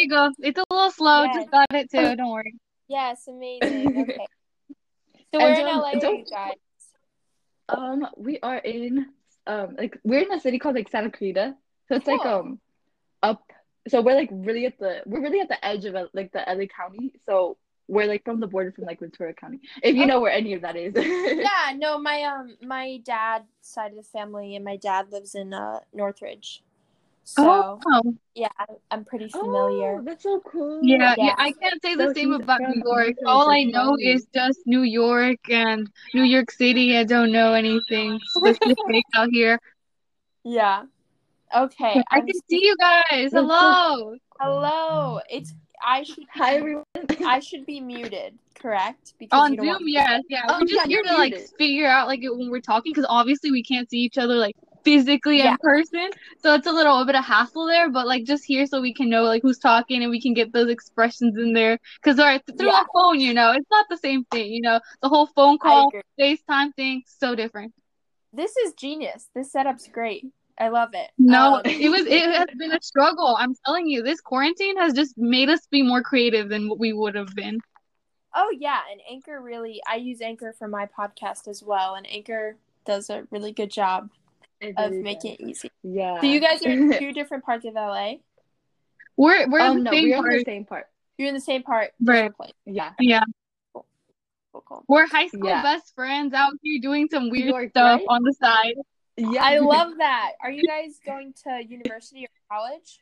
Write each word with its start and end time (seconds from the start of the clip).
you 0.00 0.08
go. 0.08 0.30
It's 0.38 0.58
a 0.58 0.64
little 0.74 0.90
slow. 0.90 1.22
Yes. 1.24 1.34
Just 1.36 1.50
got 1.50 1.66
it 1.72 1.90
too. 1.90 2.16
Don't 2.16 2.30
worry. 2.30 2.54
Yes, 2.88 3.28
amazing. 3.28 3.96
Okay. 4.10 4.26
So 5.32 5.38
And 5.40 5.42
where 5.42 5.60
in 5.60 5.66
LA 5.66 5.90
you 5.92 6.24
guys? 6.30 6.54
Um, 7.68 8.06
we 8.16 8.40
are 8.40 8.58
in 8.58 9.06
um 9.46 9.76
like 9.78 9.96
we're 10.02 10.22
in 10.22 10.32
a 10.32 10.40
city 10.40 10.58
called 10.58 10.74
like 10.74 10.88
Santa 10.90 11.10
Clarita. 11.10 11.54
So 11.88 11.94
it's 11.94 12.06
like 12.06 12.24
um 12.26 12.58
up 13.22 13.42
so 13.88 14.00
we're 14.02 14.16
like 14.16 14.28
really 14.32 14.66
at 14.66 14.78
the 14.78 15.02
we're 15.06 15.22
really 15.22 15.40
at 15.40 15.48
the 15.48 15.64
edge 15.64 15.84
of 15.84 15.94
like 16.12 16.32
the 16.32 16.40
LA 16.46 16.66
County. 16.66 17.12
So 17.26 17.56
we're 17.86 18.06
like 18.06 18.24
from 18.24 18.40
the 18.40 18.46
border 18.46 18.72
from 18.72 18.84
like 18.84 19.00
Ventura 19.00 19.34
County. 19.34 19.60
If 19.82 19.94
you 19.94 20.02
Okay. 20.02 20.06
know 20.06 20.20
where 20.20 20.32
any 20.32 20.54
of 20.54 20.62
that 20.62 20.76
is. 20.76 20.94
Yeah, 21.40 21.72
no, 21.76 21.98
my 21.98 22.22
um 22.24 22.56
my 22.62 23.00
dad's 23.04 23.46
side 23.62 23.92
of 23.92 23.96
the 23.96 24.02
family 24.02 24.56
and 24.56 24.64
my 24.64 24.76
dad 24.76 25.10
lives 25.12 25.34
in 25.34 25.54
uh 25.54 25.80
Northridge. 25.92 26.62
Oh, 27.38 27.78
so 27.82 27.90
oh, 27.92 28.14
yeah, 28.34 28.48
I'm, 28.58 28.76
I'm 28.90 29.04
pretty 29.04 29.30
oh, 29.34 29.40
familiar. 29.40 29.98
Oh, 29.98 30.02
that's 30.02 30.22
so 30.22 30.40
cool. 30.40 30.80
yeah, 30.82 31.14
yeah. 31.16 31.26
Yeah. 31.26 31.34
I 31.38 31.52
can't 31.52 31.80
say 31.82 31.94
the 31.94 32.08
So 32.08 32.12
same 32.14 32.32
about 32.32 32.60
New 32.60 32.82
York. 32.84 32.84
Northridge, 32.84 33.16
All 33.26 33.50
I 33.50 33.62
know 33.64 33.90
lovely. 33.90 34.12
is 34.12 34.26
just 34.34 34.58
New 34.66 34.82
York 34.82 35.38
and 35.48 35.88
New 36.14 36.24
York 36.24 36.50
City. 36.50 36.96
I 36.96 37.04
don't 37.04 37.30
know 37.30 37.54
anything 37.54 38.18
specific 38.36 39.04
out 39.14 39.28
here. 39.30 39.60
Yeah. 40.44 40.84
Okay. 41.54 42.02
I 42.10 42.18
I'm 42.18 42.26
can 42.26 42.34
see 42.48 42.60
you 42.62 42.76
guys. 42.78 43.32
Hello. 43.32 44.16
Hello. 44.40 45.20
It's 45.28 45.54
I 45.82 46.02
should 46.04 46.24
Hi 46.32 46.56
everyone. 46.56 46.84
I 47.24 47.40
should 47.40 47.66
be 47.66 47.80
muted, 47.80 48.38
correct? 48.54 49.14
Because 49.18 49.38
On 49.40 49.52
you 49.52 49.56
don't 49.58 49.78
Zoom, 49.78 49.88
yes, 49.88 50.22
yeah. 50.28 50.42
Oh, 50.48 50.58
we're 50.60 50.66
just 50.66 50.74
yeah, 50.74 50.86
here 50.86 51.02
you're 51.04 51.14
to 51.14 51.14
like 51.14 51.38
figure 51.58 51.86
out 51.86 52.06
like 52.06 52.20
when 52.22 52.50
we're 52.50 52.60
talking 52.60 52.92
because 52.92 53.06
obviously 53.08 53.50
we 53.50 53.62
can't 53.62 53.88
see 53.88 53.98
each 53.98 54.18
other 54.18 54.34
like 54.34 54.56
physically 54.84 55.38
Yeah. 55.38 55.52
in 55.52 55.56
person, 55.60 56.08
so 56.42 56.54
it's 56.54 56.66
a 56.66 56.72
little 56.72 57.04
bit 57.04 57.14
of 57.14 57.24
hassle 57.24 57.66
there. 57.66 57.90
But 57.90 58.06
like 58.06 58.24
just 58.24 58.44
here 58.44 58.66
so 58.66 58.80
we 58.80 58.94
can 58.94 59.08
know 59.10 59.24
like 59.24 59.42
who's 59.42 59.58
talking 59.58 60.02
and 60.02 60.10
we 60.10 60.20
can 60.20 60.34
get 60.34 60.52
those 60.52 60.68
expressions 60.70 61.36
in 61.38 61.52
there 61.52 61.78
because 62.02 62.18
all 62.18 62.26
right, 62.26 62.42
through 62.58 62.68
Yeah. 62.68 62.82
a 62.82 62.84
phone, 62.92 63.20
you 63.20 63.34
know, 63.34 63.52
it's 63.52 63.70
not 63.70 63.86
the 63.88 63.96
same 63.98 64.24
thing. 64.24 64.52
You 64.52 64.62
know, 64.62 64.80
the 65.02 65.08
whole 65.08 65.26
phone 65.26 65.58
call. 65.58 65.92
FaceTime 66.20 66.74
thing, 66.74 67.02
so 67.06 67.34
different. 67.34 67.72
This 68.32 68.56
is 68.58 68.74
genius. 68.74 69.28
This 69.34 69.50
setup's 69.52 69.88
great. 69.88 70.26
I 70.58 70.68
love 70.68 70.90
it. 70.92 71.10
No, 71.18 71.56
Um, 71.56 71.62
it 71.66 71.90
was 71.90 72.02
it 72.06 72.30
has 72.34 72.46
been 72.58 72.72
a 72.72 72.82
struggle. 72.82 73.36
I'm 73.38 73.54
telling 73.64 73.86
you, 73.86 74.02
this 74.02 74.20
quarantine 74.20 74.76
has 74.76 74.92
just 74.92 75.16
made 75.16 75.48
us 75.48 75.66
be 75.70 75.82
more 75.82 76.02
creative 76.02 76.48
than 76.48 76.68
what 76.68 76.78
we 76.78 76.92
would 76.92 77.14
have 77.14 77.34
been. 77.34 77.58
Oh 78.34 78.50
yeah, 78.56 78.80
and 78.92 79.00
Anchor 79.10 79.40
really 79.40 79.80
I 79.88 79.96
use 79.96 80.20
Anchor 80.20 80.52
for 80.52 80.68
my 80.68 80.86
podcast 80.86 81.48
as 81.48 81.62
well, 81.62 81.94
and 81.94 82.06
Anchor 82.08 82.56
does 82.84 83.10
a 83.10 83.26
really 83.30 83.52
good 83.52 83.70
job 83.70 84.10
of 84.62 84.74
really 84.90 85.02
making 85.02 85.34
it 85.34 85.40
easy. 85.40 85.70
Yeah. 85.82 86.20
So 86.20 86.26
you 86.26 86.40
guys 86.40 86.64
are 86.64 86.70
in 86.70 86.92
two 86.98 87.12
different 87.12 87.44
parts 87.44 87.64
of 87.64 87.74
LA. 87.74 88.14
We're 89.16 89.48
we're 89.48 89.60
um 89.60 89.78
in 89.78 89.84
no, 89.84 89.90
the 89.90 89.96
same 89.96 90.08
we're 90.10 90.16
in 90.16 90.22
part. 90.22 90.32
the 90.38 90.44
same 90.44 90.64
part. 90.64 90.86
You're 91.18 91.28
in 91.28 91.34
the 91.34 91.40
same 91.40 91.62
part, 91.62 91.90
Right. 92.02 92.34
place. 92.34 92.52
Yeah. 92.64 92.92
Yeah. 92.98 93.22
Cool, 93.74 93.84
cool. 94.52 94.84
We're 94.88 95.06
high 95.06 95.26
school 95.28 95.44
Yeah. 95.48 95.62
best 95.62 95.94
friends 95.94 96.32
out 96.34 96.52
here 96.62 96.80
doing 96.80 97.08
some 97.10 97.30
weird 97.30 97.48
York, 97.48 97.70
stuff 97.70 97.98
right? 98.00 98.06
on 98.08 98.22
the 98.22 98.32
side. 98.32 98.74
Yeah. 99.16 99.44
I 99.44 99.58
love 99.74 99.98
that. 99.98 100.32
Are 100.42 100.50
you 100.50 100.62
guys 100.66 100.98
going 101.04 101.34
to 101.44 101.62
university 101.66 102.24
or 102.24 102.28
college? 102.56 102.98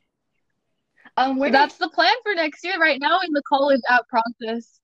um 1.16 1.38
we're 1.38 1.50
That's 1.50 1.76
the 1.78 1.88
plan 1.88 2.12
for 2.22 2.34
next 2.34 2.64
year. 2.64 2.78
Right 2.80 3.00
now 3.00 3.20
in 3.26 3.32
the 3.32 3.42
college 3.48 3.80
out 3.88 4.06
process. 4.08 4.80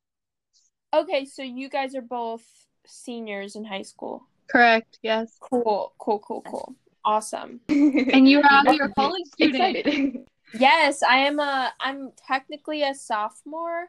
Okay, 0.95 1.25
so 1.25 1.43
you 1.43 1.69
guys 1.69 1.97
are 1.97 2.03
both 2.03 2.45
seniors 2.87 3.57
in 3.57 3.65
high 3.65 3.83
school. 3.83 4.27
Correct. 4.49 4.99
Yes. 5.03 5.37
Cool, 5.41 5.93
cool, 5.99 6.19
cool, 6.21 6.43
cool. 6.43 6.75
Awesome. 7.05 7.61
And 7.69 8.29
you're 8.29 8.43
out 8.49 8.69
here 8.71 8.85
a 8.85 8.95
college 8.95 9.27
student. 9.33 10.27
Yes, 10.57 11.03
I 11.03 11.17
am 11.27 11.41
a 11.41 11.73
I'm 11.81 12.13
technically 12.29 12.83
a 12.85 12.95
sophomore. 12.95 13.89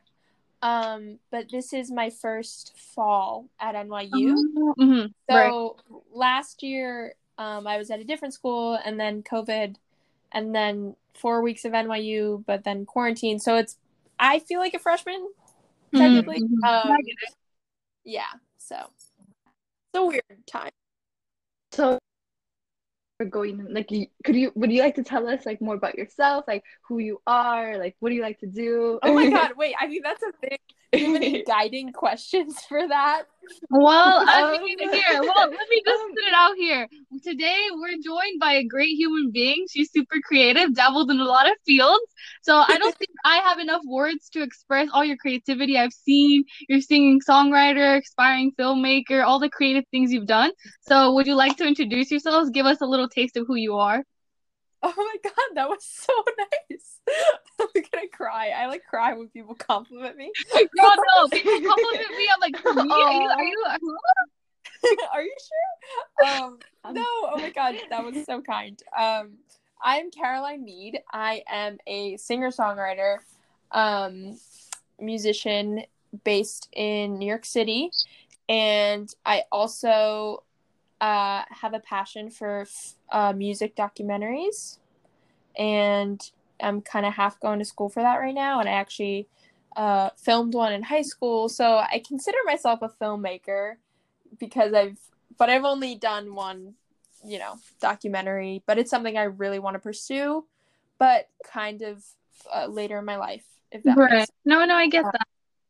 Um, 0.64 1.20
but 1.30 1.46
this 1.52 1.74
is 1.74 1.92
my 1.92 2.10
first 2.10 2.74
fall 2.96 3.50
at 3.60 3.76
NYU. 3.76 4.36
Mhm. 4.80 5.14
Right. 5.30 5.50
So 5.52 5.78
last 6.12 6.64
year, 6.64 7.14
um, 7.38 7.68
I 7.68 7.78
was 7.78 7.92
at 7.92 8.00
a 8.00 8.04
different 8.04 8.34
school, 8.34 8.80
and 8.84 9.00
then 9.00 9.22
COVID, 9.22 9.76
and 10.32 10.56
then 10.56 10.96
four 11.14 11.44
weeks 11.44 11.66
of 11.66 11.74
NYU, 11.74 12.44
but 12.48 12.64
then 12.64 12.86
quarantine. 12.86 13.38
So 13.38 13.58
it's 13.58 13.78
I 14.18 14.40
feel 14.40 14.60
like 14.60 14.74
a 14.74 14.80
freshman 14.80 15.28
technically. 15.94 16.42
Mhm. 16.42 16.64
Um, 16.68 16.92
I 16.92 17.02
get 17.02 17.16
it. 17.30 17.36
yeah. 18.06 18.32
So 18.58 18.76
a 19.96 20.06
weird 20.06 20.24
time. 20.48 20.72
So 21.72 22.00
we're 23.20 23.28
going 23.28 23.66
like 23.74 23.88
could 24.26 24.36
you 24.36 24.52
would 24.56 24.72
you 24.72 24.82
like 24.82 24.96
to 24.96 25.04
tell 25.04 25.28
us 25.28 25.46
like 25.46 25.62
more 25.62 25.76
about 25.76 25.96
yourself 25.98 26.44
like 26.50 26.62
who 26.86 26.98
you 27.00 27.18
are 27.26 27.78
like 27.78 27.96
what 28.02 28.10
do 28.10 28.16
you 28.16 28.22
like 28.22 28.38
to 28.40 28.48
do 28.48 29.00
Oh 29.04 29.14
my 29.14 29.30
god! 29.30 29.52
Wait, 29.56 29.74
I 29.80 29.88
mean 29.88 30.02
that's 30.04 30.22
a 30.22 30.32
big. 30.42 30.60
Do 30.92 31.00
you 31.00 31.14
have 31.14 31.16
any 31.16 31.44
guiding 31.48 31.94
questions 31.94 32.60
for 32.68 32.88
that? 32.88 33.24
Well, 33.70 34.24
I 34.28 34.58
mean, 34.62 34.78
here. 34.80 35.22
Well, 35.22 35.50
let 35.50 35.70
me 35.70 35.82
just 35.86 36.04
put 36.04 36.24
it 36.28 36.34
out 36.34 36.56
here. 36.56 36.88
Today, 37.24 37.58
we're 37.74 37.98
joined 38.04 38.40
by 38.40 38.54
a 38.54 38.64
great 38.64 38.96
human 38.96 39.32
being. 39.32 39.66
She's 39.72 39.92
super 39.92 40.18
creative, 40.24 40.74
dabbled 40.74 41.12
in 41.12 41.20
a 41.20 41.26
lot 41.26 41.50
of 41.50 41.56
fields. 41.66 42.04
So 42.42 42.56
I 42.56 42.78
don't 42.78 42.96
think 43.00 43.12
I 43.24 43.38
have 43.38 43.60
enough 43.60 43.82
words 43.88 44.30
to 44.30 44.42
express 44.42 44.90
all 44.94 45.04
your 45.04 45.18
creativity. 45.18 45.78
I've 45.78 45.94
seen 45.94 46.44
you're 46.70 46.82
singing 46.82 47.22
songwriter, 47.28 48.02
aspiring 48.02 48.52
filmmaker, 48.60 49.26
all 49.26 49.40
the 49.40 49.50
creative 49.50 49.86
things 49.92 50.12
you've 50.12 50.28
done. 50.28 50.52
So 50.82 51.14
would 51.14 51.28
you 51.28 51.36
like 51.36 51.58
to 51.58 51.68
introduce 51.68 52.12
yourselves? 52.12 52.50
Give 52.50 52.66
us 52.66 52.82
a 52.82 52.86
little 52.86 53.10
taste 53.10 53.38
of 53.38 53.46
who 53.48 53.56
you 53.56 53.76
are. 53.76 54.04
Oh 54.88 54.94
my 54.98 55.16
god, 55.24 55.56
that 55.56 55.68
was 55.68 55.84
so 55.84 56.14
nice. 56.38 57.00
I'm 57.60 57.68
gonna 57.74 58.08
cry. 58.12 58.50
I 58.50 58.68
like 58.68 58.86
cry 58.86 59.14
when 59.14 59.30
people 59.30 59.56
compliment 59.56 60.16
me. 60.16 60.32
No, 60.54 60.94
no, 61.18 61.28
people 61.30 61.54
compliment 61.54 62.18
me. 62.18 62.30
I'm 62.34 62.40
like, 62.40 62.86
me? 62.86 62.92
Are 62.92 63.14
you? 63.14 63.30
Are 63.30 63.44
you? 63.44 63.98
Are 65.14 65.24
you 65.24 65.36
sure? 65.40 66.28
Um, 66.30 66.60
no. 66.92 67.02
Oh 67.04 67.38
my 67.38 67.50
god, 67.50 67.76
that 67.90 68.04
was 68.06 68.24
so 68.26 68.42
kind. 68.42 68.80
Um, 68.98 69.38
I 69.82 69.98
am 69.98 70.12
Caroline 70.12 70.64
Mead. 70.64 71.00
I 71.12 71.44
am 71.48 71.80
a 71.88 72.18
singer 72.18 72.52
songwriter, 72.52 73.18
um, 73.72 74.38
musician 75.00 75.84
based 76.24 76.70
in 76.74 77.18
New 77.18 77.28
York 77.28 77.46
City, 77.46 77.90
and 78.48 79.12
I 79.26 79.44
also 79.52 80.44
uh, 81.02 81.44
have 81.50 81.74
a 81.74 81.80
passion 81.80 82.30
for 82.30 82.66
uh, 83.12 83.34
music 83.34 83.76
documentaries, 83.76 84.80
and 85.58 86.32
I'm 86.62 86.82
kind 86.82 87.06
of 87.06 87.14
half 87.14 87.40
going 87.40 87.60
to 87.60 87.66
school 87.66 87.90
for 87.90 88.02
that 88.02 88.18
right 88.18 88.34
now. 88.34 88.60
And 88.60 88.70
I 88.70 88.74
actually 88.74 89.28
uh, 89.76 90.10
filmed 90.18 90.54
one 90.54 90.74
in 90.74 90.84
high 90.84 91.02
school, 91.02 91.50
so 91.50 91.78
I 91.78 92.02
consider 92.06 92.38
myself 92.46 92.82
a 92.82 92.90
filmmaker 92.90 93.76
because 94.40 94.74
I've, 94.74 95.00
but 95.38 95.50
I've 95.50 95.66
only 95.66 95.96
done 95.96 96.34
one, 96.34 96.76
you 97.26 97.40
know, 97.40 97.60
documentary. 97.82 98.64
But 98.66 98.78
it's 98.78 98.90
something 98.90 99.18
I 99.18 99.24
really 99.24 99.60
want 99.60 99.76
to 99.76 99.80
pursue, 99.80 100.46
but 100.98 101.30
kind 101.46 101.82
of 101.82 102.04
uh, 102.54 102.68
later 102.68 103.00
in 103.00 103.06
my 103.06 103.18
life, 103.18 103.46
if 103.72 103.84
that 103.84 103.98
Right. 103.98 104.30
No, 104.46 104.66
no, 104.66 104.76
I 104.76 104.88
get 104.88 105.04
that. 105.04 105.28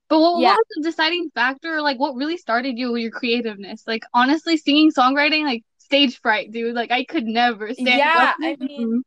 But 0.08 0.20
what, 0.20 0.42
Yeah. 0.42 0.50
what 0.52 0.58
was 0.58 0.84
the 0.84 0.90
deciding 0.90 1.32
factor? 1.32 1.82
Like, 1.82 2.00
what 2.00 2.16
really 2.16 2.38
started 2.38 2.78
you 2.78 2.92
with 2.92 3.02
your 3.02 3.12
creativeness? 3.12 3.84
Like, 3.88 4.04
honestly, 4.14 4.58
singing, 4.58 4.92
songwriting, 4.92 5.44
like 5.44 5.64
stage 5.80 6.20
fright, 6.22 6.52
dude. 6.52 6.76
Like, 6.76 6.92
I 6.92 7.04
could 7.06 7.26
never 7.26 7.74
stand. 7.74 8.00
Yeah. 8.00 8.34
I 8.40 8.56
mean, 8.60 9.04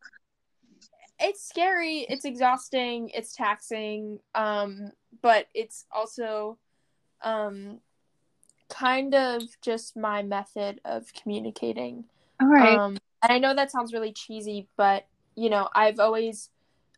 it's 1.20 1.46
scary 1.46 2.06
it's 2.08 2.24
exhausting 2.24 3.10
it's 3.14 3.34
taxing 3.34 4.20
um 4.34 4.90
but 5.22 5.46
it's 5.54 5.84
also 5.90 6.58
um 7.22 7.80
kind 8.68 9.14
of 9.14 9.42
just 9.60 9.96
my 9.96 10.22
method 10.22 10.80
of 10.84 11.12
communicating 11.14 12.04
all 12.40 12.48
right. 12.48 12.78
um 12.78 12.96
and 13.22 13.32
i 13.32 13.38
know 13.38 13.54
that 13.54 13.70
sounds 13.70 13.92
really 13.92 14.12
cheesy 14.12 14.68
but 14.76 15.06
you 15.34 15.50
know 15.50 15.68
i've 15.74 15.98
always 15.98 16.50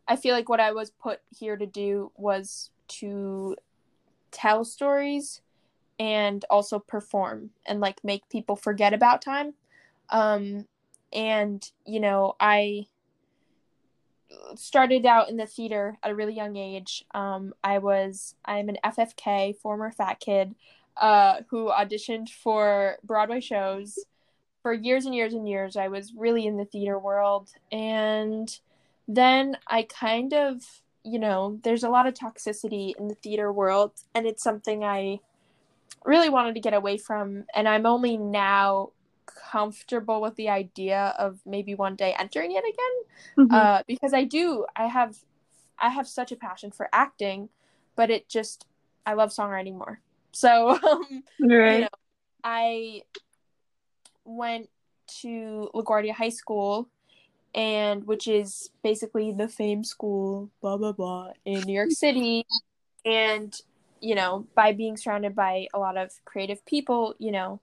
i 0.09 0.17
feel 0.17 0.35
like 0.35 0.49
what 0.49 0.61
i 0.61 0.73
was 0.73 0.91
put 0.91 1.21
here 1.31 1.57
to 1.57 1.67
do 1.67 2.11
was 2.17 2.71
to 2.89 3.57
tell 4.31 4.65
stories 4.65 5.41
and 5.99 6.45
also 6.51 6.79
perform 6.79 7.51
and 7.67 7.81
like 7.81 8.03
make 8.03 8.29
people 8.29 8.57
forget 8.57 8.95
about 8.95 9.23
time 9.23 9.55
um 10.11 10.67
and 11.13 11.71
you 11.85 12.01
know 12.01 12.35
i 12.41 12.87
started 14.55 15.07
out 15.07 15.29
in 15.29 15.37
the 15.37 15.47
theater 15.47 15.97
at 16.03 16.11
a 16.11 16.15
really 16.15 16.35
young 16.35 16.57
age. 16.57 17.05
Um, 17.13 17.55
I 17.63 17.79
was 17.79 18.35
I'm 18.45 18.69
an 18.69 18.79
FFK, 18.85 19.57
former 19.59 19.91
fat 19.91 20.21
kid, 20.21 20.55
uh, 20.97 21.41
who 21.49 21.71
auditioned 21.71 22.29
for 22.29 22.97
Broadway 23.05 23.41
shows 23.41 23.99
for 24.63 24.73
years 24.73 25.07
and 25.07 25.15
years 25.15 25.35
and 25.35 25.49
years. 25.49 25.77
I 25.77 25.89
was 25.89 26.13
really 26.15 26.47
in 26.47 26.57
the 26.57 26.65
theater 26.65 26.99
world, 26.99 27.51
and 27.73 28.59
then 29.09 29.57
I 29.67 29.83
kind 29.85 30.33
of, 30.33 30.63
you 31.05 31.19
know, 31.19 31.59
there's 31.63 31.83
a 31.85 31.89
lot 31.89 32.07
of 32.07 32.15
toxicity 32.15 32.95
in 32.99 33.09
the 33.09 33.15
theater 33.15 33.53
world, 33.53 33.93
and 34.15 34.27
it's 34.27 34.43
something 34.43 34.85
I 34.85 35.21
really 36.05 36.29
wanted 36.29 36.55
to 36.55 36.61
get 36.61 36.75
away 36.75 36.97
from. 36.99 37.45
And 37.55 37.69
I'm 37.69 37.87
only 37.87 38.17
now 38.17 38.91
comfortable 39.27 40.21
with 40.21 40.37
the 40.37 40.49
idea 40.49 41.15
of 41.19 41.41
maybe 41.47 41.75
one 41.75 41.97
day 41.97 42.15
entering 42.19 42.53
it 42.53 42.65
again 42.65 43.47
Mhm. 43.49 43.53
uh, 43.55 43.83
because 43.87 44.13
I 44.13 44.25
do 44.25 44.67
I 44.77 44.87
have 44.87 45.17
I 45.79 45.89
have 45.89 46.07
such 46.07 46.31
a 46.33 46.37
passion 46.37 46.71
for 46.71 46.89
acting, 46.93 47.49
but 47.97 48.11
it 48.11 48.29
just 48.29 48.67
I 49.07 49.15
love 49.15 49.31
songwriting 49.31 49.75
more. 49.75 50.01
So 50.33 50.71
um, 50.85 51.23
Right. 51.41 51.75
you 51.75 51.81
know, 51.81 51.89
I 52.45 53.03
went 54.25 54.69
to 55.21 55.71
LaGuardia 55.75 56.13
High 56.13 56.29
School, 56.29 56.89
and 57.55 58.07
which 58.07 58.29
is 58.29 58.71
basically 58.83 59.33
the 59.33 59.49
fame 59.49 59.85
school, 59.85 60.51
blah 60.61 60.77
blah 60.77 60.93
blah, 60.93 61.33
in 61.45 61.61
New 61.63 61.73
York 61.73 61.91
City, 61.91 62.47
and 63.05 63.59
you 64.01 64.15
know, 64.15 64.47
by 64.55 64.73
being 64.73 64.97
surrounded 64.97 65.35
by 65.35 65.67
a 65.75 65.79
lot 65.79 65.97
of 65.97 66.13
creative 66.25 66.65
people, 66.65 67.15
you 67.19 67.33
know, 67.33 67.61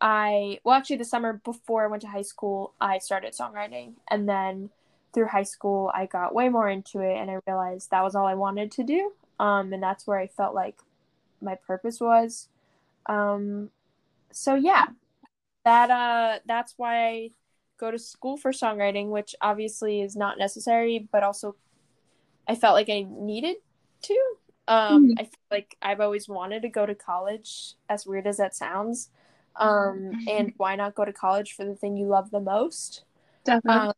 I 0.00 0.60
well 0.64 0.76
actually 0.76 0.96
the 0.96 1.04
summer 1.04 1.40
before 1.44 1.84
I 1.84 1.88
went 1.88 2.02
to 2.02 2.08
high 2.08 2.22
school, 2.22 2.74
I 2.80 2.98
started 2.98 3.32
songwriting, 3.32 3.94
and 4.10 4.28
then 4.28 4.70
through 5.12 5.26
high 5.26 5.44
school, 5.44 5.90
I 5.94 6.06
got 6.06 6.34
way 6.34 6.48
more 6.48 6.68
into 6.68 7.00
it, 7.00 7.16
and 7.16 7.30
I 7.30 7.38
realized 7.46 7.90
that 7.90 8.02
was 8.02 8.14
all 8.14 8.26
I 8.26 8.34
wanted 8.34 8.72
to 8.72 8.82
do, 8.82 9.12
um, 9.38 9.72
and 9.72 9.82
that's 9.82 10.06
where 10.06 10.18
I 10.18 10.26
felt 10.26 10.54
like 10.54 10.76
my 11.40 11.54
purpose 11.54 12.00
was. 12.00 12.48
Um, 13.06 13.70
so 14.32 14.54
yeah, 14.54 14.86
that 15.64 15.90
uh, 15.90 16.40
that's 16.46 16.74
why 16.76 17.06
I 17.06 17.30
go 17.78 17.90
to 17.90 17.98
school 17.98 18.36
for 18.36 18.52
songwriting, 18.52 19.08
which 19.08 19.34
obviously 19.40 20.00
is 20.00 20.16
not 20.16 20.38
necessary, 20.38 21.08
but 21.10 21.22
also 21.22 21.56
I 22.46 22.54
felt 22.54 22.74
like 22.74 22.88
I 22.90 23.06
needed 23.08 23.56
to. 24.02 24.14
Um, 24.66 25.14
I 25.18 25.24
feel 25.24 25.40
like 25.50 25.76
I've 25.82 26.00
always 26.00 26.28
wanted 26.28 26.62
to 26.62 26.68
go 26.68 26.86
to 26.86 26.94
college, 26.94 27.74
as 27.88 28.06
weird 28.06 28.26
as 28.26 28.38
that 28.38 28.54
sounds. 28.54 29.10
Um, 29.56 30.12
and 30.28 30.52
why 30.56 30.74
not 30.74 30.94
go 30.94 31.04
to 31.04 31.12
college 31.12 31.52
for 31.52 31.64
the 31.64 31.74
thing 31.74 31.96
you 31.96 32.06
love 32.06 32.30
the 32.30 32.40
most? 32.40 33.04
Definitely. 33.44 33.88
Um, 33.88 33.92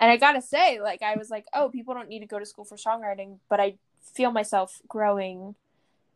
and 0.00 0.10
I 0.10 0.16
gotta 0.16 0.42
say, 0.42 0.80
like, 0.80 1.02
I 1.02 1.16
was 1.16 1.30
like, 1.30 1.46
oh, 1.54 1.68
people 1.68 1.94
don't 1.94 2.08
need 2.08 2.20
to 2.20 2.26
go 2.26 2.38
to 2.38 2.46
school 2.46 2.64
for 2.64 2.76
songwriting, 2.76 3.38
but 3.48 3.60
I 3.60 3.76
feel 4.02 4.30
myself 4.30 4.82
growing 4.88 5.54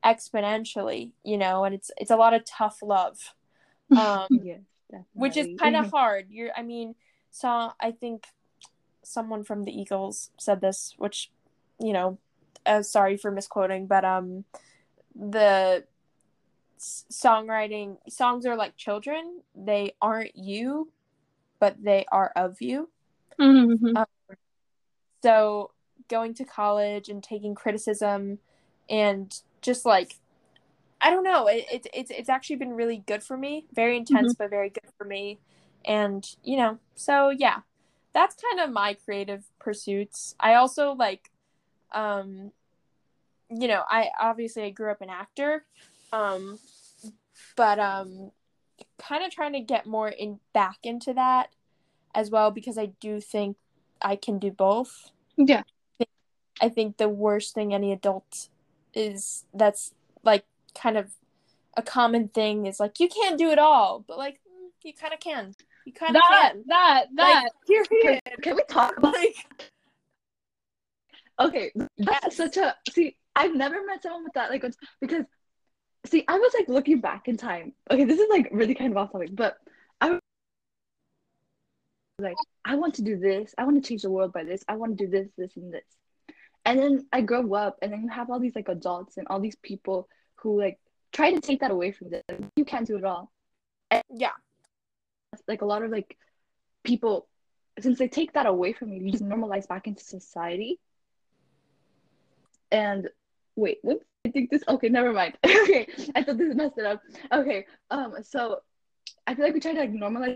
exponentially, 0.05 1.11
you 1.25 1.39
know, 1.39 1.65
and 1.65 1.75
it's 1.75 1.91
it's 1.97 2.11
a 2.11 2.17
lot 2.17 2.35
of 2.35 2.45
tough 2.45 2.83
love, 2.83 3.35
um, 3.97 4.29
Yes, 4.31 4.61
definitely. 4.91 5.07
which 5.15 5.37
is 5.37 5.47
kind 5.59 5.77
of 5.77 5.91
hard. 5.91 6.27
You're, 6.31 6.51
I 6.57 6.63
mean, 6.63 6.95
so 7.31 7.73
I 7.81 7.93
think 7.93 8.27
someone 9.03 9.45
from 9.45 9.65
the 9.65 9.73
Eagles 9.73 10.31
said 10.39 10.61
this, 10.61 10.95
which, 10.99 11.31
you 11.81 11.93
know, 11.93 12.19
uh, 12.67 12.83
sorry 12.83 13.17
for 13.17 13.31
misquoting, 13.31 13.87
but 13.87 14.05
um, 14.05 14.45
the 15.15 15.85
s- 16.77 17.05
songwriting 17.11 17.97
songs 18.09 18.45
are 18.47 18.57
like 18.57 18.77
children; 18.77 19.43
they 19.55 19.93
aren't 20.03 20.37
you, 20.37 20.91
but 21.59 21.83
they 21.83 22.05
are 22.13 22.33
of 22.37 22.61
you. 22.61 22.91
Mhm. 23.39 24.05
so 25.23 25.71
going 26.09 26.35
to 26.35 26.45
college 26.45 27.09
and 27.09 27.23
taking 27.23 27.55
criticism 27.55 28.39
and 28.89 29.41
just 29.61 29.85
like 29.85 30.15
i 31.01 31.11
don't 31.11 31.25
know 31.25 31.47
it, 31.47 31.65
it, 31.73 31.87
it's 31.95 32.11
it's 32.11 32.29
actually 32.29 32.57
been 32.57 32.73
really 32.73 33.03
good 33.07 33.23
for 33.23 33.37
me 33.37 33.67
very 33.73 33.97
intense 33.97 34.35
but 34.35 34.51
very 34.51 34.71
good 34.71 34.91
for 34.97 35.05
me. 35.05 35.39
And 35.85 36.29
you 36.43 36.57
know 36.57 36.79
so 36.95 37.31
yeah 37.31 37.61
that's 38.13 38.35
kind 38.35 38.61
of 38.61 38.73
my 38.75 38.95
creative 38.95 39.45
pursuits. 39.61 40.35
I 40.41 40.55
also 40.55 40.93
like 40.93 41.31
um 41.93 42.53
you 43.51 43.69
know 43.69 43.83
i 43.89 44.09
obviously 44.21 44.63
i 44.65 44.71
grew 44.71 44.91
up 44.91 45.01
an 45.01 45.09
actor 45.09 45.65
um 46.13 46.59
but 47.57 47.79
um 47.79 48.31
kind 48.99 49.25
of 49.25 49.31
trying 49.31 49.55
to 49.55 49.61
get 49.61 49.87
more 49.87 50.09
in 50.09 50.39
back 50.53 50.79
into 50.83 51.15
that 51.15 51.49
as 52.15 52.31
well 52.31 52.51
because 52.51 52.77
i 52.77 52.87
do 53.01 53.21
think 53.21 53.57
i 54.03 54.17
can 54.17 54.39
do 54.39 54.51
both. 54.51 55.11
Yeah. 55.37 55.63
I 56.61 56.69
think 56.69 56.97
the 56.97 57.09
worst 57.09 57.55
thing 57.55 57.73
any 57.73 57.93
adult 57.93 58.49
is 58.93 59.45
that's 59.55 59.95
like 60.25 60.45
kind 60.75 60.97
of 60.97 61.11
a 61.77 61.83
common 61.83 62.29
thing 62.29 62.67
is 62.67 62.81
like 62.81 63.01
you 63.01 63.09
can't 63.09 63.39
do 63.39 63.51
it 63.51 63.59
all, 63.59 64.05
but 64.07 64.19
like 64.19 64.41
you 64.83 64.93
kind 64.95 65.13
of 65.15 65.21
can. 65.21 65.55
You 65.85 65.93
kind 65.93 66.17
of 66.17 66.23
That 66.29 66.53
can. 66.53 66.65
that 66.69 67.07
that 67.17 67.45
Like, 67.69 67.87
period. 67.91 68.21
Can, 68.27 68.37
can 68.43 68.57
we 68.57 68.63
talk 68.69 68.97
about 68.99 69.15
Like 69.15 69.37
Okay, 71.41 71.73
that's 71.99 72.21
Yes. 72.23 72.37
such 72.37 72.57
a 72.57 72.75
see. 72.91 73.17
I've 73.37 73.55
never 73.55 73.85
met 73.87 74.03
someone 74.03 74.25
with 74.25 74.33
that 74.35 74.51
like 74.51 74.65
because 75.01 75.25
see, 76.07 76.25
I 76.27 76.37
was 76.39 76.53
like 76.59 76.69
looking 76.69 77.01
back 77.01 77.29
in 77.29 77.37
time. 77.37 77.75
Okay, 77.91 78.05
this 78.05 78.19
is 78.19 78.27
like 78.31 78.49
really 78.51 78.75
kind 78.75 78.91
of 78.93 78.97
off 78.97 79.13
topic, 79.13 79.31
but 79.33 79.57
I 80.01 80.11
was 80.11 80.21
like, 82.21 82.37
I 82.65 82.75
want 82.75 82.95
to 82.95 83.03
do 83.03 83.17
this. 83.19 83.55
I 83.57 83.65
want 83.65 83.83
to 83.83 83.89
change 83.89 84.03
the 84.03 84.11
world 84.11 84.33
by 84.33 84.43
this. 84.43 84.65
I 84.69 84.75
want 84.77 84.99
to 84.99 85.05
do 85.07 85.11
this, 85.11 85.29
this, 85.39 85.57
and 85.57 85.73
this. 85.73 85.85
And 86.65 86.79
then 86.79 87.07
I 87.13 87.21
grow 87.21 87.55
up, 87.55 87.79
and 87.81 87.93
then 87.93 88.03
you 88.03 88.09
have 88.09 88.31
all 88.31 88.41
these 88.41 88.57
like 88.57 88.69
adults 88.69 89.17
and 89.17 89.27
all 89.31 89.41
these 89.41 89.57
people 89.63 90.09
who 90.41 90.61
like 90.61 90.79
try 91.13 91.33
to 91.33 91.41
take 91.41 91.61
that 91.61 91.71
away 91.71 91.93
from 91.93 92.11
them. 92.11 92.51
You 92.57 92.65
can't 92.65 92.87
do 92.87 92.97
it 92.97 93.05
all. 93.05 93.31
yeah, 94.11 94.33
Like 95.47 95.63
a 95.63 95.67
lot 95.67 95.83
of 95.83 95.91
like 95.91 96.17
people, 96.85 97.29
since 97.81 97.99
they 97.99 98.09
take 98.09 98.33
that 98.33 98.47
away 98.47 98.73
from 98.73 98.93
you, 98.93 99.03
you 99.03 99.13
just 99.13 99.25
normalize 99.25 99.67
back 99.67 99.87
into 99.87 100.03
society. 100.03 100.79
And 102.71 103.09
wait? 103.57 103.79
I 104.27 104.31
think 104.31 104.51
this. 104.51 104.63
Okay, 104.69 104.89
never 104.89 105.13
mind. 105.13 105.39
okay, 105.47 105.89
I 106.15 106.23
thought 106.23 106.37
this 106.39 106.55
messed 106.55 106.77
it 106.77 106.85
up. 106.85 107.01
Okay, 107.33 107.67
um, 107.91 108.15
so 108.23 108.61
I 109.27 109.35
feel 109.35 109.45
like 109.45 109.55
we 109.55 109.61
try 109.61 109.73
to 109.73 109.81
like 109.81 109.93
normalize, 109.93 110.35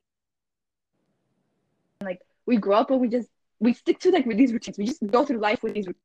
like 2.03 2.21
we 2.47 2.57
grow 2.57 2.77
up 2.77 2.91
and 2.91 3.01
we 3.01 3.09
just 3.09 3.29
we 3.61 3.75
stick 3.75 3.99
to 4.01 4.11
like 4.11 4.25
with 4.25 4.39
these 4.39 4.53
routines. 4.53 4.79
We 4.79 4.87
just 4.87 5.07
go 5.07 5.27
through 5.27 5.39
life 5.39 5.63
with 5.63 5.75
these 5.75 5.87
routines 5.87 6.03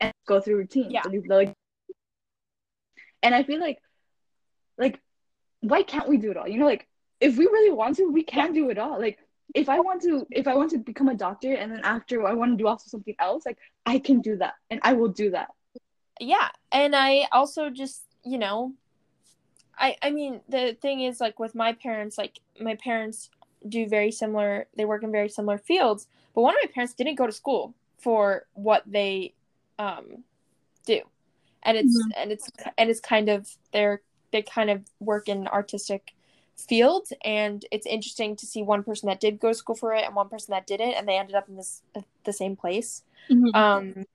and 0.00 0.12
go 0.26 0.40
through 0.40 0.56
routines. 0.56 0.92
Yeah. 0.92 1.02
And, 1.04 1.12
these, 1.12 1.26
like, 1.26 1.54
and 3.22 3.34
I 3.34 3.42
feel 3.42 3.60
like, 3.60 3.78
like, 4.78 5.00
why 5.60 5.82
can't 5.82 6.08
we 6.08 6.18
do 6.18 6.30
it 6.30 6.36
all? 6.36 6.48
You 6.48 6.58
know, 6.58 6.66
like 6.66 6.86
if 7.20 7.36
we 7.36 7.46
really 7.46 7.72
want 7.72 7.96
to, 7.96 8.10
we 8.10 8.22
can 8.22 8.52
do 8.52 8.70
it 8.70 8.78
all. 8.78 9.00
Like 9.00 9.18
if 9.54 9.68
I 9.68 9.80
want 9.80 10.02
to, 10.02 10.26
if 10.30 10.46
I 10.46 10.54
want 10.54 10.70
to 10.70 10.78
become 10.78 11.08
a 11.08 11.14
doctor 11.14 11.52
and 11.54 11.72
then 11.72 11.80
after 11.84 12.26
I 12.26 12.34
want 12.34 12.52
to 12.52 12.56
do 12.56 12.68
also 12.68 12.88
something 12.88 13.14
else, 13.18 13.44
like 13.46 13.58
I 13.86 13.98
can 13.98 14.20
do 14.20 14.36
that 14.36 14.54
and 14.70 14.80
I 14.82 14.92
will 14.92 15.08
do 15.08 15.30
that. 15.30 15.48
yeah, 16.20 16.48
and 16.72 16.94
I 16.94 17.26
also 17.32 17.70
just 17.70 18.04
you 18.24 18.38
know, 18.38 18.74
I 19.78 19.96
I 20.02 20.10
mean 20.10 20.40
the 20.48 20.76
thing 20.80 21.00
is 21.00 21.20
like 21.20 21.38
with 21.38 21.54
my 21.54 21.72
parents, 21.72 22.18
like 22.18 22.40
my 22.60 22.74
parents 22.76 23.30
do 23.68 23.88
very 23.88 24.10
similar. 24.12 24.66
They 24.76 24.84
work 24.84 25.02
in 25.02 25.12
very 25.12 25.28
similar 25.28 25.58
fields, 25.58 26.06
but 26.34 26.42
one 26.42 26.54
of 26.54 26.60
my 26.64 26.70
parents 26.72 26.94
didn't 26.94 27.16
go 27.16 27.26
to 27.26 27.32
school 27.32 27.74
for 27.98 28.46
what 28.54 28.82
they 28.86 29.34
um 29.78 30.24
do, 30.86 31.02
and 31.62 31.76
it's 31.76 32.04
and 32.16 32.32
it's 32.32 32.50
and 32.76 32.90
it's 32.90 33.00
kind 33.00 33.28
of 33.28 33.48
they're 33.72 34.02
they 34.32 34.42
kind 34.42 34.70
of 34.70 34.84
work 35.00 35.28
in 35.28 35.46
artistic 35.48 36.14
fields. 36.56 37.12
And 37.24 37.64
it's 37.70 37.86
interesting 37.86 38.36
to 38.36 38.46
see 38.46 38.62
one 38.62 38.82
person 38.82 39.08
that 39.08 39.20
did 39.20 39.38
go 39.40 39.48
to 39.48 39.54
school 39.54 39.76
for 39.76 39.94
it 39.94 40.04
and 40.04 40.14
one 40.14 40.28
person 40.28 40.52
that 40.52 40.66
didn't. 40.66 40.92
And 40.92 41.08
they 41.08 41.16
ended 41.18 41.36
up 41.36 41.48
in 41.48 41.56
this 41.56 41.82
the 42.24 42.32
same 42.32 42.56
place. 42.56 43.02
Mhm. 43.30 43.54
um 43.54 44.06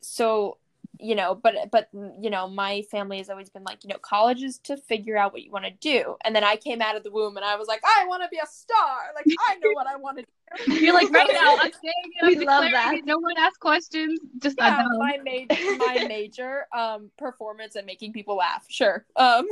so 0.00 0.58
you 1.00 1.14
know 1.14 1.34
but 1.34 1.54
but 1.70 1.88
you 2.20 2.30
know 2.30 2.48
my 2.48 2.82
family 2.90 3.18
has 3.18 3.28
always 3.28 3.50
been 3.50 3.64
like 3.64 3.82
you 3.82 3.88
know 3.88 3.98
college 3.98 4.42
is 4.42 4.58
to 4.58 4.76
figure 4.76 5.16
out 5.16 5.32
what 5.32 5.42
you 5.42 5.50
want 5.50 5.64
to 5.64 5.70
do 5.80 6.16
and 6.24 6.34
then 6.34 6.44
i 6.44 6.56
came 6.56 6.80
out 6.80 6.96
of 6.96 7.02
the 7.02 7.10
womb 7.10 7.36
and 7.36 7.44
i 7.44 7.56
was 7.56 7.68
like 7.68 7.80
i 7.84 8.04
want 8.06 8.22
to 8.22 8.28
be 8.28 8.38
a 8.38 8.46
star 8.46 9.12
like 9.14 9.24
i 9.48 9.54
know 9.56 9.70
what 9.72 9.86
i 9.86 9.96
want 9.96 10.18
to 10.18 10.22
do 10.22 10.28
You're 10.68 10.94
like 10.94 11.10
right 11.10 11.28
now. 11.32 11.56
I'm 11.56 11.72
saying 11.82 11.92
it. 12.04 12.22
I'm 12.22 12.28
We 12.38 12.46
love 12.46 12.64
that. 12.70 12.94
No 13.04 13.18
one 13.18 13.34
asks 13.36 13.58
questions. 13.58 14.20
Just 14.38 14.54
yeah, 14.56 14.78
yeah, 14.78 14.84
my 14.96 15.18
major 15.24 15.76
my 15.76 16.04
major 16.08 16.66
um 16.72 17.10
performance 17.18 17.74
and 17.74 17.84
making 17.84 18.12
people 18.12 18.36
laugh 18.36 18.64
sure 18.68 19.04
um 19.16 19.44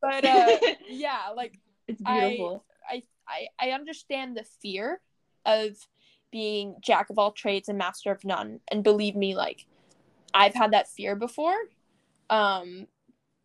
but 0.00 0.24
uh 0.24 0.56
yeah 0.88 1.30
like 1.34 1.58
it's 1.88 2.00
beautiful. 2.00 2.64
I, 2.88 3.02
I 3.28 3.46
I 3.58 3.70
understand 3.70 4.36
the 4.36 4.44
fear 4.62 5.00
of 5.44 5.76
being 6.30 6.74
jack 6.80 7.10
of 7.10 7.18
all 7.18 7.30
trades 7.30 7.68
and 7.68 7.78
master 7.78 8.10
of 8.10 8.24
none. 8.24 8.60
And 8.70 8.82
believe 8.82 9.14
me, 9.14 9.36
like 9.36 9.66
I've 10.34 10.54
had 10.54 10.72
that 10.72 10.88
fear 10.88 11.14
before. 11.14 11.54
Um, 12.28 12.88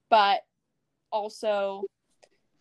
but 0.09 0.41
also 1.11 1.83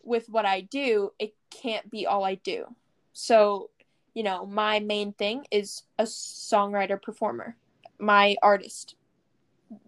with 0.03 0.29
what 0.29 0.45
I 0.45 0.61
do, 0.61 1.11
it 1.19 1.33
can't 1.49 1.89
be 1.89 2.05
all 2.05 2.23
I 2.23 2.35
do. 2.35 2.65
So, 3.13 3.71
you 4.13 4.23
know, 4.23 4.45
my 4.45 4.79
main 4.79 5.13
thing 5.13 5.45
is 5.51 5.83
a 5.97 6.03
songwriter 6.03 7.01
performer, 7.01 7.55
my 7.97 8.35
artist, 8.41 8.95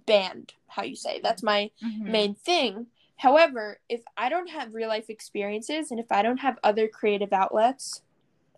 band, 0.06 0.54
how 0.68 0.84
you 0.84 0.96
say. 0.96 1.20
That's 1.22 1.44
my 1.44 1.72
Mhm. 1.84 2.08
main 2.10 2.36
thing. 2.36 2.88
However, 3.18 3.80
if 3.88 4.02
I 4.18 4.30
don't 4.30 4.50
have 4.50 4.74
real 4.74 4.90
life 4.90 5.10
experiences 5.10 5.92
and 5.92 6.00
if 6.00 6.12
I 6.12 6.24
don't 6.24 6.40
have 6.40 6.58
other 6.64 6.88
creative 6.88 7.32
outlets, 7.32 8.02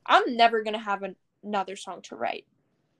I'm 0.06 0.36
never 0.36 0.64
going 0.64 0.74
to 0.74 0.80
have 0.80 1.04
an- 1.04 1.18
another 1.44 1.76
song 1.76 2.02
to 2.04 2.16
write. 2.16 2.46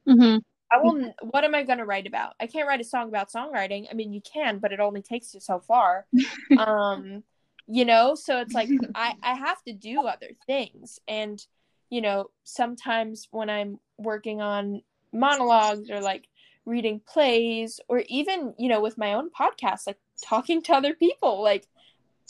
hmm 0.06 0.38
I 0.74 0.78
will 0.82 1.14
what 1.22 1.44
am 1.44 1.54
I 1.54 1.64
going 1.64 1.80
to 1.80 1.86
write 1.86 2.08
about? 2.08 2.34
I 2.40 2.48
can't 2.48 2.68
write 2.68 2.82
a 2.82 2.86
song 2.86 3.10
about 3.10 3.32
songwriting. 3.32 3.88
I 3.92 3.94
mean, 3.94 4.12
you 4.12 4.22
can, 4.22 4.60
but 4.60 4.72
it 4.72 4.80
only 4.80 5.02
takes 5.02 5.34
you 5.34 5.40
so 5.40 5.60
far. 5.60 6.06
um, 6.58 7.24
you 7.68 7.86
know, 7.86 8.16
so 8.16 8.40
it's 8.40 8.54
like 8.54 8.70
I 8.96 9.14
I 9.22 9.36
have 9.36 9.62
to 9.64 9.74
do 9.74 10.08
other 10.08 10.32
things 10.48 11.00
and 11.08 11.46
you 11.90 12.02
know, 12.02 12.32
sometimes 12.44 13.28
when 13.30 13.52
I'm 13.52 13.80
working 14.00 14.42
on 14.42 14.82
monologues 15.12 15.92
or 15.92 16.02
like 16.02 16.28
reading 16.66 17.00
plays 17.08 17.80
or 17.88 18.04
even 18.08 18.54
you 18.58 18.68
know 18.70 18.82
with 18.82 18.98
my 18.98 19.14
own 19.14 19.30
podcast 19.30 19.86
like 19.86 19.98
talking 20.24 20.62
to 20.62 20.74
other 20.74 20.94
people 20.94 21.44
like 21.44 21.68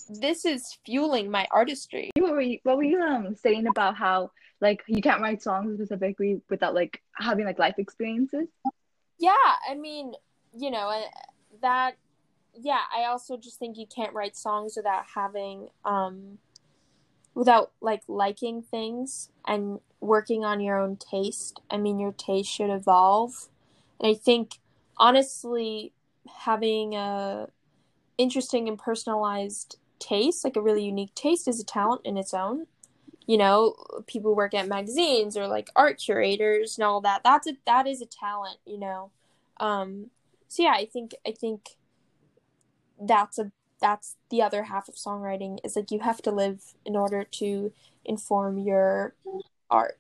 this 0.10 0.44
is 0.44 0.78
fueling 0.86 1.30
my 1.30 1.48
artistry 1.52 2.10
what 2.18 2.32
were 2.32 2.42
you, 2.42 2.58
what 2.64 2.76
were 2.76 2.84
you 2.84 3.00
um 3.00 3.36
saying 3.36 3.68
about 3.68 3.96
how 3.96 4.32
like 4.63 4.82
you 4.88 5.01
can't 5.01 5.22
write 5.22 5.43
songs 5.43 5.75
specifically 5.75 6.41
without 6.50 6.74
like 6.74 7.01
having 7.17 7.46
like 7.46 7.60
life 7.60 7.75
experiences. 7.77 8.48
Yeah 9.20 9.34
i 9.70 9.75
mean 9.75 10.13
you 10.55 10.72
know 10.72 11.03
that 11.62 11.98
yeah 12.55 12.82
i 12.96 13.03
also 13.03 13.38
just 13.38 13.60
think 13.60 13.77
you 13.77 13.86
can't 13.86 14.13
write 14.13 14.36
songs 14.36 14.74
without 14.75 15.03
having 15.15 15.70
um 15.86 16.39
without 17.36 17.72
like 17.82 18.01
liking 18.08 18.62
things 18.62 19.29
and 19.46 19.79
working 20.00 20.43
on 20.43 20.60
your 20.60 20.77
own 20.77 20.98
taste. 20.98 21.62
I 21.70 21.77
mean 21.77 22.00
your 22.00 22.12
taste 22.12 22.50
should 22.50 22.70
evolve. 22.70 23.50
And 24.00 24.10
i 24.10 24.13
think 24.13 24.60
honestly 24.98 25.93
having 26.41 26.96
a 26.96 27.50
interesting 28.17 28.67
and 28.67 28.77
personalized 28.77 29.77
taste 30.00 30.43
like 30.43 30.55
a 30.55 30.62
really 30.62 30.86
unique 30.86 31.13
taste 31.15 31.48
is 31.48 31.60
a 31.60 31.65
talent 31.65 32.01
in 32.05 32.17
its 32.17 32.34
own 32.34 32.67
you 33.25 33.38
know 33.38 33.75
people 34.08 34.36
work 34.36 34.53
at 34.53 34.68
magazines 34.68 35.38
or 35.38 35.48
like 35.48 35.70
art 35.75 36.01
curators 36.03 36.77
and 36.77 36.86
all 36.86 37.01
that. 37.01 37.22
That's 37.24 37.48
a 37.48 37.53
that 37.65 37.88
is 37.88 38.01
a 38.01 38.06
talent 38.06 38.58
you 38.65 38.80
know. 38.80 39.12
Um 39.58 40.10
so 40.53 40.62
yeah 40.62 40.74
i 40.75 40.86
think 40.86 41.15
i 41.25 41.32
think 41.32 41.77
that's 43.01 43.39
a 43.39 43.51
that's 43.82 44.15
the 44.30 44.42
other 44.42 44.63
half 44.63 44.88
of 44.88 44.96
songwriting 44.96 45.58
is 45.63 45.75
like 45.75 45.92
you 45.92 46.00
have 46.00 46.22
to 46.22 46.32
live 46.32 46.62
in 46.86 46.96
order 46.96 47.25
to 47.25 47.74
inform 48.06 48.58
your 48.58 49.13
art. 49.70 49.98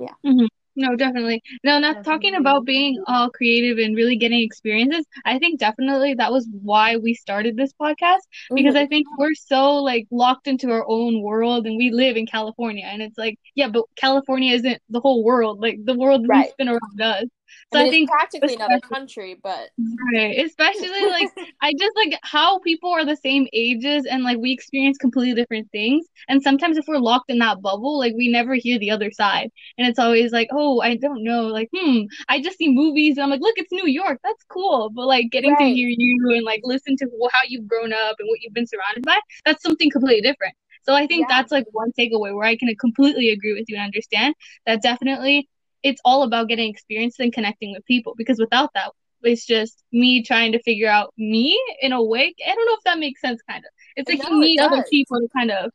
Yeah. 0.00 0.14
Mm-hmm. 0.24 0.46
No, 0.78 0.94
definitely. 0.94 1.42
No, 1.64 1.80
not 1.80 2.04
talking 2.04 2.36
about 2.36 2.64
being 2.64 3.02
all 3.08 3.30
creative 3.30 3.78
and 3.78 3.96
really 3.96 4.14
getting 4.14 4.40
experiences. 4.40 5.04
I 5.24 5.40
think 5.40 5.58
definitely 5.58 6.14
that 6.14 6.30
was 6.30 6.46
why 6.62 6.94
we 6.94 7.14
started 7.14 7.56
this 7.56 7.72
podcast 7.72 8.20
because 8.54 8.74
mm-hmm. 8.74 8.84
I 8.84 8.86
think 8.86 9.08
we're 9.18 9.34
so 9.34 9.78
like 9.78 10.06
locked 10.12 10.46
into 10.46 10.70
our 10.70 10.84
own 10.88 11.20
world 11.20 11.66
and 11.66 11.76
we 11.76 11.90
live 11.90 12.16
in 12.16 12.26
California 12.26 12.84
and 12.86 13.02
it's 13.02 13.18
like, 13.18 13.40
yeah, 13.56 13.66
but 13.66 13.86
California 13.96 14.54
isn't 14.54 14.80
the 14.88 15.00
whole 15.00 15.24
world. 15.24 15.60
Like 15.60 15.78
the 15.82 15.98
world 15.98 16.26
right. 16.28 16.48
spin 16.50 16.68
around 16.68 17.02
us. 17.02 17.24
So 17.72 17.78
I, 17.78 17.82
mean, 17.82 17.88
I 17.88 17.90
think 17.90 18.10
practically 18.10 18.54
another 18.54 18.80
country, 18.80 19.38
but 19.42 19.70
right, 20.14 20.44
especially 20.44 21.06
like 21.06 21.28
I 21.60 21.72
just 21.72 21.96
like 21.96 22.18
how 22.22 22.58
people 22.60 22.90
are 22.90 23.04
the 23.04 23.16
same 23.16 23.46
ages 23.52 24.06
and 24.06 24.22
like 24.22 24.38
we 24.38 24.52
experience 24.52 24.98
completely 24.98 25.34
different 25.34 25.70
things. 25.70 26.06
And 26.28 26.42
sometimes 26.42 26.76
if 26.76 26.86
we're 26.88 26.98
locked 26.98 27.30
in 27.30 27.38
that 27.38 27.60
bubble, 27.60 27.98
like 27.98 28.14
we 28.16 28.28
never 28.28 28.54
hear 28.54 28.78
the 28.78 28.90
other 28.90 29.10
side, 29.10 29.50
and 29.76 29.86
it's 29.86 29.98
always 29.98 30.32
like, 30.32 30.48
oh, 30.52 30.80
I 30.80 30.96
don't 30.96 31.22
know, 31.22 31.46
like 31.46 31.68
hmm, 31.74 32.02
I 32.28 32.40
just 32.40 32.58
see 32.58 32.72
movies 32.72 33.16
and 33.16 33.24
I'm 33.24 33.30
like, 33.30 33.40
look, 33.40 33.58
it's 33.58 33.72
New 33.72 33.86
York, 33.86 34.18
that's 34.22 34.44
cool. 34.44 34.90
But 34.90 35.06
like 35.06 35.30
getting 35.30 35.52
right. 35.52 35.60
to 35.60 35.74
hear 35.74 35.88
you 35.88 36.34
and 36.34 36.44
like 36.44 36.60
listen 36.64 36.96
to 36.96 37.06
how 37.32 37.40
you've 37.46 37.68
grown 37.68 37.92
up 37.92 38.16
and 38.18 38.28
what 38.28 38.40
you've 38.40 38.54
been 38.54 38.66
surrounded 38.66 39.04
by, 39.04 39.18
that's 39.44 39.62
something 39.62 39.90
completely 39.90 40.22
different. 40.22 40.54
So 40.82 40.94
I 40.94 41.06
think 41.06 41.26
yeah. 41.28 41.36
that's 41.36 41.52
like 41.52 41.66
one 41.72 41.92
takeaway 41.98 42.34
where 42.34 42.46
I 42.46 42.56
can 42.56 42.74
completely 42.76 43.28
agree 43.28 43.52
with 43.52 43.64
you 43.68 43.76
and 43.76 43.84
understand 43.84 44.34
that 44.64 44.80
definitely 44.80 45.48
it's 45.82 46.00
all 46.04 46.22
about 46.22 46.48
getting 46.48 46.68
experience 46.68 47.16
and 47.18 47.32
connecting 47.32 47.72
with 47.72 47.84
people 47.86 48.14
because 48.16 48.38
without 48.38 48.70
that 48.74 48.90
it's 49.22 49.46
just 49.46 49.84
me 49.92 50.22
trying 50.22 50.52
to 50.52 50.62
figure 50.62 50.88
out 50.88 51.12
me 51.18 51.60
in 51.82 51.92
a 51.92 52.02
way. 52.02 52.32
I 52.46 52.54
don't 52.54 52.66
know 52.66 52.74
if 52.74 52.84
that 52.84 52.98
makes 52.98 53.20
sense 53.20 53.40
kind 53.48 53.64
of 53.64 53.70
it's 53.96 54.08
like 54.08 54.22
no, 54.22 54.36
you 54.36 54.40
need 54.40 54.60
other 54.60 54.84
people 54.88 55.20
to 55.20 55.28
kind 55.36 55.50
of 55.50 55.72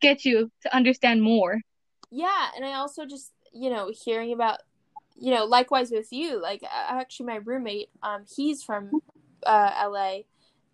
get 0.00 0.24
you 0.24 0.50
to 0.62 0.74
understand 0.74 1.22
more. 1.22 1.60
Yeah 2.10 2.48
and 2.56 2.64
i 2.64 2.72
also 2.72 3.04
just 3.04 3.32
you 3.52 3.70
know 3.70 3.90
hearing 4.04 4.32
about 4.32 4.60
you 5.16 5.34
know 5.34 5.44
likewise 5.44 5.90
with 5.90 6.12
you 6.12 6.40
like 6.40 6.62
actually 6.72 7.26
my 7.26 7.36
roommate 7.36 7.88
um 8.02 8.24
he's 8.34 8.62
from 8.62 8.90
uh 9.44 9.88
la 9.90 10.18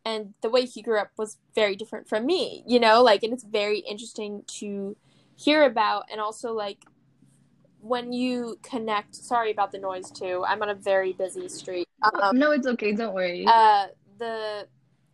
and 0.04 0.34
the 0.42 0.50
way 0.50 0.66
he 0.66 0.82
grew 0.82 0.98
up 0.98 1.10
was 1.16 1.38
very 1.54 1.74
different 1.74 2.08
from 2.08 2.26
me 2.26 2.62
you 2.66 2.78
know 2.78 3.02
like 3.02 3.22
and 3.22 3.32
it's 3.32 3.44
very 3.44 3.78
interesting 3.78 4.42
to 4.46 4.96
hear 5.36 5.64
about 5.64 6.04
and 6.10 6.20
also 6.20 6.52
like 6.52 6.84
when 7.84 8.14
you 8.14 8.58
connect 8.62 9.14
sorry 9.14 9.50
about 9.50 9.70
the 9.70 9.78
noise 9.78 10.10
too 10.10 10.42
i'm 10.48 10.62
on 10.62 10.70
a 10.70 10.74
very 10.74 11.12
busy 11.12 11.48
street. 11.48 11.86
Um, 12.02 12.38
no 12.38 12.50
it's 12.50 12.66
okay 12.66 12.92
don't 12.92 13.14
worry. 13.14 13.44
uh 13.46 13.88
the 14.18 14.66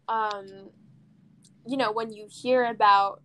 um 0.09 0.47
you 1.67 1.77
know 1.77 1.91
when 1.91 2.13
you 2.13 2.29
hear 2.31 2.65
about 2.65 3.23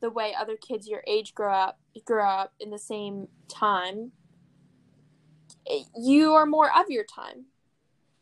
the 0.00 0.10
way 0.10 0.34
other 0.38 0.56
kids 0.56 0.86
your 0.86 1.02
age 1.06 1.34
grow 1.34 1.54
up 1.54 1.78
grow 2.04 2.28
up 2.28 2.52
in 2.60 2.70
the 2.70 2.78
same 2.78 3.28
time 3.48 4.12
it, 5.66 5.86
you 5.96 6.34
are 6.34 6.46
more 6.46 6.70
of 6.78 6.90
your 6.90 7.04
time. 7.04 7.46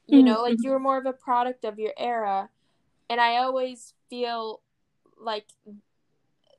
You 0.06 0.18
mm-hmm. 0.18 0.26
know 0.26 0.42
like 0.42 0.58
you're 0.60 0.78
more 0.78 0.98
of 0.98 1.06
a 1.06 1.12
product 1.12 1.64
of 1.64 1.78
your 1.78 1.92
era. 1.98 2.50
And 3.10 3.20
i 3.20 3.36
always 3.36 3.94
feel 4.08 4.62
like 5.18 5.46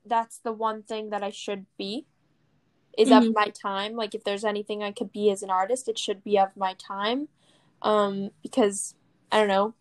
that's 0.05 0.37
the 0.39 0.51
one 0.51 0.83
thing 0.83 1.09
that 1.09 1.23
i 1.23 1.29
should 1.29 1.65
be 1.77 2.05
is 2.97 3.09
mm-hmm. 3.09 3.27
of 3.27 3.35
my 3.35 3.47
time. 3.47 3.95
Like 3.95 4.15
if 4.15 4.23
there's 4.23 4.45
anything 4.45 4.83
I 4.83 4.91
could 4.91 5.11
be 5.11 5.31
as 5.31 5.43
an 5.43 5.49
artist, 5.49 5.87
it 5.87 5.97
should 5.97 6.23
be 6.23 6.37
of 6.37 6.55
my 6.55 6.75
time. 6.75 7.27
Um, 7.81 8.31
because 8.41 8.95
I 9.31 9.39
don't 9.39 9.47
know, 9.47 9.73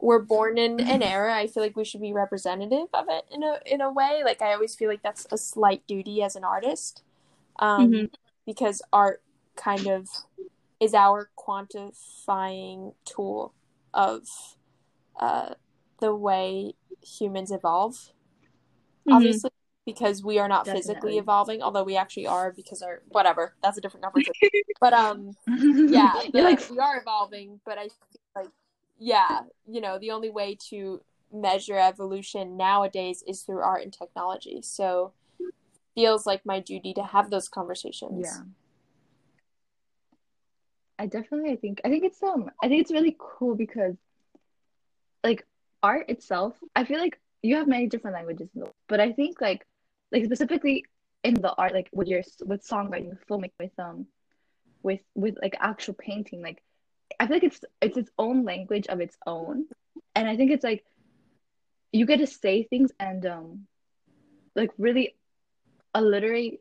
we're 0.00 0.20
born 0.20 0.58
in 0.58 0.80
an 0.80 1.02
era. 1.02 1.34
I 1.34 1.46
feel 1.46 1.62
like 1.62 1.76
we 1.76 1.84
should 1.84 2.02
be 2.02 2.12
representative 2.12 2.88
of 2.92 3.06
it 3.08 3.24
in 3.30 3.42
a 3.42 3.58
in 3.66 3.80
a 3.80 3.92
way. 3.92 4.22
Like 4.24 4.42
I 4.42 4.52
always 4.52 4.74
feel 4.74 4.88
like 4.88 5.02
that's 5.02 5.26
a 5.30 5.38
slight 5.38 5.86
duty 5.86 6.22
as 6.22 6.36
an 6.36 6.44
artist. 6.44 7.02
Um, 7.58 7.92
mm-hmm. 7.92 8.04
because 8.44 8.82
art 8.92 9.22
kind 9.54 9.86
of 9.86 10.08
is 10.80 10.92
our 10.92 11.30
quantifying 11.38 12.94
tool 13.04 13.54
of 13.92 14.26
uh, 15.20 15.54
the 16.00 16.14
way 16.14 16.74
humans 17.00 17.50
evolve. 17.50 17.94
Mm-hmm. 17.94 19.12
Obviously, 19.12 19.50
because 19.86 20.22
we 20.22 20.38
are 20.38 20.48
not 20.48 20.64
Definitely. 20.64 20.94
physically 20.94 21.18
evolving, 21.18 21.62
although 21.62 21.84
we 21.84 21.96
actually 21.96 22.26
are 22.26 22.52
because 22.52 22.82
our 22.82 23.02
whatever. 23.08 23.54
That's 23.62 23.78
a 23.78 23.80
different 23.80 24.04
conversation. 24.04 24.50
but 24.80 24.92
um 24.92 25.32
yeah, 25.46 26.12
the, 26.32 26.42
like... 26.42 26.70
we 26.70 26.78
are 26.78 26.98
evolving, 26.98 27.60
but 27.64 27.78
I 27.78 27.88
like 28.34 28.50
yeah, 28.98 29.40
you 29.66 29.80
know, 29.80 29.98
the 29.98 30.10
only 30.12 30.30
way 30.30 30.56
to 30.70 31.02
measure 31.32 31.76
evolution 31.76 32.56
nowadays 32.56 33.22
is 33.26 33.42
through 33.42 33.60
art 33.60 33.82
and 33.82 33.92
technology. 33.92 34.62
So 34.62 35.12
feels 35.94 36.26
like 36.26 36.44
my 36.44 36.60
duty 36.60 36.94
to 36.94 37.02
have 37.02 37.30
those 37.30 37.48
conversations. 37.48 38.26
Yeah. 38.26 38.44
I 40.98 41.06
definitely 41.06 41.50
I 41.50 41.56
think 41.56 41.80
I 41.84 41.88
think 41.88 42.04
it's 42.04 42.22
um 42.22 42.50
I 42.62 42.68
think 42.68 42.80
it's 42.80 42.92
really 42.92 43.16
cool 43.18 43.54
because 43.54 43.96
like 45.22 45.44
art 45.82 46.08
itself, 46.08 46.54
I 46.74 46.84
feel 46.84 46.98
like 46.98 47.20
you 47.42 47.56
have 47.56 47.68
many 47.68 47.86
different 47.86 48.14
languages, 48.14 48.48
in 48.54 48.60
the 48.60 48.64
world, 48.66 48.74
but 48.88 49.00
I 49.00 49.12
think 49.12 49.40
like 49.40 49.66
like 50.14 50.24
specifically 50.24 50.84
in 51.24 51.34
the 51.34 51.52
art 51.54 51.74
like 51.74 51.90
with 51.92 52.08
your 52.08 52.22
with 52.46 52.66
songwriting 52.66 53.10
with 53.10 53.26
filmmaking 53.26 53.58
with 53.58 53.78
um 53.78 54.06
with 54.82 55.00
with 55.14 55.34
like 55.42 55.56
actual 55.60 55.94
painting 55.94 56.40
like 56.40 56.62
i 57.18 57.26
feel 57.26 57.36
like 57.36 57.44
it's 57.44 57.60
it's 57.82 57.98
its 57.98 58.10
own 58.18 58.44
language 58.44 58.86
of 58.86 59.00
its 59.00 59.16
own. 59.26 59.66
And 60.14 60.28
i 60.28 60.36
think 60.36 60.52
it's 60.52 60.64
like 60.64 60.84
you 61.92 62.06
get 62.06 62.18
to 62.18 62.26
say 62.26 62.62
things 62.62 62.92
and 63.00 63.26
um 63.26 63.66
like 64.54 64.70
really 64.78 65.16
alliterate 65.94 66.60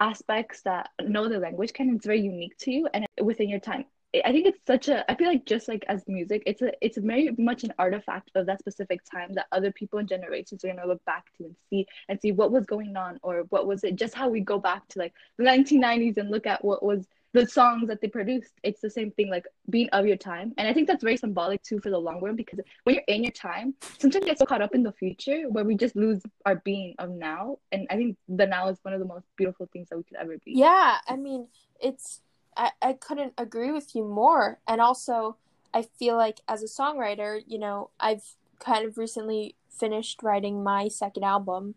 aspects 0.00 0.62
that 0.62 0.90
no 1.02 1.24
other 1.24 1.38
language 1.38 1.72
can. 1.72 1.94
It's 1.96 2.06
very 2.06 2.20
unique 2.20 2.56
to 2.58 2.70
you 2.70 2.88
and 2.92 3.06
within 3.20 3.48
your 3.48 3.60
time 3.60 3.86
I 4.24 4.32
think 4.32 4.46
it's 4.46 4.64
such 4.66 4.88
a 4.88 5.08
I 5.10 5.14
feel 5.14 5.28
like 5.28 5.44
just 5.44 5.68
like 5.68 5.84
as 5.88 6.02
music, 6.06 6.42
it's 6.46 6.62
a 6.62 6.72
it's 6.84 6.98
very 6.98 7.30
much 7.38 7.64
an 7.64 7.72
artifact 7.78 8.30
of 8.34 8.46
that 8.46 8.60
specific 8.60 9.00
time 9.04 9.34
that 9.34 9.46
other 9.52 9.72
people 9.72 9.98
and 9.98 10.08
generations 10.08 10.64
are 10.64 10.68
gonna 10.68 10.86
look 10.86 11.04
back 11.04 11.26
to 11.38 11.44
and 11.44 11.56
see 11.70 11.86
and 12.08 12.20
see 12.20 12.32
what 12.32 12.52
was 12.52 12.66
going 12.66 12.96
on 12.96 13.18
or 13.22 13.44
what 13.50 13.66
was 13.66 13.84
it 13.84 13.96
just 13.96 14.14
how 14.14 14.28
we 14.28 14.40
go 14.40 14.58
back 14.58 14.86
to 14.88 14.98
like 14.98 15.12
the 15.38 15.44
1990s 15.44 16.16
and 16.16 16.30
look 16.30 16.46
at 16.46 16.64
what 16.64 16.82
was 16.82 17.06
the 17.36 17.46
songs 17.46 17.88
that 17.88 18.00
they 18.00 18.08
produced. 18.08 18.52
It's 18.62 18.80
the 18.80 18.90
same 18.90 19.10
thing 19.10 19.28
like 19.28 19.44
being 19.68 19.88
of 19.90 20.06
your 20.06 20.16
time. 20.16 20.54
And 20.56 20.66
I 20.66 20.72
think 20.72 20.88
that's 20.88 21.04
very 21.04 21.16
symbolic 21.16 21.62
too 21.62 21.78
for 21.80 21.90
the 21.90 21.98
long 21.98 22.20
run 22.20 22.34
because 22.34 22.60
when 22.84 22.94
you're 22.94 23.04
in 23.08 23.22
your 23.22 23.32
time, 23.32 23.74
sometimes 23.98 24.22
you 24.22 24.30
get 24.30 24.38
so 24.38 24.46
caught 24.46 24.62
up 24.62 24.74
in 24.74 24.82
the 24.82 24.92
future 24.92 25.42
where 25.50 25.64
we 25.64 25.76
just 25.76 25.94
lose 25.96 26.22
our 26.46 26.56
being 26.56 26.94
of 26.98 27.10
now. 27.10 27.58
And 27.72 27.86
I 27.90 27.96
think 27.96 28.16
the 28.28 28.46
now 28.46 28.68
is 28.68 28.78
one 28.82 28.94
of 28.94 29.00
the 29.00 29.06
most 29.06 29.26
beautiful 29.36 29.68
things 29.70 29.88
that 29.90 29.98
we 29.98 30.04
could 30.04 30.16
ever 30.16 30.38
be. 30.44 30.52
Yeah, 30.52 30.96
I 31.06 31.16
mean, 31.16 31.48
it's 31.80 32.20
I, 32.56 32.70
I 32.82 32.92
couldn't 32.94 33.34
agree 33.36 33.70
with 33.70 33.94
you 33.94 34.04
more. 34.04 34.58
And 34.66 34.80
also, 34.80 35.36
I 35.74 35.82
feel 35.82 36.16
like 36.16 36.40
as 36.48 36.62
a 36.62 36.66
songwriter, 36.66 37.42
you 37.46 37.58
know, 37.58 37.90
I've 38.00 38.24
kind 38.58 38.86
of 38.86 38.96
recently 38.96 39.54
finished 39.68 40.22
writing 40.22 40.62
my 40.62 40.88
second 40.88 41.24
album. 41.24 41.74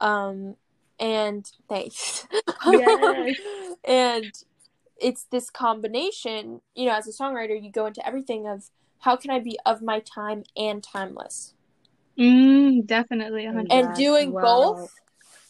Um, 0.00 0.56
and 0.98 1.50
thanks. 1.68 2.26
Yes. 2.66 3.38
and 3.84 4.32
it's 4.98 5.24
this 5.30 5.48
combination, 5.48 6.60
you 6.74 6.84
know, 6.84 6.94
as 6.94 7.08
a 7.08 7.10
songwriter, 7.10 7.60
you 7.60 7.72
go 7.72 7.86
into 7.86 8.06
everything 8.06 8.46
of 8.46 8.68
how 8.98 9.16
can 9.16 9.30
I 9.30 9.38
be 9.38 9.58
of 9.64 9.80
my 9.80 10.00
time 10.00 10.44
and 10.58 10.82
timeless? 10.82 11.54
Mm, 12.18 12.86
definitely. 12.86 13.44
100%. 13.44 13.68
And 13.70 13.96
doing 13.96 14.32
wow. 14.32 14.42
both, 14.42 14.94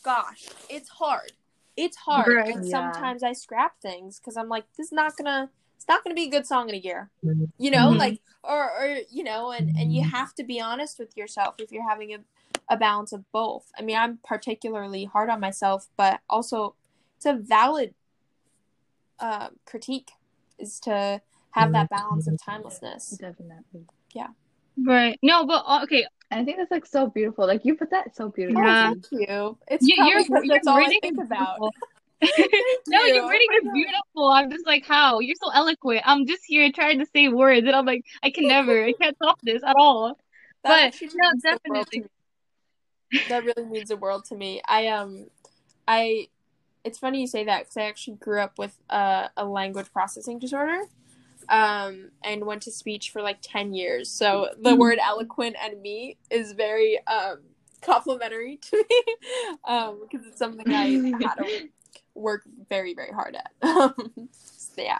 gosh, 0.04 0.50
it's 0.68 0.88
hard 0.88 1.32
it's 1.80 1.96
hard 1.96 2.34
right. 2.34 2.54
and 2.54 2.64
yeah. 2.64 2.92
sometimes 2.92 3.22
i 3.22 3.32
scrap 3.32 3.80
things 3.80 4.18
because 4.18 4.36
i'm 4.36 4.48
like 4.48 4.64
this 4.76 4.86
is 4.86 4.92
not 4.92 5.16
gonna 5.16 5.50
it's 5.80 5.88
not 5.88 6.04
going 6.04 6.14
to 6.14 6.20
be 6.20 6.26
a 6.26 6.30
good 6.30 6.46
song 6.46 6.68
in 6.68 6.74
a 6.74 6.78
year. 6.78 7.08
You 7.56 7.70
know, 7.70 7.90
Mhm. 7.90 7.96
like 7.98 8.20
or 8.44 8.70
or 8.70 8.98
you 9.10 9.24
know, 9.24 9.50
and 9.50 9.74
and 9.78 9.94
you 9.94 10.04
have 10.04 10.34
to 10.34 10.44
be 10.44 10.60
honest 10.60 10.98
with 10.98 11.16
yourself 11.16 11.54
if 11.58 11.72
you're 11.72 11.88
having 11.88 12.12
a 12.12 12.18
a 12.68 12.76
balance 12.76 13.12
of 13.14 13.24
both. 13.32 13.72
I 13.78 13.82
mean, 13.82 13.96
I'm 13.96 14.18
particularly 14.18 15.06
hard 15.06 15.30
on 15.30 15.40
myself, 15.40 15.88
but 15.96 16.20
also 16.28 16.74
it's 17.16 17.24
a 17.24 17.32
valid 17.32 17.94
uh, 19.18 19.48
critique 19.64 20.10
is 20.58 20.78
to 20.80 21.22
have 21.52 21.72
that 21.72 21.88
balance 21.88 22.26
of 22.26 22.38
timelessness. 22.44 23.16
Definitely. 23.18 23.86
Yeah. 24.14 24.28
Right. 24.76 25.18
No, 25.22 25.46
but 25.46 25.64
uh, 25.66 25.82
okay. 25.84 26.06
And 26.30 26.40
I 26.40 26.44
think 26.44 26.58
that's 26.58 26.70
like 26.70 26.86
so 26.86 27.08
beautiful. 27.08 27.46
Like 27.46 27.64
you 27.64 27.74
put 27.74 27.90
that 27.90 28.14
so 28.14 28.28
beautifully. 28.28 28.62
Yeah. 28.62 28.90
Oh, 28.90 28.94
thank 28.94 29.28
you. 29.28 29.58
It's 29.68 29.86
You, 29.86 29.96
probably 29.96 30.10
your, 30.12 30.24
'cause 30.24 30.44
your 30.44 30.54
that's 30.56 30.66
all 30.68 30.76
I 30.76 30.78
reading 30.80 31.00
think 31.02 31.18
about. 31.18 31.58
Thank 32.22 32.46
No, 32.86 33.02
you. 33.06 33.14
your 33.14 33.24
Oh 33.24 33.28
reading 33.28 33.48
my 33.50 33.56
is 33.56 33.72
beautiful. 33.72 34.28
I'm 34.30 34.50
just 34.50 34.66
like, 34.66 34.86
how? 34.86 35.20
You're 35.20 35.36
so 35.42 35.50
eloquent. 35.52 36.02
I'm 36.04 36.26
just 36.26 36.42
here 36.46 36.70
trying 36.70 36.98
to 36.98 37.06
say 37.14 37.28
words, 37.28 37.66
and 37.66 37.74
I'm 37.74 37.86
like, 37.86 38.04
I 38.22 38.30
can 38.30 38.46
never. 38.46 38.84
I 38.84 38.92
can't 39.00 39.16
stop 39.16 39.38
this 39.42 39.62
at 39.66 39.74
all. 39.76 40.18
That 40.64 40.92
But 40.92 41.08
no, 41.14 41.30
means 41.30 41.42
the 41.42 41.58
world 41.66 41.86
to 41.92 41.98
definitely. 41.98 42.10
That 43.28 43.44
really 43.44 43.64
means 43.64 43.88
the 43.88 43.96
world 43.96 44.24
to 44.26 44.34
me. 44.34 44.60
I 44.66 44.88
um, 44.88 45.26
I. 45.88 46.28
It's 46.84 46.98
funny 46.98 47.20
you 47.20 47.26
say 47.26 47.44
that 47.44 47.60
because 47.60 47.76
I 47.76 47.82
actually 47.82 48.16
grew 48.16 48.40
up 48.40 48.58
with 48.58 48.76
uh, 48.88 49.28
a 49.36 49.44
language 49.44 49.92
processing 49.92 50.38
disorder, 50.38 50.82
um, 51.48 52.10
and 52.24 52.44
went 52.44 52.62
to 52.62 52.72
speech 52.72 53.10
for 53.10 53.22
like 53.22 53.38
ten 53.42 53.74
years. 53.74 54.10
So 54.10 54.48
the 54.62 54.76
word 54.76 54.98
eloquent 55.02 55.56
and 55.62 55.80
me 55.80 56.16
is 56.30 56.52
very 56.52 56.98
um 57.06 57.40
complimentary 57.82 58.58
to 58.58 58.76
me, 58.76 59.14
um, 59.64 60.00
because 60.02 60.26
it's 60.26 60.38
something 60.38 60.72
I 60.72 61.18
had 61.22 61.34
to 61.34 61.46
work 62.14 62.42
very 62.68 62.94
very 62.94 63.12
hard 63.12 63.36
at. 63.36 63.50
so 64.32 64.82
yeah, 64.82 64.98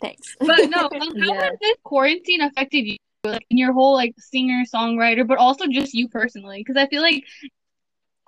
thanks. 0.00 0.36
But 0.38 0.68
no, 0.70 0.84
um, 0.84 0.90
how 0.92 1.08
Yeah. 1.14 1.42
has 1.42 1.52
this 1.60 1.76
quarantine 1.84 2.42
affected 2.42 2.86
you, 2.86 2.96
like 3.24 3.44
in 3.50 3.56
your 3.58 3.72
whole 3.72 3.94
like 3.94 4.14
singer 4.18 4.64
songwriter, 4.72 5.26
but 5.26 5.38
also 5.38 5.66
just 5.66 5.94
you 5.94 6.08
personally? 6.08 6.58
Because 6.64 6.76
I 6.76 6.86
feel 6.88 7.02
like 7.02 7.24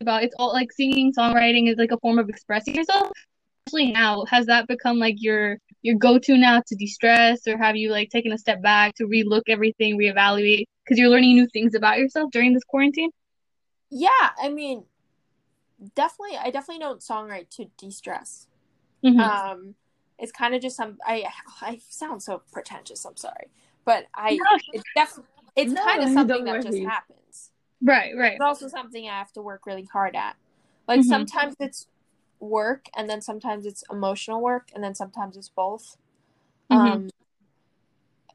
about 0.01 0.23
it's 0.25 0.35
all 0.39 0.53
like 0.53 0.73
singing 0.73 1.13
songwriting 1.13 1.71
is 1.71 1.77
like 1.77 1.93
a 1.93 1.99
form 1.99 2.19
of 2.19 2.29
expressing 2.29 2.75
yourself. 2.75 3.11
Especially 3.67 3.93
now, 3.93 4.25
has 4.25 4.47
that 4.47 4.67
become 4.67 4.99
like 4.99 5.17
your 5.19 5.59
your 5.83 5.97
go 5.97 6.19
to 6.19 6.37
now 6.39 6.63
to 6.67 6.77
de 6.77 6.87
stress, 6.87 7.47
or 7.47 7.59
have 7.59 7.77
you 7.77 7.91
like 7.91 8.11
taken 8.11 8.33
a 8.33 8.39
step 8.39 8.63
back 8.63 8.95
to 8.97 9.05
relook 9.07 9.43
everything, 9.49 9.99
reevaluate 9.99 10.65
because 10.85 10.99
you're 10.99 11.11
learning 11.11 11.35
new 11.37 11.49
things 11.53 11.75
about 11.75 11.99
yourself 11.99 12.31
during 12.33 12.53
this 12.55 12.65
quarantine? 12.65 13.11
Yeah, 13.91 14.31
I 14.41 14.49
mean, 14.49 14.87
definitely, 15.95 16.37
I 16.37 16.51
definitely 16.51 16.81
don't 16.81 17.01
songwrite 17.01 17.51
to 17.51 17.67
de-stress. 17.77 18.47
Mhm. 19.03 19.23
Um, 19.23 19.75
it's 20.19 20.33
kind 20.33 20.55
of 20.55 20.63
just 20.63 20.77
some. 20.77 20.99
I 21.07 21.27
I 21.63 21.81
sound 21.89 22.23
so 22.23 22.43
pretentious. 22.53 23.05
I'm 23.05 23.17
sorry, 23.17 23.51
but 23.85 24.07
I 24.15 24.33
No, 24.35 24.45
it's 24.73 24.85
definitely 24.95 25.31
it's 25.57 25.73
No, 25.73 25.83
kind 25.85 26.03
of 26.03 26.11
something 26.11 26.45
that 26.47 26.63
just 26.63 26.79
happens. 26.81 27.51
right, 27.83 28.17
right. 28.17 28.33
It's 28.35 28.41
also 28.41 28.69
something 28.69 29.09
I 29.09 29.19
have 29.19 29.33
to 29.33 29.43
work 29.43 29.67
really 29.67 29.85
hard 29.85 30.17
at. 30.17 30.37
Like 30.89 31.01
Mhm. 31.01 31.09
sometimes 31.09 31.55
it's 31.61 31.87
work, 32.43 32.87
and 32.97 33.09
then 33.09 33.23
sometimes 33.23 33.65
it's 33.65 33.85
emotional 33.91 34.41
work, 34.41 34.69
and 34.75 34.83
then 34.83 34.95
sometimes 34.95 35.37
it's 35.37 35.49
both. 35.49 35.97
Mhm. 36.71 36.77
Um, 36.77 37.11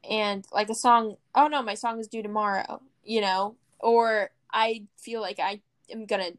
and 0.09 0.45
like 0.51 0.69
a 0.69 0.75
song, 0.75 1.17
oh 1.35 1.47
no, 1.47 1.61
my 1.61 1.73
song 1.73 1.99
is 1.99 2.07
due 2.07 2.23
tomorrow, 2.23 2.81
you 3.03 3.21
know, 3.21 3.55
or 3.79 4.31
I 4.51 4.85
feel 4.97 5.21
like 5.21 5.39
I 5.39 5.61
am 5.91 6.05
gonna 6.05 6.31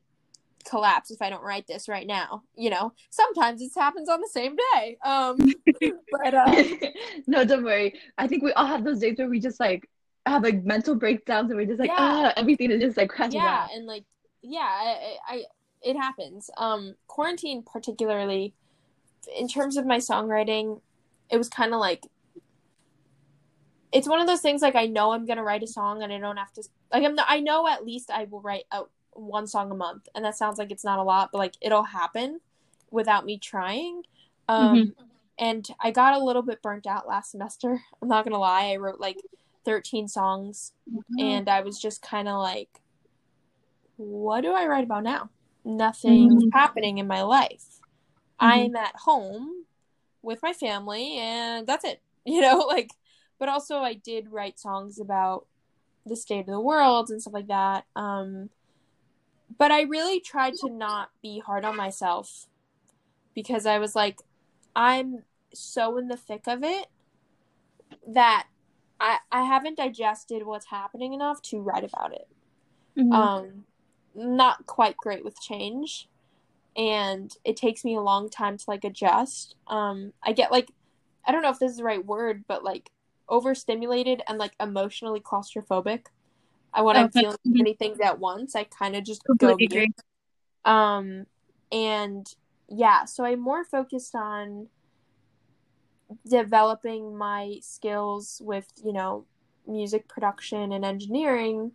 collapse 0.65 1.11
if 1.11 1.21
I 1.23 1.31
don't 1.31 1.43
write 1.43 1.67
this 1.67 1.89
right 1.89 2.07
now, 2.07 2.43
you 2.57 2.71
know. 2.71 2.93
Sometimes 3.11 3.61
it 3.61 3.73
happens 3.77 4.09
on 4.09 4.21
the 4.21 4.29
same 4.29 4.57
day. 4.75 4.99
Um, 5.05 5.39
but 6.11 6.35
uh, 6.35 6.63
no, 7.27 7.45
don't 7.45 7.65
worry. 7.65 7.95
I 8.17 8.27
think 8.27 8.43
we 8.43 8.53
all 8.53 8.67
have 8.67 8.85
those 8.85 9.01
days 9.01 9.19
where 9.19 9.29
we 9.29 9.41
just 9.41 9.61
like 9.61 9.89
have 10.27 10.43
like 10.43 10.65
mental 10.65 10.95
breakdowns 10.95 11.51
and 11.51 11.59
we're 11.59 11.67
just 11.67 11.81
like, 11.81 11.91
Yeah. 11.91 11.97
ah, 11.99 12.33
everything 12.37 12.71
is 12.71 12.81
just 12.81 12.97
like 12.97 13.11
crashing 13.11 13.41
yeah, 13.41 13.65
out. 13.65 13.71
and 13.75 13.87
like 13.87 14.05
yeah, 14.43 14.61
I, 14.61 15.17
I 15.29 15.45
it 15.83 15.97
happens. 15.97 16.51
Um, 16.57 16.95
quarantine 17.07 17.63
particularly, 17.63 18.55
in 19.37 19.49
terms 19.49 19.77
of 19.77 19.87
my 19.87 19.99
songwriting, 19.99 20.81
it 21.31 21.37
was 21.37 21.49
kind 21.49 21.75
of 21.75 21.81
like 21.81 22.07
it's 23.91 24.09
one 24.09 24.21
of 24.21 24.27
those 24.27 24.41
things 24.41 24.63
like 24.63 24.75
I 24.75 24.87
know 24.87 25.13
I'm 25.13 25.27
gonna 25.27 25.43
write 25.43 25.63
a 25.63 25.67
song 25.67 26.03
and 26.03 26.13
I 26.13 26.19
don't 26.19 26.37
have 26.37 26.53
to 26.55 26.63
like 26.93 27.05
I'm 27.05 27.15
not, 27.15 27.27
I 27.29 27.41
know 27.41 27.67
at 27.67 27.85
least 27.85 28.11
I 28.11 28.25
will 28.25 28.41
write 28.41 28.65
out 28.73 28.91
one 29.13 29.47
song 29.47 29.71
a 29.71 29.75
month 29.75 30.09
and 30.15 30.25
that 30.25 30.37
sounds 30.37 30.59
like 30.59 30.71
it's 30.71 30.85
not 30.85 30.99
a 30.99 31.03
lot 31.03 31.31
but 31.33 31.39
like 31.39 31.55
it'll 31.61 31.85
happen 31.85 32.41
without 32.91 33.25
me 33.25 33.39
trying. 33.39 34.03
Um 34.49 34.95
and 35.39 35.69
I 35.81 35.91
got 35.91 36.15
a 36.15 36.23
little 36.23 36.43
bit 36.43 36.63
burnt 36.63 36.87
out 36.87 37.09
last 37.09 37.31
semester 37.31 37.81
I'm 38.03 38.09
not 38.09 38.25
gonna 38.25 38.39
lie. 38.39 38.71
I 38.73 38.77
wrote 38.77 39.01
like 39.01 39.19
13 39.65 40.09
songs 40.09 40.73
and 41.19 41.49
I 41.49 41.61
was 41.61 41.79
just 41.81 42.03
kind 42.03 42.29
of 42.29 42.41
like 42.41 42.81
what 43.97 44.43
do 44.43 44.53
I 44.53 44.67
write 44.67 44.85
about 44.85 45.03
now 45.03 45.31
nothing's 45.69 46.45
Mhm. 46.45 46.51
happening 46.53 46.99
in 46.99 47.07
my 47.07 47.23
life 47.23 47.81
I'm 48.41 48.75
at 48.77 48.95
home 48.97 49.67
with 50.23 50.43
my 50.43 50.53
family 50.53 51.19
and 51.19 51.67
that's 51.67 51.85
it 51.85 52.03
you 52.25 52.41
know 52.41 52.59
like 52.69 52.91
but 53.39 53.49
also 53.49 53.79
I 53.79 53.95
did 53.95 54.33
write 54.33 54.59
songs 54.59 54.99
about 54.99 55.47
the 56.07 56.17
state 56.17 56.41
of 56.41 56.47
the 56.47 56.61
world 56.61 57.11
and 57.11 57.21
stuff 57.21 57.35
like 57.35 57.49
that 57.49 57.85
um 57.97 58.51
but 59.59 59.71
I 59.71 59.83
really 59.83 60.21
tried 60.21 60.55
to 60.55 60.71
not 60.71 61.11
be 61.23 61.41
hard 61.41 61.65
on 61.65 61.77
myself 61.77 62.47
because 63.35 63.67
I 63.67 63.79
was 63.79 63.95
like 63.95 64.19
I'm 64.75 65.25
so 65.55 65.97
in 65.99 66.09
the 66.09 66.17
thick 66.17 66.47
of 66.47 66.63
it 66.63 66.87
that 68.07 68.47
I 69.01 69.19
I 69.31 69.45
haven't 69.45 69.77
digested 69.77 70.45
what's 70.45 70.67
happening 70.67 71.13
enough 71.13 71.43
to 71.43 71.61
write 71.61 71.85
about 71.85 72.13
it 72.13 72.29
Mhm. 72.97 73.13
um 73.13 73.65
not 74.15 74.67
quite 74.67 74.97
great 74.97 75.25
with 75.25 75.41
change. 75.41 76.09
And 76.77 77.33
it 77.45 77.57
takes 77.57 77.85
me 77.85 77.97
a 77.97 78.01
long 78.01 78.29
time 78.31 78.57
to 78.57 78.65
like 78.69 78.85
adjust. 78.85 79.55
Um 79.67 80.13
i 80.23 80.33
get 80.33 80.53
like 80.53 80.71
i 81.27 81.33
don't 81.33 81.43
know 81.43 81.51
if 81.51 81.59
this 81.59 81.73
is 81.73 81.79
the 81.79 81.85
right 81.85 82.05
word 82.05 82.45
but 82.49 82.65
like 82.65 82.91
overstimulated 83.29 84.23
and 84.29 84.39
like 84.39 84.53
emotionally 84.61 85.21
claustrophobic. 85.21 86.07
I 86.73 86.83
i'm 86.97 87.07
Okay. 87.07 87.21
feeling 87.21 87.37
too 87.45 87.53
many 87.55 87.75
things 87.75 87.99
at 88.01 88.19
once 88.19 88.55
i 88.55 88.65
kind 88.65 88.95
of 88.97 89.05
just 89.05 89.23
go 89.39 89.57
um 90.65 91.27
and 91.73 92.27
yeah 92.69 93.05
so 93.05 93.25
i'm 93.25 93.41
more 93.41 93.65
focused 93.65 94.15
on 94.15 94.69
developing 96.29 97.17
my 97.17 97.57
skills 97.61 98.41
with 98.45 98.67
you 98.85 98.93
know 98.93 99.25
music 99.67 100.09
production 100.09 100.73
and 100.73 100.85
engineering 100.85 101.73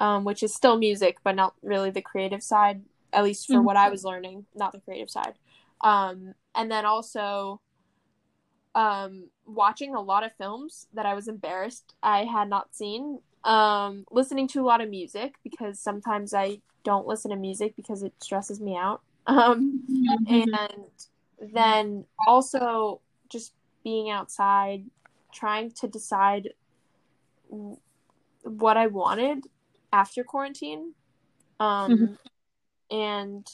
um, 0.00 0.24
which 0.24 0.42
is 0.42 0.52
still 0.54 0.76
music 0.78 1.18
but 1.22 1.36
not 1.36 1.54
really 1.62 1.90
the 1.90 2.02
creative 2.02 2.42
side 2.42 2.82
at 3.12 3.22
least 3.24 3.46
for 3.46 3.54
Mhm. 3.60 3.64
what 3.64 3.76
i 3.76 3.88
was 3.88 4.02
learning 4.04 4.46
not 4.54 4.72
the 4.72 4.80
creative 4.80 5.10
side 5.10 5.34
um, 5.82 6.34
and 6.54 6.70
then 6.70 6.84
also 6.84 7.60
um, 8.74 9.30
watching 9.46 9.94
a 9.94 10.00
lot 10.00 10.22
of 10.24 10.32
films 10.36 10.86
that 10.94 11.06
i 11.06 11.14
was 11.14 11.28
embarrassed 11.28 11.94
i 12.02 12.24
had 12.24 12.48
not 12.48 12.74
seen 12.74 13.20
um, 13.44 14.04
listening 14.10 14.46
to 14.48 14.60
a 14.60 14.66
lot 14.70 14.80
of 14.80 14.88
music 14.90 15.34
because 15.42 15.78
sometimes 15.80 16.32
i 16.34 16.60
don't 16.84 17.06
listen 17.06 17.30
to 17.30 17.36
music 17.36 17.74
because 17.76 18.02
it 18.02 18.12
stresses 18.22 18.60
me 18.60 18.76
out 18.76 19.02
um, 19.26 19.80
Mhm. 19.88 20.26
and 20.28 20.90
then 21.54 22.04
also 22.26 23.00
just 23.28 23.52
being 23.82 24.10
outside 24.10 24.84
trying 25.32 25.70
to 25.70 25.88
decide 25.88 26.50
what 28.42 28.76
i 28.76 28.86
wanted 28.86 29.46
after 29.92 30.24
quarantine 30.24 30.94
um 31.58 31.90
Mhm. 31.90 32.18
and 32.90 33.46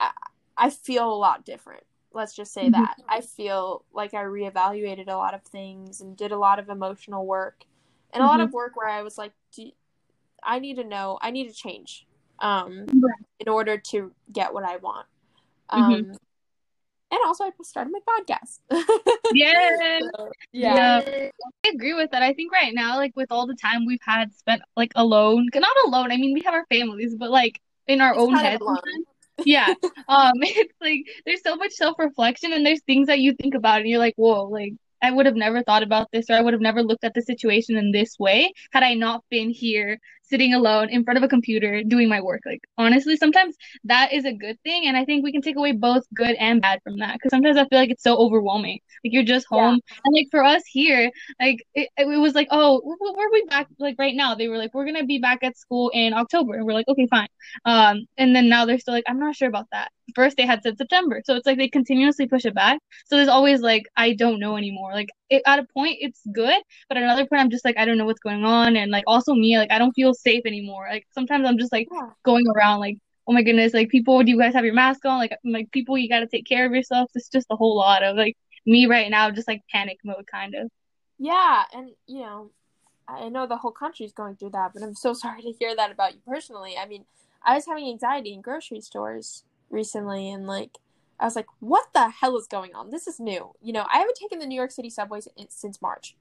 I, 0.00 0.10
I 0.56 0.70
feel 0.70 1.12
a 1.12 1.14
lot 1.14 1.44
different 1.44 1.84
let's 2.12 2.34
just 2.34 2.52
say 2.52 2.68
Mhm. 2.68 2.72
that 2.72 2.96
i 3.08 3.20
feel 3.20 3.84
like 3.92 4.14
i 4.14 4.22
reevaluated 4.22 5.08
a 5.08 5.16
lot 5.16 5.34
of 5.34 5.42
things 5.42 6.00
and 6.00 6.16
did 6.16 6.32
a 6.32 6.38
lot 6.38 6.58
of 6.58 6.68
emotional 6.68 7.26
work 7.26 7.64
and 8.12 8.22
a 8.22 8.26
lot 8.26 8.40
of 8.40 8.52
work 8.52 8.76
where 8.76 8.88
i 8.88 9.02
was 9.02 9.18
like 9.18 9.32
i 10.42 10.58
need 10.58 10.76
to 10.76 10.84
know 10.84 11.18
i 11.22 11.30
need 11.30 11.48
to 11.48 11.54
change 11.54 12.06
um 12.40 12.86
in 13.40 13.48
order 13.48 13.76
to 13.78 14.12
get 14.32 14.52
what 14.52 14.64
i 14.64 14.76
want 14.76 15.06
um 15.70 15.92
Mhm. 16.04 16.16
And 17.10 17.20
also 17.26 17.44
i 17.44 17.50
started 17.62 17.90
my 17.92 18.00
podcast 18.08 18.60
Yes. 19.32 20.02
So, 20.16 20.30
Yeah. 20.52 21.02
yeah 21.04 21.30
I 21.64 21.68
agree 21.74 21.94
with 21.94 22.10
that. 22.12 22.22
I 22.22 22.32
think 22.32 22.52
right 22.52 22.72
now, 22.74 22.96
like 22.96 23.12
with 23.14 23.30
all 23.30 23.46
the 23.46 23.54
time 23.54 23.84
we've 23.86 23.98
had 24.02 24.32
spent 24.34 24.62
like 24.76 24.92
alone, 24.94 25.48
not 25.54 25.76
alone. 25.86 26.12
I 26.12 26.16
mean, 26.16 26.32
we 26.32 26.40
have 26.44 26.54
our 26.54 26.64
families, 26.70 27.14
but 27.18 27.30
like 27.30 27.60
in 27.86 28.00
our 28.00 28.12
It's 28.12 28.20
own 28.20 28.34
heads. 28.34 28.62
Yeah. 29.44 29.74
Um, 30.08 30.32
it's 30.40 30.72
like 30.80 31.00
there's 31.26 31.42
so 31.42 31.54
much 31.56 31.72
self-reflection 31.72 32.52
and 32.52 32.64
there's 32.64 32.82
things 32.84 33.08
that 33.08 33.18
you 33.20 33.34
think 33.34 33.54
about 33.54 33.80
and 33.80 33.88
you're 33.88 33.98
like, 33.98 34.14
whoa, 34.16 34.44
like 34.44 34.72
I 35.02 35.10
would 35.10 35.26
have 35.26 35.36
never 35.36 35.62
thought 35.62 35.82
about 35.82 36.08
this 36.12 36.30
or 36.30 36.34
I 36.34 36.40
would 36.40 36.54
have 36.54 36.62
never 36.62 36.82
looked 36.82 37.04
at 37.04 37.12
the 37.14 37.22
situation 37.22 37.76
in 37.76 37.92
this 37.92 38.18
way 38.18 38.52
had 38.72 38.82
I 38.82 38.94
not 38.94 39.22
been 39.30 39.50
here 39.50 39.98
sitting 40.28 40.54
alone 40.54 40.88
in 40.90 41.04
front 41.04 41.16
of 41.16 41.22
a 41.22 41.28
computer 41.28 41.82
doing 41.82 42.08
my 42.08 42.20
work. 42.20 42.40
Like 42.46 42.60
honestly, 42.76 43.16
sometimes 43.16 43.56
that 43.84 44.12
is 44.12 44.24
a 44.24 44.32
good 44.32 44.60
thing, 44.62 44.86
and 44.86 44.96
I 44.96 45.04
think 45.04 45.24
we 45.24 45.32
can 45.32 45.42
take 45.42 45.56
away 45.56 45.72
both 45.72 46.04
good 46.14 46.36
and 46.36 46.60
bad 46.60 46.80
from 46.82 46.98
that. 46.98 47.14
Because 47.14 47.30
sometimes 47.30 47.56
I 47.56 47.66
feel 47.66 47.78
like 47.78 47.90
it's 47.90 48.02
so 48.02 48.16
overwhelming. 48.16 48.80
Like 49.04 49.12
you're 49.12 49.22
just 49.24 49.46
home, 49.48 49.80
yeah. 49.88 49.96
and 50.04 50.14
like 50.14 50.28
for 50.30 50.44
us 50.44 50.62
here, 50.66 51.10
like 51.40 51.64
it, 51.74 51.88
it 51.96 52.06
was 52.06 52.34
like, 52.34 52.48
oh, 52.50 52.80
where 52.84 53.26
are 53.26 53.32
we 53.32 53.44
back? 53.46 53.68
Like 53.78 53.96
right 53.98 54.14
now, 54.14 54.34
they 54.34 54.48
were 54.48 54.58
like, 54.58 54.74
we're 54.74 54.86
gonna 54.86 55.04
be 55.04 55.18
back 55.18 55.38
at 55.42 55.56
school 55.56 55.90
in 55.94 56.12
October, 56.14 56.54
and 56.54 56.66
we're 56.66 56.74
like, 56.74 56.88
okay, 56.88 57.06
fine. 57.08 57.28
Um, 57.64 58.06
and 58.16 58.34
then 58.34 58.48
now 58.48 58.64
they're 58.64 58.78
still 58.78 58.94
like, 58.94 59.04
I'm 59.08 59.18
not 59.18 59.36
sure 59.36 59.48
about 59.48 59.66
that. 59.72 59.90
First 60.14 60.36
they 60.36 60.46
had 60.46 60.62
said 60.62 60.78
September, 60.78 61.22
so 61.24 61.36
it's 61.36 61.46
like 61.46 61.58
they 61.58 61.68
continuously 61.68 62.26
push 62.26 62.44
it 62.44 62.54
back. 62.54 62.78
So 63.06 63.16
there's 63.16 63.28
always 63.28 63.60
like, 63.60 63.84
I 63.96 64.14
don't 64.14 64.40
know 64.40 64.56
anymore. 64.56 64.92
Like 64.92 65.10
it, 65.30 65.42
at 65.46 65.58
a 65.58 65.64
point, 65.64 65.98
it's 66.00 66.20
good, 66.32 66.60
but 66.88 66.96
at 66.96 67.02
another 67.02 67.26
point, 67.26 67.42
I'm 67.42 67.50
just 67.50 67.64
like, 67.64 67.76
I 67.78 67.84
don't 67.84 67.98
know 67.98 68.06
what's 68.06 68.20
going 68.20 68.44
on, 68.44 68.76
and 68.76 68.90
like 68.90 69.04
also 69.06 69.34
me, 69.34 69.58
like 69.58 69.70
I 69.70 69.78
don't 69.78 69.92
feel 69.92 70.14
safe 70.14 70.42
anymore. 70.46 70.88
Like 70.90 71.06
sometimes 71.12 71.46
I'm 71.46 71.58
just 71.58 71.72
like 71.72 71.88
yeah. 71.92 72.10
going 72.24 72.46
around 72.48 72.80
like 72.80 72.98
oh 73.28 73.32
my 73.32 73.42
goodness, 73.42 73.74
like 73.74 73.90
people, 73.90 74.22
do 74.22 74.30
you 74.30 74.38
guys 74.38 74.54
have 74.54 74.64
your 74.64 74.74
mask 74.74 75.04
on? 75.04 75.18
Like, 75.18 75.36
like 75.44 75.70
people, 75.70 75.98
you 75.98 76.08
got 76.08 76.20
to 76.20 76.26
take 76.26 76.46
care 76.46 76.64
of 76.64 76.72
yourself. 76.72 77.10
It's 77.14 77.28
just 77.28 77.46
a 77.50 77.56
whole 77.56 77.76
lot 77.76 78.02
of 78.02 78.16
like 78.16 78.36
me 78.64 78.86
right 78.86 79.10
now, 79.10 79.30
just 79.30 79.46
like 79.46 79.60
panic 79.70 79.98
mode, 80.02 80.26
kind 80.30 80.54
of. 80.54 80.70
Yeah, 81.18 81.64
and 81.74 81.90
you 82.06 82.20
know, 82.20 82.50
I 83.06 83.28
know 83.28 83.46
the 83.46 83.58
whole 83.58 83.70
country's 83.70 84.12
going 84.12 84.36
through 84.36 84.50
that, 84.50 84.72
but 84.72 84.82
I'm 84.82 84.94
so 84.94 85.12
sorry 85.12 85.42
to 85.42 85.52
hear 85.52 85.76
that 85.76 85.92
about 85.92 86.14
you 86.14 86.20
personally. 86.26 86.76
I 86.80 86.86
mean, 86.86 87.04
I 87.44 87.54
was 87.54 87.66
having 87.66 87.88
anxiety 87.88 88.32
in 88.32 88.40
grocery 88.40 88.80
stores 88.80 89.44
recently, 89.70 90.30
and 90.30 90.46
like, 90.46 90.78
I 91.20 91.24
was 91.24 91.36
like, 91.36 91.46
what 91.60 91.86
the 91.94 92.08
hell 92.08 92.36
is 92.36 92.46
going 92.46 92.74
on? 92.74 92.90
This 92.90 93.06
is 93.06 93.18
new. 93.18 93.54
You 93.60 93.72
know, 93.72 93.86
I 93.92 93.98
haven't 93.98 94.16
taken 94.16 94.38
the 94.38 94.46
New 94.46 94.54
York 94.54 94.70
City 94.70 94.90
subways 94.90 95.26
since 95.48 95.82
March. 95.82 96.14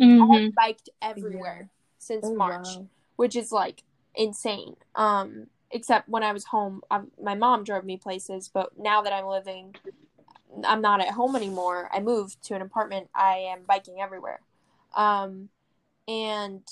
Mm-hmm. 0.00 0.32
I've 0.32 0.54
biked 0.54 0.88
everywhere 1.00 1.58
yeah. 1.60 1.78
since 1.98 2.24
oh, 2.26 2.34
March, 2.34 2.66
wow. 2.68 2.86
which 3.16 3.36
is 3.36 3.52
like 3.52 3.84
insane. 4.14 4.76
Um, 4.94 5.46
except 5.70 6.08
when 6.08 6.22
I 6.22 6.32
was 6.32 6.44
home, 6.44 6.82
I, 6.90 7.02
my 7.22 7.34
mom 7.34 7.64
drove 7.64 7.84
me 7.84 7.96
places. 7.96 8.50
But 8.52 8.78
now 8.78 9.02
that 9.02 9.12
I'm 9.12 9.26
living, 9.26 9.76
I'm 10.64 10.82
not 10.82 11.00
at 11.00 11.10
home 11.10 11.36
anymore. 11.36 11.88
I 11.92 12.00
moved 12.00 12.42
to 12.44 12.54
an 12.54 12.62
apartment. 12.62 13.08
I 13.14 13.48
am 13.52 13.60
biking 13.66 14.00
everywhere, 14.00 14.40
um, 14.96 15.48
and 16.08 16.62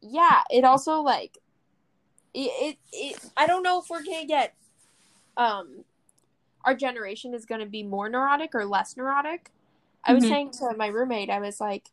yeah, 0.00 0.42
it 0.50 0.64
also 0.64 1.00
like 1.00 1.38
it, 2.32 2.50
it, 2.60 2.78
it. 2.92 3.30
I 3.36 3.46
don't 3.46 3.62
know 3.62 3.80
if 3.80 3.88
we're 3.88 4.02
gonna 4.02 4.26
get 4.26 4.54
um 5.36 5.84
our 6.64 6.74
generation 6.74 7.34
is 7.34 7.44
gonna 7.44 7.66
be 7.66 7.82
more 7.82 8.08
neurotic 8.08 8.54
or 8.54 8.64
less 8.64 8.96
neurotic. 8.96 9.50
I 10.04 10.14
was 10.14 10.24
mm-hmm. 10.24 10.32
saying 10.32 10.50
to 10.52 10.74
my 10.76 10.88
roommate, 10.88 11.30
I 11.30 11.40
was 11.40 11.60
like, 11.60 11.90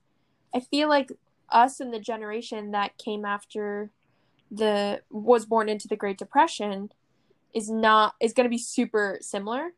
I 0.54 0.60
feel 0.60 0.90
like 0.90 1.12
us 1.50 1.80
and 1.80 1.94
the 1.94 2.00
generation 2.00 2.72
that 2.72 2.98
came 2.98 3.26
after 3.26 3.90
the 4.50 5.02
was 5.10 5.46
born 5.46 5.70
into 5.70 5.88
the 5.88 5.96
Great 5.96 6.18
Depression 6.18 6.92
is 7.54 7.70
not 7.70 8.16
is 8.20 8.34
going 8.34 8.46
to 8.46 8.50
be 8.50 8.58
super 8.58 9.18
similar 9.22 9.72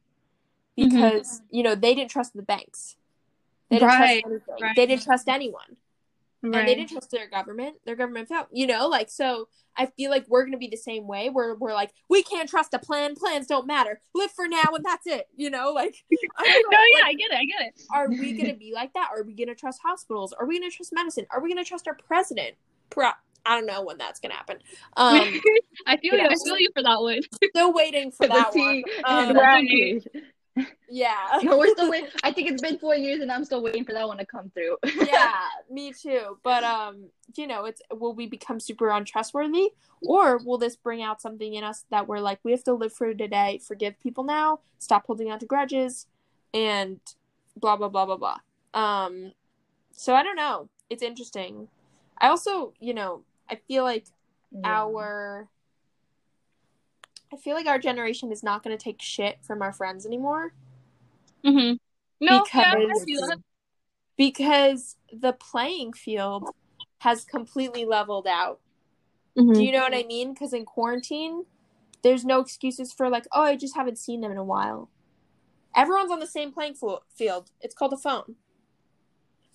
mm-hmm. 0.78 0.90
because 0.90 1.40
mm-hmm. 1.40 1.56
you 1.56 1.64
know 1.64 1.76
they 1.76 1.94
didn't 1.94 2.12
trust 2.12 2.36
the 2.36 2.42
banks, 2.42 2.96
they 3.70 3.78
didn't 3.78 3.88
right, 3.88 4.24
trust 4.24 4.44
right. 4.62 4.76
they 4.76 4.86
didn't 4.86 5.04
trust 5.04 5.28
anyone, 5.28 5.78
right. 6.44 6.60
and 6.60 6.68
they 6.68 6.76
didn't 6.76 6.92
trust 6.92 7.12
their 7.12 7.28
government. 7.30 7.78
Their 7.86 7.96
government 7.96 8.28
fell, 8.28 8.48
you 8.52 8.68
know, 8.68 8.88
like 8.88 9.10
so. 9.10 9.48
I 9.76 9.88
feel 9.88 10.12
like 10.12 10.26
we're 10.28 10.44
going 10.44 10.52
to 10.52 10.60
be 10.60 10.68
the 10.68 10.78
same 10.78 11.08
way. 11.08 11.30
Where 11.30 11.56
we're 11.56 11.74
like, 11.74 11.92
we 12.08 12.22
can't 12.22 12.48
trust 12.48 12.76
a 12.76 12.80
plan. 12.80 13.16
Plans 13.16 13.48
don't 13.48 13.66
matter. 13.66 14.02
Live 14.14 14.32
for 14.32 14.48
now, 14.48 14.66
and 14.76 14.86
that's 14.86 15.08
it. 15.08 15.28
You 15.36 15.50
know, 15.50 15.72
like. 15.72 15.96
no, 16.12 16.18
yeah, 16.46 17.02
like, 17.02 17.06
I 17.06 17.14
get 17.14 17.32
it. 17.32 17.38
I 17.38 17.46
get 17.46 17.68
it. 17.68 17.82
are 17.92 18.10
we 18.10 18.34
going 18.38 18.52
to 18.52 18.58
be 18.58 18.72
like 18.74 18.94
that? 18.94 19.10
Are 19.16 19.24
we 19.24 19.34
going 19.34 19.48
to 19.48 19.56
trust 19.56 19.80
hospitals? 19.84 20.34
Are 20.34 20.46
we 20.46 20.60
going 20.60 20.70
to 20.70 20.76
trust 20.76 20.94
medicine? 20.94 21.26
Are 21.32 21.42
we 21.42 21.52
going 21.52 21.64
to 21.64 21.68
trust 21.68 21.88
our 21.88 21.96
president? 21.96 22.56
Pro- 22.90 23.10
I 23.46 23.58
don't 23.58 23.66
know 23.66 23.84
when 23.84 23.98
that's 23.98 24.22
gonna 24.22 24.36
happen. 24.36 24.58
Um, 24.96 25.20
I 25.86 25.98
feel 25.98 26.14
yeah, 26.14 26.24
you. 26.24 26.30
I 26.30 26.36
feel 26.46 26.58
you 26.58 26.70
for 26.74 26.82
that 26.82 27.02
one. 27.02 27.20
Still 27.44 27.74
waiting 27.74 28.10
for 28.12 28.26
that 28.26 28.56
one. 28.56 28.84
Um, 29.04 29.36
right. 29.36 30.02
Yeah. 30.90 31.40
No, 31.42 31.58
we're 31.60 31.72
still 31.72 31.90
waiting. 31.90 32.10
I 32.24 32.32
think 32.32 32.50
it's 32.52 32.62
been 32.62 32.78
four 32.78 32.96
years, 32.96 33.22
and 33.22 33.32
I'm 33.32 33.46
still 33.46 33.64
waiting 33.64 33.84
for 33.84 33.94
that 33.94 34.08
one 34.08 34.18
to 34.18 34.26
come 34.26 34.52
through. 34.52 34.78
yeah, 35.08 35.34
me 35.70 35.92
too. 35.92 36.38
But 36.44 36.64
um, 36.64 37.10
you 37.36 37.48
know, 37.48 37.66
it's 37.66 37.82
will 37.92 38.14
we 38.14 38.28
become 38.28 38.60
super 38.60 38.90
untrustworthy, 38.90 39.72
or 40.02 40.38
will 40.38 40.58
this 40.58 40.76
bring 40.76 41.02
out 41.02 41.22
something 41.22 41.54
in 41.54 41.64
us 41.64 41.86
that 41.90 42.08
we're 42.08 42.20
like, 42.20 42.40
we 42.44 42.52
have 42.52 42.64
to 42.66 42.74
live 42.74 42.94
for 42.94 43.14
today, 43.14 43.60
forgive 43.66 44.00
people 44.00 44.24
now, 44.24 44.60
stop 44.80 45.06
holding 45.08 45.32
on 45.32 45.40
to 45.40 45.46
grudges, 45.46 46.08
and 46.54 47.00
blah 47.58 47.76
blah 47.76 47.90
blah 47.90 48.06
blah 48.06 48.18
blah. 48.18 48.38
Um, 48.74 49.32
so 49.92 50.14
I 50.14 50.24
don't 50.24 50.36
know. 50.36 50.70
It's 50.90 51.04
interesting. 51.04 51.68
I 52.20 52.28
also, 52.28 52.74
you 52.80 52.94
know, 52.94 53.24
I 53.50 53.56
feel 53.68 53.84
like 53.84 54.06
yeah. 54.52 54.62
our 54.64 55.48
I 57.34 57.38
feel 57.38 57.56
like 57.56 57.68
our 57.68 57.80
generation 57.80 58.32
is 58.32 58.44
not 58.44 58.64
going 58.64 58.78
to 58.78 58.84
take 58.84 59.02
shit 59.02 59.40
from 59.42 59.62
our 59.62 59.74
friends 59.74 60.06
anymore. 60.06 60.54
Mhm. 61.44 61.80
No, 62.22 62.44
because, 62.44 63.04
yeah, 63.08 63.36
because 64.18 64.96
the 65.12 65.34
playing 65.34 65.94
field 65.94 66.50
has 67.00 67.26
completely 67.26 67.86
leveled 67.86 68.28
out. 68.28 68.60
Mm-hmm. 69.38 69.54
Do 69.54 69.64
you 69.64 69.72
know 69.72 69.82
what 69.82 69.96
I 69.96 70.04
mean? 70.04 70.34
Because 70.34 70.54
in 70.54 70.66
quarantine, 70.66 71.46
there's 72.04 72.24
no 72.24 72.40
excuses 72.40 72.94
for 72.94 73.10
like, 73.10 73.26
oh, 73.32 73.44
I 73.44 73.56
just 73.56 73.76
haven't 73.76 73.98
seen 73.98 74.22
them 74.22 74.32
in 74.32 74.38
a 74.38 74.44
while. 74.44 74.90
Everyone's 75.76 76.12
on 76.12 76.20
the 76.20 76.28
same 76.28 76.52
playing 76.52 76.76
field. 77.10 77.52
It's 77.62 77.74
called 77.74 77.94
a 77.94 77.98
phone. 77.98 78.36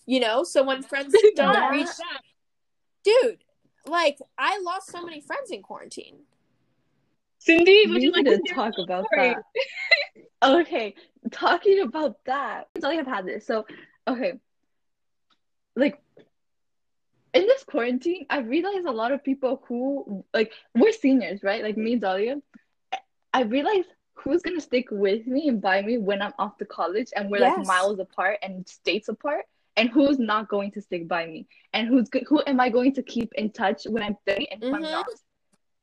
You 0.05 0.21
know, 0.21 0.43
so 0.43 0.63
when 0.63 0.83
friends 0.83 1.15
don't 1.37 1.71
reach, 1.71 1.89
dude, 3.05 3.45
like 3.87 4.19
I 4.37 4.59
lost 4.59 4.91
so 4.91 5.05
many 5.05 5.21
friends 5.21 5.51
in 5.51 5.63
quarantine. 5.63 6.21
Cindy, 7.39 7.85
would 7.87 7.97
we 7.97 8.03
you 8.03 8.13
like 8.13 8.25
to 8.25 8.41
talk 8.53 8.75
about 8.79 9.07
that? 9.15 9.37
okay, 10.43 10.95
talking 11.31 11.81
about 11.81 12.17
that. 12.27 12.69
I 12.85 12.95
have 12.95 13.07
had 13.07 13.27
this. 13.27 13.47
So, 13.47 13.67
okay, 14.07 14.35
like 15.77 16.01
in 17.35 17.43
this 17.43 17.65
quarantine, 17.65 18.27
I 18.29 18.39
realized 18.39 18.87
a 18.87 18.93
lot 18.93 19.13
of 19.13 19.23
people 19.23 19.63
who 19.69 20.25
like 20.35 20.53
we're 20.75 20.93
seniors, 20.93 21.43
right? 21.43 21.63
Like 21.63 21.77
me 21.77 21.93
and 21.93 22.03
Dahlia. 22.03 22.37
I 23.33 23.43
realized 23.43 23.89
who's 24.15 24.43
gonna 24.43 24.61
stick 24.61 24.89
with 24.91 25.27
me 25.27 25.49
and 25.49 25.61
by 25.61 25.83
me 25.83 25.99
when 25.99 26.23
I'm 26.23 26.33
off 26.39 26.57
to 26.59 26.65
college 26.65 27.11
and 27.15 27.31
we're 27.31 27.39
yes. 27.39 27.59
like 27.59 27.67
miles 27.67 27.99
apart 28.01 28.39
and 28.43 28.67
states 28.69 29.09
apart 29.09 29.45
and 29.77 29.89
who's 29.91 30.19
not 30.19 30.49
going 30.49 30.73
to 30.73 30.81
stick 30.81 31.07
by 31.07 31.27
me 31.27 31.47
and 31.73 31.87
who's 31.87 32.09
who 32.27 32.43
am 32.47 32.59
I 32.59 32.69
going 32.69 32.95
to 32.95 33.03
keep 33.03 33.33
in 33.35 33.51
touch 33.51 33.85
when 33.85 34.03
I'm 34.03 34.17
30 34.27 34.51
and 34.51 34.63
mm-hmm. 34.63 34.75
I'm 34.75 34.83
not. 34.83 35.07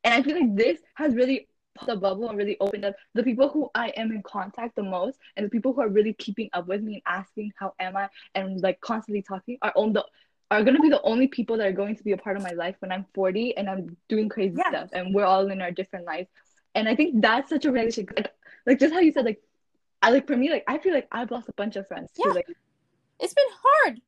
And 0.04 0.14
I 0.14 0.22
feel 0.22 0.38
like 0.38 0.54
this 0.54 0.78
has 0.94 1.14
really 1.14 1.48
popped 1.74 1.90
the 1.90 1.96
bubble 1.96 2.28
and 2.28 2.38
really 2.38 2.56
opened 2.60 2.84
up 2.84 2.94
the 3.14 3.22
people 3.22 3.48
who 3.48 3.70
I 3.74 3.88
am 3.90 4.10
in 4.12 4.22
contact 4.22 4.76
the 4.76 4.82
most 4.82 5.18
and 5.36 5.44
the 5.44 5.50
people 5.50 5.72
who 5.72 5.82
are 5.82 5.88
really 5.88 6.14
keeping 6.14 6.48
up 6.52 6.66
with 6.66 6.82
me 6.82 6.94
and 6.94 7.02
asking 7.06 7.52
how 7.56 7.74
am 7.78 7.96
I 7.96 8.08
and 8.34 8.60
like 8.62 8.80
constantly 8.80 9.22
talking 9.22 9.58
are 9.62 9.72
on 9.76 9.92
the 9.92 10.04
are 10.50 10.62
gonna 10.62 10.80
be 10.80 10.88
the 10.88 11.02
only 11.02 11.26
people 11.26 11.56
that 11.56 11.66
are 11.66 11.72
going 11.72 11.96
to 11.96 12.04
be 12.04 12.12
a 12.12 12.16
part 12.16 12.36
of 12.36 12.42
my 12.42 12.52
life 12.52 12.76
when 12.78 12.92
I'm 12.92 13.04
40 13.14 13.56
and 13.56 13.68
I'm 13.68 13.96
doing 14.08 14.28
crazy 14.28 14.56
yeah. 14.58 14.68
stuff 14.68 14.90
and 14.92 15.14
we're 15.14 15.24
all 15.24 15.50
in 15.50 15.60
our 15.60 15.72
different 15.72 16.06
lives. 16.06 16.28
And 16.74 16.88
I 16.88 16.94
think 16.94 17.20
that's 17.20 17.50
such 17.50 17.64
a 17.64 17.72
relationship. 17.72 18.16
Like, 18.16 18.32
like 18.66 18.78
just 18.78 18.94
how 18.94 19.00
you 19.00 19.12
said, 19.12 19.24
like 19.24 19.42
I 20.02 20.10
like 20.10 20.26
for 20.26 20.36
me, 20.36 20.50
like 20.50 20.64
I 20.68 20.78
feel 20.78 20.94
like 20.94 21.08
I've 21.10 21.30
lost 21.30 21.48
a 21.48 21.52
bunch 21.54 21.76
of 21.76 21.88
friends 21.88 22.10
yeah. 22.16 22.26
too. 22.26 22.32
Like 22.32 22.46
it's 23.20 23.34
been 23.34 23.44
hard. 23.64 24.00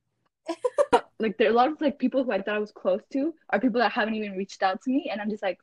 like 1.19 1.39
there 1.39 1.49
are 1.49 1.51
a 1.51 1.55
lot 1.55 1.69
of 1.69 1.81
like 1.81 1.99
people 1.99 2.25
who 2.25 2.31
I 2.31 2.41
thought 2.41 2.55
I 2.55 2.61
was 2.61 2.73
close 2.73 3.03
to 3.13 3.35
are 3.51 3.61
people 3.61 3.81
that 3.81 3.93
haven't 3.93 4.15
even 4.15 4.37
reached 4.37 4.63
out 4.63 4.81
to 4.83 4.91
me, 4.91 5.09
and 5.11 5.21
I'm 5.21 5.31
just 5.31 5.43
like, 5.43 5.59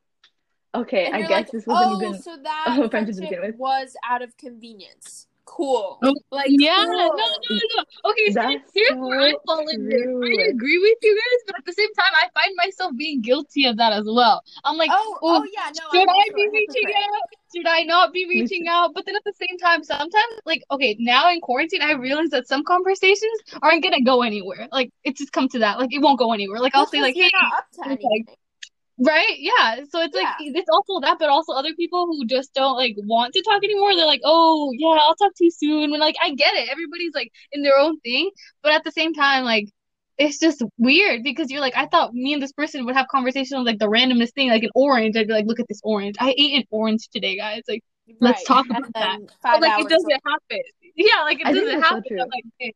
okay, 0.81 1.11
I 1.11 1.21
guess 1.21 1.29
like, 1.29 1.51
this 1.51 1.65
wasn't 1.67 1.91
oh, 1.91 2.07
even 2.07 2.21
so 2.21 2.37
that 2.43 2.79
a 2.81 2.89
friendship 2.89 3.15
to 3.15 3.21
begin 3.21 3.41
with. 3.41 3.55
Was 3.57 3.95
out 4.07 4.21
of 4.21 4.35
convenience. 4.37 5.27
Cool. 5.45 5.99
Oh, 6.03 6.15
like 6.31 6.47
yeah, 6.49 6.83
cool. 6.83 6.97
no, 6.97 7.07
no, 7.07 7.59
no. 7.75 8.11
Okay, 8.11 8.31
so 8.31 8.41
That's 8.41 8.71
here's 8.73 8.89
so 8.89 8.97
where 8.97 9.21
I 9.21 9.33
fall 9.45 9.63
in 9.69 9.87
there. 9.87 10.09
I 10.09 10.49
agree 10.49 10.79
with 10.79 10.97
you 11.03 11.15
guys, 11.15 11.43
but 11.45 11.55
at 11.59 11.65
the 11.65 11.73
same 11.73 11.93
time, 11.93 12.11
I 12.15 12.27
find 12.33 12.51
myself 12.57 12.93
being 12.97 13.21
guilty 13.21 13.65
of 13.67 13.77
that 13.77 13.93
as 13.93 14.05
well. 14.05 14.41
I'm 14.63 14.75
like, 14.75 14.89
oh, 14.91 15.19
oh, 15.21 15.41
oh 15.41 15.47
yeah, 15.53 15.69
no. 15.69 15.99
Should 15.99 16.09
I 16.09 16.23
be 16.35 16.49
reaching 16.51 16.95
out? 16.95 17.21
Should 17.55 17.67
I 17.67 17.83
not 17.83 18.11
be 18.11 18.25
reaching 18.27 18.67
out? 18.67 18.93
But 18.95 19.05
then 19.05 19.15
at 19.15 19.23
the 19.23 19.33
same 19.33 19.57
time, 19.59 19.83
sometimes, 19.83 20.41
like, 20.45 20.63
okay, 20.71 20.97
now 20.99 21.31
in 21.31 21.39
quarantine, 21.41 21.81
I 21.83 21.91
realize 21.91 22.29
that 22.31 22.47
some 22.47 22.63
conversations 22.63 23.39
aren't 23.61 23.83
gonna 23.83 24.01
go 24.01 24.23
anywhere. 24.23 24.67
Like, 24.71 24.91
it's 25.03 25.19
just 25.19 25.31
come 25.31 25.47
to 25.49 25.59
that. 25.59 25.79
Like, 25.79 25.93
it 25.93 25.99
won't 26.01 26.19
go 26.19 26.33
anywhere. 26.33 26.59
Like, 26.59 26.75
I'll 26.75 26.87
say, 26.87 27.01
like, 27.01 27.15
hey, 27.15 27.29
like, 27.77 28.27
Right? 28.97 29.35
Yeah. 29.37 29.83
So 29.89 30.01
it's 30.01 30.15
like 30.15 30.27
yeah. 30.39 30.53
it's 30.55 30.69
also 30.71 31.01
that, 31.01 31.17
but 31.19 31.29
also 31.29 31.53
other 31.53 31.73
people 31.75 32.05
who 32.05 32.25
just 32.25 32.53
don't 32.53 32.77
like 32.77 32.95
want 32.97 33.33
to 33.33 33.41
talk 33.41 33.63
anymore. 33.63 33.93
They're 33.95 34.05
like, 34.05 34.21
oh 34.23 34.71
yeah, 34.73 34.97
I'll 35.01 35.15
talk 35.15 35.33
to 35.35 35.43
you 35.43 35.51
soon. 35.51 35.91
When 35.91 35.99
like 35.99 36.15
I 36.21 36.33
get 36.33 36.55
it, 36.55 36.69
everybody's 36.71 37.13
like 37.13 37.31
in 37.51 37.61
their 37.61 37.77
own 37.77 37.99
thing, 37.99 38.31
but 38.63 38.71
at 38.71 38.83
the 38.85 38.91
same 38.91 39.13
time, 39.13 39.43
like 39.43 39.67
it's 40.17 40.39
just 40.39 40.63
weird 40.77 41.23
because 41.23 41.51
you're 41.51 41.59
like, 41.59 41.75
I 41.75 41.87
thought 41.87 42.13
me 42.13 42.33
and 42.33 42.41
this 42.41 42.53
person 42.53 42.85
would 42.85 42.95
have 42.95 43.07
conversation 43.09 43.57
on 43.57 43.65
like 43.65 43.79
the 43.79 43.89
randomest 43.89 44.33
thing, 44.33 44.49
like 44.49 44.63
an 44.63 44.69
orange. 44.73 45.17
I'd 45.17 45.27
be 45.27 45.33
like, 45.33 45.45
look 45.45 45.59
at 45.59 45.67
this 45.67 45.81
orange. 45.83 46.15
I 46.19 46.33
ate 46.37 46.55
an 46.55 46.63
orange 46.71 47.09
today, 47.09 47.35
guys. 47.35 47.63
Like, 47.67 47.83
right. 48.07 48.17
let's 48.21 48.43
talk 48.45 48.65
about 48.69 48.93
that. 48.93 49.19
But, 49.43 49.61
like 49.61 49.81
it 49.81 49.89
doesn't 49.89 50.11
happen. 50.11 50.61
Yeah, 50.95 51.23
like 51.23 51.41
it 51.41 51.47
I 51.47 51.51
doesn't 51.51 51.81
happen. 51.81 52.03
So 52.07 52.15
like, 52.15 52.75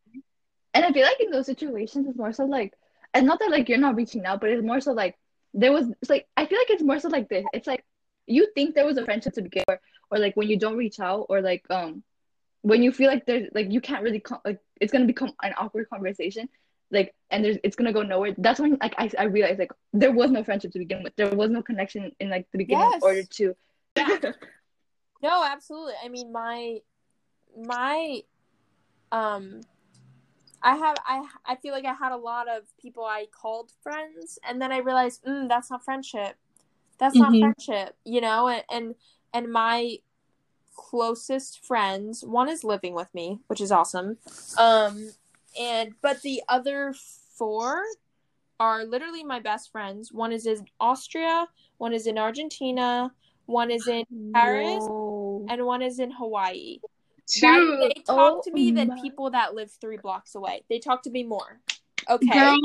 and 0.74 0.86
I 0.86 0.92
feel 0.92 1.04
like 1.04 1.20
in 1.22 1.32
those 1.32 1.46
situations, 1.46 2.08
it's 2.08 2.18
more 2.18 2.34
so 2.34 2.44
like, 2.44 2.74
and 3.14 3.26
not 3.26 3.40
that 3.40 3.52
like 3.52 3.70
you're 3.70 3.78
not 3.78 3.96
reaching 3.96 4.26
out, 4.26 4.42
but 4.42 4.50
it's 4.50 4.64
more 4.64 4.82
so 4.82 4.92
like 4.92 5.16
there 5.54 5.72
was 5.72 5.88
it's 6.02 6.10
like 6.10 6.28
I 6.38 6.46
feel 6.46 6.58
like 6.58 6.70
it's 6.70 6.84
more 6.84 7.00
so 7.00 7.10
like 7.10 7.30
this. 7.30 7.46
It's 7.54 7.68
like 7.68 7.84
you 8.28 8.48
think 8.56 8.76
there 8.76 8.86
was 8.86 8.98
a 8.98 9.06
friendship 9.06 9.34
to 9.34 9.42
begin 9.42 9.64
with, 9.68 9.80
or 10.12 10.20
like 10.20 10.36
when 10.36 10.50
you 10.50 10.58
don't 10.58 10.78
reach 10.78 11.00
out, 11.00 11.26
or 11.30 11.42
like 11.42 11.66
um 11.70 12.04
when 12.62 12.84
you 12.84 12.92
feel 12.92 13.08
like 13.10 13.26
there's 13.26 13.48
like 13.54 13.72
you 13.72 13.82
can't 13.82 14.04
really 14.04 14.20
com- 14.20 14.42
like 14.46 14.60
it's 14.82 14.92
gonna 14.92 15.06
become 15.06 15.32
an 15.42 15.54
awkward 15.58 15.90
conversation 15.90 16.50
like 16.92 17.14
and 17.30 17.46
there's 17.46 17.58
it's 17.64 17.76
gonna 17.76 17.94
go 17.94 18.02
nowhere 18.02 18.36
that's 18.40 18.60
when 18.60 18.78
like 18.82 18.94
i, 18.98 19.10
I 19.18 19.24
realized 19.26 19.60
like 19.60 19.72
there 19.94 20.12
was 20.12 20.30
no 20.32 20.44
friendship 20.44 20.72
to 20.74 20.80
begin 20.80 21.04
with 21.04 21.16
there 21.16 21.30
was 21.34 21.50
no 21.52 21.62
connection 21.62 22.12
in 22.20 22.30
like 22.30 22.48
the 22.52 22.58
beginning 22.58 22.84
Yes. 22.92 23.02
in 23.02 23.08
order 23.08 23.24
to 23.24 23.56
Yeah. 23.96 24.32
No, 25.22 25.44
absolutely. 25.44 25.94
I 26.04 26.08
mean, 26.10 26.32
my 26.32 26.78
my 27.58 28.22
um 29.12 29.62
I 30.62 30.76
have 30.76 30.98
I 31.06 31.26
I 31.46 31.56
feel 31.56 31.74
like 31.74 31.86
I 31.86 31.94
had 31.94 32.12
a 32.12 32.18
lot 32.18 32.48
of 32.50 32.64
people 32.82 33.06
I 33.06 33.28
called 33.32 33.72
friends 33.82 34.38
and 34.48 34.62
then 34.62 34.72
I 34.72 34.78
realized, 34.80 35.24
mm, 35.24 35.48
that's 35.48 35.72
not 35.72 35.84
friendship. 35.86 36.38
That's 36.98 37.16
not 37.16 37.32
Mhm. 37.32 37.40
friendship, 37.40 37.96
you 38.04 38.22
know? 38.22 38.48
And 38.50 38.64
and 38.70 38.96
and 39.34 39.52
my 39.52 40.00
closest 40.76 41.66
friends, 41.66 42.24
one 42.24 42.50
is 42.50 42.64
living 42.64 42.94
with 42.94 43.14
me, 43.14 43.40
which 43.48 43.62
is 43.62 43.72
awesome. 43.72 44.18
Um 44.58 45.12
and 45.60 45.94
but 46.02 46.22
the 46.22 46.44
other 46.50 46.94
four 47.38 47.84
are 48.60 48.84
literally 48.84 49.24
my 49.24 49.40
best 49.40 49.72
friends. 49.72 50.12
One 50.12 50.32
is 50.34 50.46
in 50.46 50.68
Austria, 50.80 51.48
one 51.78 51.94
is 51.94 52.08
in 52.08 52.18
Argentina, 52.18 53.14
one 53.46 53.72
is 53.72 53.88
in 53.88 54.04
Paris, 54.34 54.84
Whoa. 54.86 55.46
and 55.48 55.66
one 55.66 55.82
is 55.82 56.00
in 56.00 56.12
Hawaii. 56.12 56.80
Why 57.42 57.56
do 57.56 57.66
True. 57.66 57.78
they 57.80 58.02
talk 58.02 58.08
Oh 58.08 58.42
to 58.44 58.52
me 58.52 58.72
than 58.72 58.92
oh 58.92 59.02
people 59.02 59.30
that 59.32 59.54
live 59.54 59.72
three 59.72 59.98
blocks 59.98 60.36
away? 60.36 60.64
They 60.70 60.80
talk 60.80 61.04
to 61.04 61.10
me 61.10 61.24
more. 61.24 61.60
Okay. 62.10 62.28
Girl, 62.28 62.58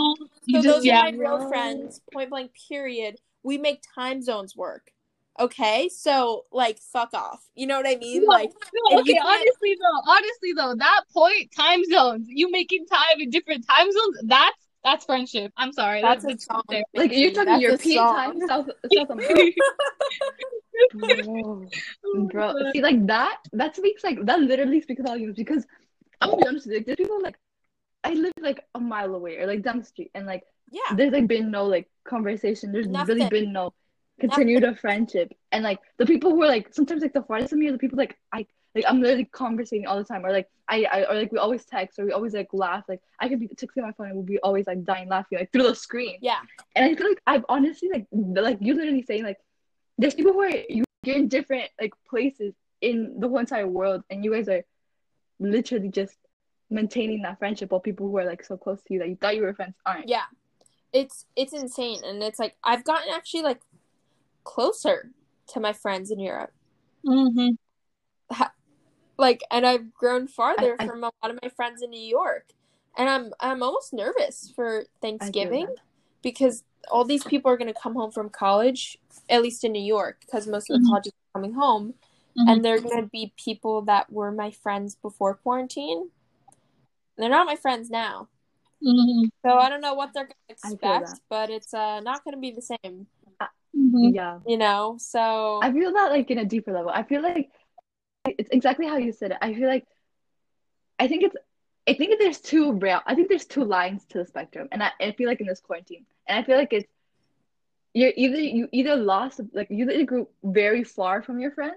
you 0.47 0.57
so 0.57 0.63
just 0.63 0.67
those 0.67 0.85
yeah. 0.85 1.01
are 1.01 1.13
my 1.13 1.19
real 1.19 1.49
friends, 1.49 2.01
point 2.13 2.31
blank 2.31 2.53
period. 2.69 3.17
We 3.43 3.59
make 3.59 3.83
time 3.95 4.23
zones 4.23 4.57
work. 4.57 4.91
Okay? 5.39 5.91
So 5.91 6.45
like 6.51 6.79
fuck 6.79 7.13
off. 7.13 7.45
You 7.55 7.67
know 7.67 7.77
what 7.77 7.87
I 7.87 7.97
mean? 7.97 8.25
No, 8.25 8.29
Like 8.31 8.53
no, 8.91 9.01
okay, 9.01 9.21
honestly 9.23 9.77
though, 9.79 10.13
honestly 10.13 10.53
though, 10.57 10.75
that 10.77 11.03
point, 11.13 11.51
time 11.55 11.85
zones, 11.85 12.27
you 12.29 12.51
making 12.51 12.87
time 12.87 13.21
in 13.21 13.31
different 13.31 13.67
time 13.69 13.91
zones, 13.91 14.19
that's 14.25 14.57
that's 14.83 15.05
friendship. 15.07 15.53
I'm 15.57 15.73
sorry. 15.73 16.03
that's 16.03 16.25
That's, 16.25 16.45
a 16.45 16.47
song. 16.47 16.63
like 16.95 17.13
you're 17.13 17.33
talking 17.33 17.55
a 17.55 17.59
european 17.59 17.99
time 17.99 18.41
south 18.47 18.69
south 18.95 19.11
america 19.11 19.53
Whoa. 20.95 21.67
bro 22.31 22.55
see 22.73 22.83
like 22.83 23.07
that 23.07 23.39
that 23.53 23.77
speaks 23.77 24.05
like 24.05 24.25
that 24.27 24.41
literally 24.41 24.81
speaks 24.81 25.03
volumes 25.03 25.37
because 25.37 25.67
i'm 26.21 26.31
gonna 26.31 26.43
be 26.43 26.49
honest 26.49 26.67
with 26.67 26.73
you 26.73 26.79
like, 26.79 26.87
there's 26.87 26.97
people 26.97 27.23
like 27.23 27.39
i 28.03 28.13
live 28.15 28.33
like 28.41 28.65
a 28.75 28.81
mile 28.81 29.15
away 29.15 29.39
or 29.39 29.47
like 29.47 29.63
down 29.63 29.79
the 29.79 29.85
street 29.85 30.11
and 30.15 30.27
like 30.27 30.43
yeah. 30.71 30.95
there's 30.97 31.13
like 31.13 31.27
been 31.27 31.51
no 31.51 31.65
like 31.65 31.89
conversation 32.05 32.73
there's 32.73 32.87
really 32.89 33.29
been 33.29 33.53
no 33.53 33.73
continued 34.21 34.65
of 34.65 34.79
friendship 34.79 35.33
and 35.53 35.65
like 35.65 35.81
the 35.99 36.07
people 36.07 36.31
who 36.31 36.43
are 36.43 36.49
like 36.49 36.73
sometimes 36.73 37.03
like 37.03 37.13
the 37.13 37.23
farthest 37.23 37.51
from 37.51 37.59
me 37.59 37.69
are 37.69 37.73
the 37.73 37.79
people 37.79 37.99
like 37.99 38.17
i 38.33 38.47
like 38.75 38.85
i'm 38.89 39.01
literally 39.01 39.25
conversating 39.25 39.87
all 39.87 39.97
the 39.99 40.05
time 40.05 40.25
or 40.25 40.33
like 40.33 40.49
I, 40.69 40.85
I 40.85 41.05
or 41.11 41.15
like 41.15 41.33
we 41.33 41.39
always 41.39 41.65
text 41.65 41.99
or 41.99 42.07
we 42.07 42.13
always 42.13 42.33
like 42.33 42.49
laugh 42.53 42.85
like 42.89 43.01
i 43.21 43.29
could 43.29 43.41
be 43.41 43.49
texting 43.49 43.83
my 43.83 43.93
phone 43.93 44.07
and 44.07 44.17
we'll 44.17 44.25
be 44.25 44.39
always 44.39 44.67
like 44.67 44.85
dying 44.85 45.09
laughing 45.09 45.39
like 45.39 45.53
through 45.53 45.65
the 45.65 45.75
screen 45.75 46.19
Yeah. 46.23 46.39
and 46.75 46.85
I 46.85 46.95
feel 46.95 47.09
like 47.09 47.21
I've 47.27 47.45
honestly 47.49 47.91
like 47.93 48.07
like 48.13 48.59
you 48.61 48.75
literally 48.75 49.03
saying 49.03 49.25
like 49.25 49.39
there's 49.99 50.15
people 50.15 50.37
where 50.37 50.65
you 50.69 50.85
you're 51.03 51.17
in 51.17 51.29
different 51.29 51.71
like 51.81 51.93
places 52.09 52.55
in 52.81 53.21
the 53.21 53.29
whole 53.29 53.39
entire 53.39 53.67
world 53.67 54.03
and 54.11 54.25
you 54.25 54.33
guys 54.33 54.49
are 54.49 54.63
literally 55.39 55.89
just 55.89 56.17
maintaining 56.71 57.23
that 57.23 57.39
friendship 57.39 57.71
while 57.71 57.81
people 57.81 58.09
who 58.09 58.17
are 58.17 58.25
like 58.25 58.43
so 58.43 58.57
close 58.57 58.83
to 58.83 58.95
you 58.95 59.01
that 59.01 59.09
you 59.09 59.17
thought 59.17 59.37
you 59.37 59.43
were 59.43 59.55
friends 59.55 59.75
aren't. 59.85 60.09
Yeah. 60.09 60.25
It's 60.93 61.27
it's 61.37 61.53
insane 61.53 62.01
and 62.05 62.23
it's 62.23 62.39
like 62.39 62.57
I've 62.63 62.85
gotten 62.85 63.13
actually 63.13 63.43
like 63.43 63.61
closer 64.45 65.11
to 65.49 65.61
my 65.61 65.73
friends 65.73 66.11
in 66.11 66.19
Europe. 66.21 66.53
hmm 67.05 67.51
like 69.17 69.43
and 69.51 69.67
I've 69.67 69.93
grown 69.95 70.27
farther 70.27 70.77
I- 70.79 70.87
from 70.87 71.05
a 71.05 71.11
lot 71.23 71.31
of 71.31 71.39
my 71.43 71.49
friends 71.51 71.83
in 71.83 71.91
New 71.91 72.01
York. 72.01 72.47
And 72.97 73.09
I'm 73.09 73.33
I'm 73.41 73.63
almost 73.63 73.93
nervous 73.93 74.53
for 74.55 74.85
Thanksgiving. 75.03 75.67
Because 76.25 76.65
all 76.91 77.05
these 77.05 77.23
people 77.23 77.51
are 77.53 77.57
going 77.57 77.73
to 77.73 77.81
come 77.81 77.95
home 77.95 78.11
from 78.11 78.29
college, 78.29 78.99
at 79.31 79.43
least 79.43 79.63
in 79.63 79.71
New 79.71 79.83
York, 79.83 80.19
because 80.21 80.49
most 80.49 80.69
of 80.69 80.81
the 80.81 80.85
Mhm. 80.85 80.91
colleges 80.91 81.13
are 81.13 81.39
coming 81.39 81.53
home, 81.55 81.95
Mhm. 82.37 82.49
and 82.49 82.65
they're 82.65 82.81
going 82.81 83.01
to 83.01 83.09
be 83.09 83.33
people 83.37 83.83
that 83.83 84.11
were 84.11 84.33
my 84.33 84.51
friends 84.51 84.97
before 84.97 85.35
quarantine. 85.35 86.11
They're 87.17 87.31
not 87.31 87.47
my 87.47 87.55
friends 87.55 87.91
now, 87.91 88.29
hmm 88.83 89.25
so 89.45 89.57
I 89.59 89.69
don't 89.69 89.81
know 89.81 89.95
what 89.95 90.13
they're 90.13 90.25
going 90.25 90.49
to 90.49 90.53
expect, 90.53 91.21
but 91.29 91.49
it's 91.51 91.73
uh, 91.73 92.01
not 92.01 92.25
going 92.25 92.35
to 92.35 92.41
be 92.41 92.51
the 92.51 92.63
same, 92.63 93.07
hmm 93.73 94.09
Yeah. 94.13 94.41
you 94.47 94.57
know. 94.57 94.97
So 94.99 95.61
I 95.63 95.71
feel 95.71 95.93
that 95.93 96.11
like 96.11 96.31
in 96.31 96.39
a 96.39 96.45
deeper 96.45 96.73
level. 96.73 96.91
I 96.91 97.05
feel 97.05 97.23
like 97.23 97.51
it's 98.27 98.51
exactly 98.51 98.87
how 98.87 98.97
you 98.97 99.13
said 99.13 99.31
it. 99.33 99.39
I 99.41 99.55
feel 99.55 99.69
like 99.69 99.87
I 100.99 101.09
think 101.09 101.23
it's 101.25 101.37
I 101.87 101.95
think 101.95 102.19
there's 102.19 102.41
two 102.41 102.73
real 102.73 103.01
I 103.07 103.15
think 103.15 103.29
there's 103.29 103.45
two 103.45 103.65
lines 103.65 104.05
to 104.07 104.19
the 104.19 104.27
spectrum. 104.27 104.69
And 104.73 104.83
I, 104.83 104.91
I 105.01 105.13
feel 105.13 105.29
like 105.29 105.41
in 105.41 105.47
this 105.47 105.61
quarantine. 105.61 106.07
And 106.29 106.39
I 106.39 106.43
feel 106.43 106.57
like 106.57 106.73
it's 106.73 106.89
you're 107.93 108.13
either 108.17 108.39
you 108.41 108.69
either 108.73 108.97
lost 108.97 109.41
like 109.53 109.69
you 109.71 109.89
either 109.89 110.05
grew 110.05 110.29
very 110.43 110.83
far 110.85 111.23
from 111.23 111.39
your 111.39 111.53
friends 111.53 111.77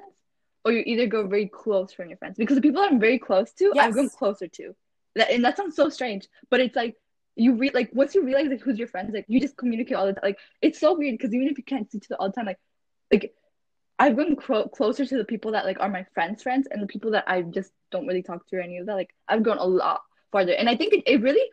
or 0.66 0.72
you 0.72 0.84
either 0.86 1.08
go 1.08 1.28
very 1.28 1.48
close 1.48 1.94
from 1.94 2.10
your 2.10 2.18
friends. 2.18 2.38
Because 2.38 2.56
the 2.56 2.62
people 2.62 2.82
I'm 2.82 3.00
very 3.00 3.20
close 3.20 3.52
to, 3.54 3.74
I've 3.78 3.94
Yes. 3.94 3.94
grown 3.94 4.10
closer 4.10 4.48
to. 4.48 4.76
That 5.16 5.32
and 5.32 5.44
that 5.46 5.58
sounds 5.58 5.76
so 5.76 5.90
strange, 5.90 6.28
but 6.50 6.60
it's 6.60 6.76
like 6.76 6.96
you 7.36 7.56
re 7.56 7.70
like 7.74 7.90
once 7.94 8.16
you 8.16 8.24
realize 8.24 8.48
like 8.48 8.62
who's 8.62 8.80
your 8.80 8.88
friends, 8.88 9.14
like 9.14 9.26
you 9.28 9.40
just 9.40 9.58
communicate 9.58 9.96
all 9.96 10.06
the 10.08 10.14
time. 10.14 10.22
Like 10.24 10.40
it's 10.62 10.80
so 10.80 10.98
weird 10.98 11.18
because 11.18 11.34
even 11.34 11.48
if 11.48 11.58
you 11.58 11.64
can't 11.64 11.90
see 11.92 12.00
each 12.00 12.08
other 12.10 12.18
all 12.20 12.30
the 12.30 12.34
time, 12.34 12.46
like 12.48 12.60
like 13.12 13.34
I've 14.00 14.16
grown 14.16 14.36
cro- 14.36 14.68
closer 14.70 15.06
to 15.06 15.18
the 15.18 15.26
people 15.26 15.52
that 15.52 15.66
like 15.66 15.80
are 15.80 15.90
my 15.90 16.06
friends' 16.14 16.44
friends 16.44 16.68
and 16.70 16.82
the 16.82 16.88
people 16.88 17.12
that 17.12 17.26
I 17.28 17.42
just 17.44 17.72
don't 17.92 18.08
really 18.08 18.24
talk 18.24 18.48
to 18.48 18.58
or 18.58 18.62
any 18.62 18.78
of 18.78 18.86
that. 18.88 18.96
Like 18.96 19.14
I've 19.28 19.44
grown 19.44 19.58
a 19.58 19.64
lot 19.66 20.02
farther, 20.32 20.54
and 20.54 20.70
I 20.70 20.76
think 20.76 20.94
it, 20.94 21.04
it 21.08 21.22
really 21.22 21.48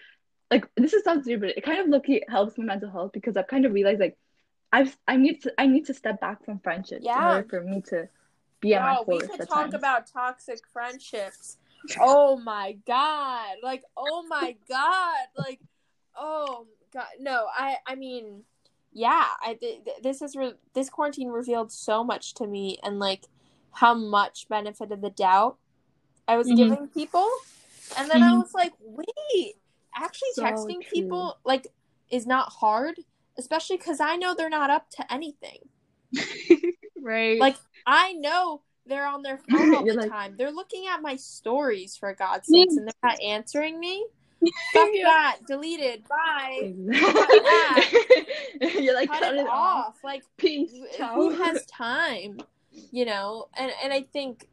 like 0.55 0.69
this 0.77 0.93
is 0.93 1.03
sounds 1.03 1.27
weird, 1.27 1.41
but 1.41 1.51
it 1.51 1.65
kind 1.65 1.81
of 1.81 1.89
lucky 1.89 2.23
helps 2.29 2.57
my 2.57 2.65
mental 2.65 2.91
health 2.91 3.11
because 3.13 3.37
I've 3.37 3.49
kind 3.49 3.67
of 3.67 3.73
realized 3.73 4.01
like 4.01 4.17
I've 4.73 4.97
I 5.09 5.17
need 5.17 5.43
to 5.43 5.53
I 5.59 5.67
need 5.67 5.87
to 5.87 5.95
step 5.95 6.21
back 6.21 6.45
from 6.45 6.61
friendships 6.61 7.01
in 7.05 7.07
Yeah. 7.07 7.29
order 7.29 7.47
for 7.49 7.61
me 7.63 7.83
to 7.89 8.09
be 8.61 8.75
at 8.75 8.83
my 8.83 8.95
Bro, 9.05 9.15
we 9.17 9.21
could 9.27 9.41
talk 9.49 9.49
times. 9.49 9.75
about 9.75 10.07
toxic 10.07 10.61
friendships. 10.73 11.59
Oh 12.01 12.37
my 12.39 12.79
god! 12.87 13.57
Like, 13.63 13.83
oh 13.97 14.25
my 14.29 14.57
god! 14.69 15.27
Like, 15.37 15.61
oh 16.17 16.67
god! 16.93 17.09
No, 17.21 17.47
I, 17.53 17.77
I 17.87 17.95
mean, 17.97 18.45
yeah. 18.93 19.27
I 19.43 19.55
th- 19.55 19.85
th- 19.85 19.97
this 20.03 20.23
is 20.23 20.35
re- 20.37 20.55
this 20.73 20.89
quarantine 20.89 21.29
revealed 21.29 21.73
so 21.73 22.03
much 22.05 22.33
to 22.35 22.47
me, 22.47 22.79
and 22.85 22.99
like 22.99 23.25
how 23.73 23.93
much 23.93 24.49
benefit 24.49 24.93
of 24.93 25.01
the 25.03 25.11
doubt 25.11 25.57
I 26.29 26.37
was 26.37 26.49
Mhm. 26.49 26.57
giving 26.57 26.89
people, 26.89 27.29
and 27.99 28.09
then 28.11 28.23
I 28.23 28.31
Mhm. 28.31 28.39
was 28.39 28.55
like, 28.55 28.73
wait, 28.81 29.57
actually 29.97 30.29
So 30.35 30.43
texting 30.45 30.81
true. 30.83 30.91
people 30.93 31.39
like 31.45 31.69
is 32.11 32.27
not 32.27 32.51
hard, 32.53 33.01
especially 33.39 33.77
because 33.77 34.01
I 34.01 34.17
know 34.17 34.35
they're 34.35 34.49
not 34.51 34.71
up 34.71 34.91
to 34.91 35.13
anything. 35.13 35.59
Right. 37.01 37.39
Like 37.39 37.57
I 37.87 38.15
know 38.15 38.63
they're 38.87 39.07
on 39.07 39.21
their 39.23 39.37
phone 39.51 39.75
all 39.75 39.85
the 39.85 39.93
like- 39.93 40.11
time. 40.11 40.37
They're 40.39 40.51
looking 40.51 40.87
at 40.87 41.03
my 41.03 41.17
stories 41.17 41.99
for 41.99 42.15
God's 42.15 42.49
sakes, 42.49 42.77
and 42.77 42.87
they're 42.89 42.95
not 43.11 43.21
answering 43.23 43.79
me. 43.79 44.07
Fuck 44.73 44.89
that. 45.05 45.39
Deleted. 45.47 46.05
Bye. 46.09 46.73
You're 48.61 48.95
like 48.95 49.09
Cut, 49.11 49.21
cut 49.21 49.35
it, 49.37 49.47
off. 49.49 49.99
Like 50.03 50.23
Peace. 50.39 50.73
who 51.15 51.31
has 51.31 51.65
time? 51.67 52.39
You 52.91 53.05
know, 53.05 53.49
and 53.55 53.71
and 53.83 53.93
I 53.93 54.03
think 54.03 54.49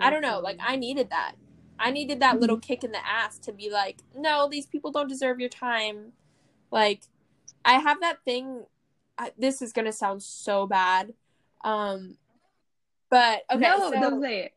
I 0.00 0.08
don't 0.10 0.22
know. 0.22 0.40
Like 0.40 0.58
I 0.60 0.76
needed 0.76 1.10
that. 1.10 1.32
I 1.78 1.90
needed 1.90 2.20
that 2.20 2.40
little 2.40 2.58
kick 2.58 2.84
in 2.84 2.92
the 2.92 3.06
ass 3.06 3.38
to 3.40 3.52
be 3.52 3.70
like, 3.70 3.98
no, 4.16 4.48
these 4.48 4.66
people 4.66 4.90
don't 4.90 5.08
deserve 5.08 5.40
your 5.40 5.48
time. 5.48 6.12
Like 6.70 7.02
I 7.64 7.74
have 7.74 8.00
that 8.00 8.18
thing. 8.24 8.64
I, 9.18 9.32
this 9.38 9.62
is 9.62 9.72
gonna 9.72 9.92
sound 9.92 10.22
so 10.22 10.66
bad. 10.66 11.12
Um, 11.64 12.16
but 13.10 13.42
okay, 13.50 13.60
no, 13.60 13.90
so, 13.90 14.00
don't 14.00 14.22
say 14.22 14.44
it. 14.44 14.54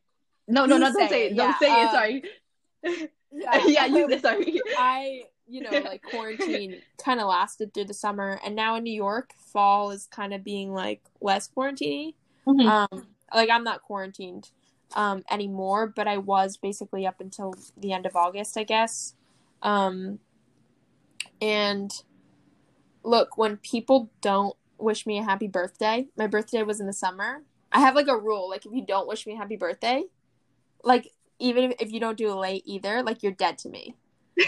No, 0.48 0.66
no, 0.66 0.78
no, 0.78 0.86
don't 0.86 0.96
say 0.96 1.08
say 1.08 1.26
it, 1.26 1.32
it. 1.32 1.36
Don't 1.36 1.50
yeah, 1.50 1.60
say 1.60 1.84
it. 1.84 1.92
Sorry. 1.92 3.10
yeah, 3.32 3.66
yeah, 3.66 3.86
you 3.86 4.06
um, 4.06 4.20
sorry. 4.20 4.62
I, 4.78 5.24
you 5.48 5.62
know, 5.62 5.72
like 5.72 6.04
quarantine 6.04 6.78
kind 7.04 7.20
of 7.20 7.28
lasted 7.28 7.74
through 7.74 7.86
the 7.86 7.94
summer, 7.94 8.40
and 8.46 8.56
now 8.56 8.76
in 8.76 8.84
New 8.84 8.94
York, 8.94 9.34
fall 9.52 9.92
is 9.92 10.08
kind 10.08 10.34
of 10.34 10.44
being 10.44 10.74
like 10.74 11.02
less 11.22 11.48
quarantine. 11.48 12.14
Mhm. 12.48 12.66
Um, 12.66 13.08
like 13.34 13.50
I'm 13.50 13.64
not 13.64 13.82
quarantined 13.82 14.52
um 14.96 15.24
anymore, 15.30 15.88
but 15.88 16.08
I 16.08 16.18
was 16.18 16.58
basically 16.58 17.06
up 17.06 17.20
until 17.20 17.54
the 17.78 17.94
end 17.94 18.06
of 18.06 18.16
August, 18.16 18.58
I 18.58 18.64
guess. 18.64 19.14
Um, 19.62 20.20
and 21.42 21.92
look, 23.04 23.38
when 23.38 23.58
people 23.58 24.12
don't 24.22 24.56
wish 24.78 25.06
me 25.06 25.20
a 25.20 25.24
happy 25.24 25.48
birthday, 25.48 26.08
my 26.18 26.28
birthday 26.28 26.64
was 26.64 26.80
in 26.80 26.88
the 26.88 26.94
summer. 26.94 27.44
I 27.72 27.80
have 27.80 27.96
like 27.96 28.08
a 28.08 28.18
rule, 28.18 28.50
like 28.50 28.66
if 28.66 28.72
you 28.72 28.86
don't 28.86 29.08
wish 29.08 29.28
me 29.28 29.34
a 29.34 29.38
happy 29.38 29.58
birthday, 29.58 30.04
like 30.84 31.12
even 31.40 31.72
if, 31.72 31.82
if 31.82 31.92
you 31.92 32.00
don't 32.00 32.18
do 32.18 32.32
it 32.32 32.36
late 32.36 32.64
either, 32.66 33.04
like 33.04 33.24
you're 33.24 33.32
dead 33.32 33.58
to 33.60 33.70
me. 33.70 33.96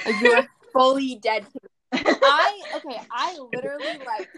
Like 0.05 0.21
you 0.21 0.31
are 0.31 0.47
fully 0.73 1.19
dead 1.21 1.45
to 1.45 1.59
me. 1.63 2.03
I 2.05 2.61
okay, 2.75 3.01
I 3.11 3.37
literally 3.53 3.99
like 4.05 4.29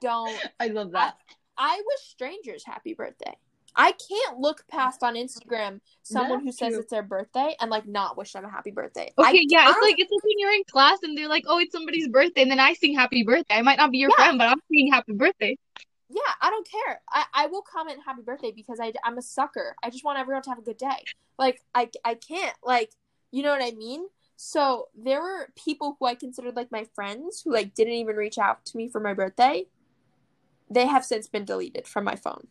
don't. 0.00 0.38
I 0.60 0.68
love 0.68 0.92
that. 0.92 1.16
I 1.56 1.76
wish 1.84 2.10
strangers 2.10 2.64
happy 2.64 2.94
birthday. 2.94 3.36
I 3.76 3.92
can't 3.92 4.38
look 4.38 4.64
past 4.68 5.02
on 5.02 5.14
Instagram 5.14 5.80
someone 6.02 6.44
who 6.44 6.52
says 6.52 6.72
true. 6.72 6.80
it's 6.80 6.90
their 6.90 7.02
birthday 7.02 7.54
and 7.60 7.70
like 7.70 7.86
not 7.86 8.16
wish 8.16 8.32
them 8.32 8.44
a 8.44 8.50
happy 8.50 8.70
birthday. 8.70 9.12
Okay, 9.18 9.38
I, 9.38 9.44
yeah, 9.48 9.60
I 9.60 9.70
it's 9.70 9.82
like 9.82 9.94
it's 9.98 10.10
like 10.10 10.24
when 10.24 10.38
you're 10.38 10.52
in 10.52 10.64
class 10.70 10.98
and 11.02 11.16
they're 11.16 11.28
like, 11.28 11.44
"Oh, 11.46 11.58
it's 11.58 11.72
somebody's 11.72 12.08
birthday," 12.08 12.42
and 12.42 12.50
then 12.50 12.60
I 12.60 12.74
sing 12.74 12.94
"Happy 12.94 13.22
Birthday." 13.22 13.54
I 13.56 13.62
might 13.62 13.78
not 13.78 13.90
be 13.90 13.98
your 13.98 14.10
Yeah. 14.10 14.24
friend, 14.24 14.38
but 14.38 14.48
I'm 14.48 14.60
singing 14.68 14.92
"Happy 14.92 15.12
Birthday." 15.12 15.56
yeah, 16.10 16.32
I 16.40 16.50
don't 16.50 16.66
care. 16.68 17.00
I, 17.10 17.24
I 17.34 17.46
will 17.46 17.62
comment 17.62 17.98
happy 18.04 18.22
birthday 18.22 18.50
because 18.50 18.78
I 18.80 18.92
I'm 19.04 19.18
a 19.18 19.22
sucker. 19.22 19.76
I 19.82 19.90
just 19.90 20.04
want 20.04 20.18
everyone 20.18 20.42
to 20.42 20.50
have 20.50 20.58
a 20.58 20.62
good 20.62 20.78
day. 20.78 21.04
Like 21.38 21.60
I 21.74 21.90
I 22.04 22.14
can't 22.14 22.56
like 22.62 22.92
you 23.30 23.42
know 23.42 23.50
what 23.50 23.62
I 23.62 23.72
mean. 23.72 24.06
So 24.36 24.88
there 24.96 25.20
were 25.20 25.52
people 25.56 25.96
who 25.98 26.06
I 26.06 26.14
considered 26.14 26.56
like 26.56 26.72
my 26.72 26.86
friends 26.94 27.42
who 27.44 27.52
like 27.52 27.74
didn't 27.74 27.94
even 27.94 28.16
reach 28.16 28.38
out 28.38 28.64
to 28.66 28.76
me 28.76 28.88
for 28.88 29.00
my 29.00 29.12
birthday. 29.12 29.66
They 30.70 30.86
have 30.86 31.04
since 31.04 31.28
been 31.28 31.44
deleted 31.44 31.86
from 31.86 32.04
my 32.04 32.14
phone. 32.14 32.46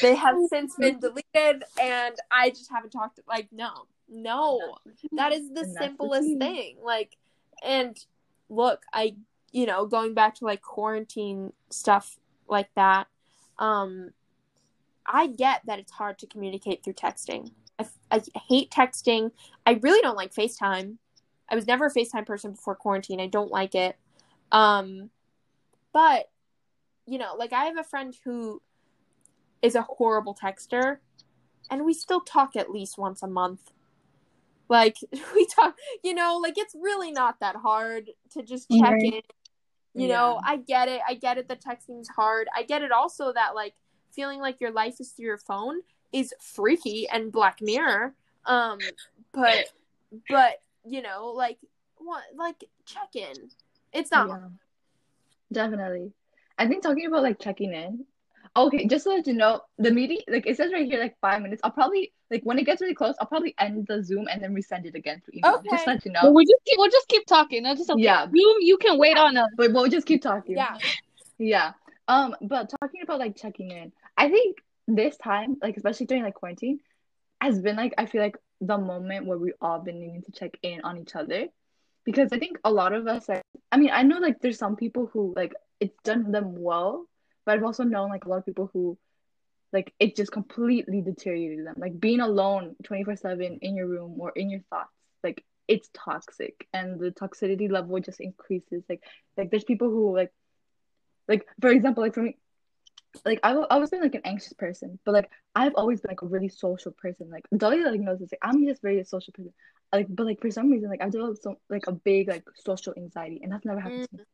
They 0.00 0.14
have 0.14 0.36
since 0.48 0.74
been 0.76 1.00
deleted, 1.00 1.64
and 1.80 2.14
I 2.30 2.50
just 2.50 2.70
haven't 2.70 2.90
talked. 2.90 3.16
To, 3.16 3.22
like 3.28 3.48
no, 3.52 3.86
no, 4.08 4.76
that 5.12 5.32
is 5.32 5.48
the 5.48 5.54
that's 5.54 5.74
the 5.74 5.84
simplest 5.84 6.38
thing. 6.38 6.76
Like, 6.82 7.16
and 7.64 7.98
look, 8.48 8.82
I 8.92 9.16
you 9.52 9.66
know 9.66 9.86
going 9.86 10.14
back 10.14 10.34
to 10.36 10.44
like 10.44 10.62
quarantine 10.62 11.52
stuff 11.70 12.18
like 12.48 12.68
that. 12.74 13.08
Um, 13.58 14.12
I 15.06 15.26
get 15.26 15.62
that 15.66 15.78
it's 15.78 15.92
hard 15.92 16.18
to 16.18 16.26
communicate 16.26 16.84
through 16.84 16.94
texting. 16.94 17.50
I, 17.78 17.86
I 18.10 18.22
hate 18.48 18.70
texting. 18.70 19.32
I 19.64 19.78
really 19.82 20.00
don't 20.02 20.16
like 20.16 20.34
FaceTime. 20.34 20.96
I 21.48 21.54
was 21.54 21.66
never 21.66 21.86
a 21.86 21.92
FaceTime 21.92 22.26
person 22.26 22.52
before 22.52 22.74
quarantine. 22.74 23.20
I 23.20 23.26
don't 23.26 23.50
like 23.50 23.74
it. 23.74 23.96
Um, 24.52 25.10
but 25.92 26.30
you 27.06 27.18
know, 27.18 27.34
like 27.36 27.52
I 27.52 27.64
have 27.64 27.78
a 27.78 27.84
friend 27.84 28.14
who 28.24 28.60
is 29.62 29.74
a 29.74 29.82
horrible 29.82 30.34
texter, 30.34 30.98
and 31.70 31.84
we 31.84 31.92
still 31.94 32.20
talk 32.20 32.56
at 32.56 32.70
least 32.70 32.98
once 32.98 33.22
a 33.22 33.26
month. 33.26 33.72
Like 34.68 34.96
we 35.34 35.46
talk, 35.46 35.74
you 36.04 36.14
know, 36.14 36.38
like 36.42 36.58
it's 36.58 36.74
really 36.78 37.10
not 37.12 37.40
that 37.40 37.56
hard 37.56 38.10
to 38.32 38.42
just 38.42 38.68
check 38.70 38.92
Right. 38.92 39.02
in. 39.14 39.22
You 39.94 40.06
know, 40.08 40.40
I 40.44 40.58
get 40.58 40.86
it. 40.88 41.00
I 41.08 41.14
get 41.14 41.38
it 41.38 41.48
that 41.48 41.60
texting's 41.60 42.08
hard. 42.08 42.46
I 42.54 42.62
get 42.62 42.82
it 42.82 42.92
also 42.92 43.32
that 43.32 43.56
like 43.56 43.74
feeling 44.14 44.38
like 44.40 44.60
your 44.60 44.70
life 44.70 45.00
is 45.00 45.10
through 45.10 45.24
your 45.24 45.38
phone 45.38 45.80
is 46.12 46.32
freaky 46.40 47.08
and 47.08 47.32
Black 47.32 47.60
Mirror. 47.60 48.14
Um, 48.44 48.78
but 49.32 49.66
but 50.28 50.62
you 50.84 51.02
know, 51.02 51.32
like 51.34 51.58
what 51.96 52.22
like 52.36 52.64
check 52.86 53.08
in. 53.16 53.50
It's 53.92 54.12
not 54.12 54.28
Yeah. 54.28 54.48
Definitely. 55.50 56.12
I 56.58 56.66
think 56.66 56.82
talking 56.82 57.06
about 57.06 57.22
like 57.22 57.38
checking 57.40 57.72
in. 57.72 58.04
Okay, 58.66 58.86
just 58.86 59.04
to 59.04 59.10
let 59.10 59.26
you 59.26 59.34
know, 59.34 59.60
the 59.78 59.90
meeting 59.90 60.18
like 60.28 60.46
it 60.46 60.56
says 60.56 60.72
right 60.72 60.84
here 60.86 60.98
like 61.00 61.16
five 61.20 61.40
minutes. 61.42 61.60
I'll 61.64 61.70
probably 61.70 62.12
like 62.30 62.42
when 62.42 62.58
it 62.58 62.64
gets 62.66 62.80
really 62.80 62.94
close, 62.94 63.14
I'll 63.20 63.26
probably 63.26 63.54
end 63.58 63.86
the 63.86 64.02
Zoom 64.02 64.26
and 64.28 64.42
then 64.42 64.54
resend 64.54 64.84
it 64.84 64.94
again 64.94 65.22
through 65.24 65.34
email. 65.38 65.62
Just 65.62 65.82
Okay. 65.82 65.82
let 65.86 66.04
you 66.04 66.12
But 66.12 66.24
know. 66.24 66.32
we'll 66.32 66.44
just 66.44 66.62
keep, 66.66 66.78
we'll 66.78 66.90
just 66.90 67.08
keep 67.08 67.26
talking. 67.26 67.62
No, 67.62 67.74
just 67.74 67.88
okay. 67.90 68.02
Yeah. 68.02 68.24
Zoom, 68.26 68.56
you 68.60 68.76
can 68.78 68.98
wait 68.98 69.16
on 69.16 69.36
us. 69.36 69.48
But 69.56 69.72
we'll 69.72 69.88
just 69.88 70.06
keep 70.06 70.22
talking. 70.22 70.56
yeah. 70.56 70.76
Yeah. 71.38 71.72
Um, 72.08 72.34
but 72.42 72.70
talking 72.80 73.02
about 73.02 73.18
like 73.20 73.36
checking 73.36 73.70
in, 73.70 73.92
I 74.16 74.28
think 74.28 74.56
this 74.88 75.16
time, 75.18 75.56
like 75.62 75.76
especially 75.76 76.06
during 76.06 76.24
like 76.24 76.34
quarantine, 76.34 76.80
has 77.40 77.60
been 77.60 77.76
like 77.76 77.94
I 77.96 78.06
feel 78.06 78.22
like 78.22 78.36
the 78.60 78.76
moment 78.78 79.26
where 79.26 79.38
we 79.38 79.52
all 79.60 79.78
been 79.78 80.00
needing 80.00 80.22
to 80.22 80.32
check 80.32 80.58
in 80.62 80.80
on 80.82 80.98
each 80.98 81.14
other. 81.14 81.46
Because 82.04 82.32
I 82.32 82.38
think 82.38 82.58
a 82.64 82.72
lot 82.72 82.92
of 82.92 83.06
us 83.06 83.28
like 83.28 83.42
I 83.70 83.76
mean, 83.76 83.90
I 83.92 84.02
know 84.02 84.18
like 84.18 84.40
there's 84.40 84.58
some 84.58 84.76
people 84.76 85.06
who 85.12 85.32
like 85.36 85.54
it's 85.78 85.94
done 86.02 86.32
them 86.32 86.54
well, 86.60 87.06
but 87.48 87.54
I've 87.54 87.64
also 87.64 87.82
known 87.82 88.10
like 88.10 88.26
a 88.26 88.28
lot 88.28 88.40
of 88.40 88.44
people 88.44 88.68
who 88.74 88.98
like 89.72 89.94
it 89.98 90.14
just 90.14 90.30
completely 90.30 91.00
deteriorated 91.00 91.66
them. 91.66 91.76
Like 91.78 91.98
being 91.98 92.20
alone 92.20 92.76
24/7 92.84 93.60
in 93.62 93.74
your 93.74 93.86
room 93.86 94.20
or 94.20 94.32
in 94.36 94.50
your 94.50 94.60
thoughts, 94.68 94.92
like 95.24 95.42
it's 95.66 95.88
toxic. 95.94 96.68
And 96.74 97.00
the 97.00 97.10
toxicity 97.10 97.70
level 97.70 97.98
just 98.00 98.20
increases. 98.20 98.84
Like 98.86 99.02
like 99.38 99.50
there's 99.50 99.64
people 99.64 99.88
who 99.88 100.14
like 100.14 100.30
like 101.26 101.46
for 101.58 101.70
example 101.70 102.02
like 102.02 102.12
for 102.12 102.22
me 102.22 102.36
like 103.24 103.40
I've 103.42 103.64
always 103.70 103.88
been 103.88 104.02
like 104.02 104.14
an 104.14 104.26
anxious 104.26 104.52
person 104.52 104.98
but 105.06 105.12
like 105.12 105.30
I've 105.54 105.74
always 105.74 106.02
been 106.02 106.10
like 106.10 106.20
a 106.20 106.26
really 106.26 106.50
social 106.50 106.92
person. 106.92 107.30
Like 107.30 107.46
Dahlia 107.56 107.88
like 107.88 108.00
knows 108.00 108.18
this 108.18 108.30
like 108.30 108.40
I'm 108.42 108.66
just 108.66 108.82
very 108.82 109.00
a 109.00 109.06
social 109.06 109.32
person. 109.32 109.54
Like 109.90 110.06
but 110.10 110.26
like 110.26 110.42
for 110.42 110.50
some 110.50 110.70
reason 110.70 110.90
like 110.90 111.00
I've 111.00 111.12
developed 111.12 111.42
so 111.42 111.56
like 111.70 111.86
a 111.86 111.92
big 111.92 112.28
like 112.28 112.44
social 112.56 112.92
anxiety 112.94 113.40
and 113.42 113.50
that's 113.50 113.64
never 113.64 113.80
happened 113.80 114.06
to 114.10 114.16
me. 114.18 114.22
Mm. 114.22 114.26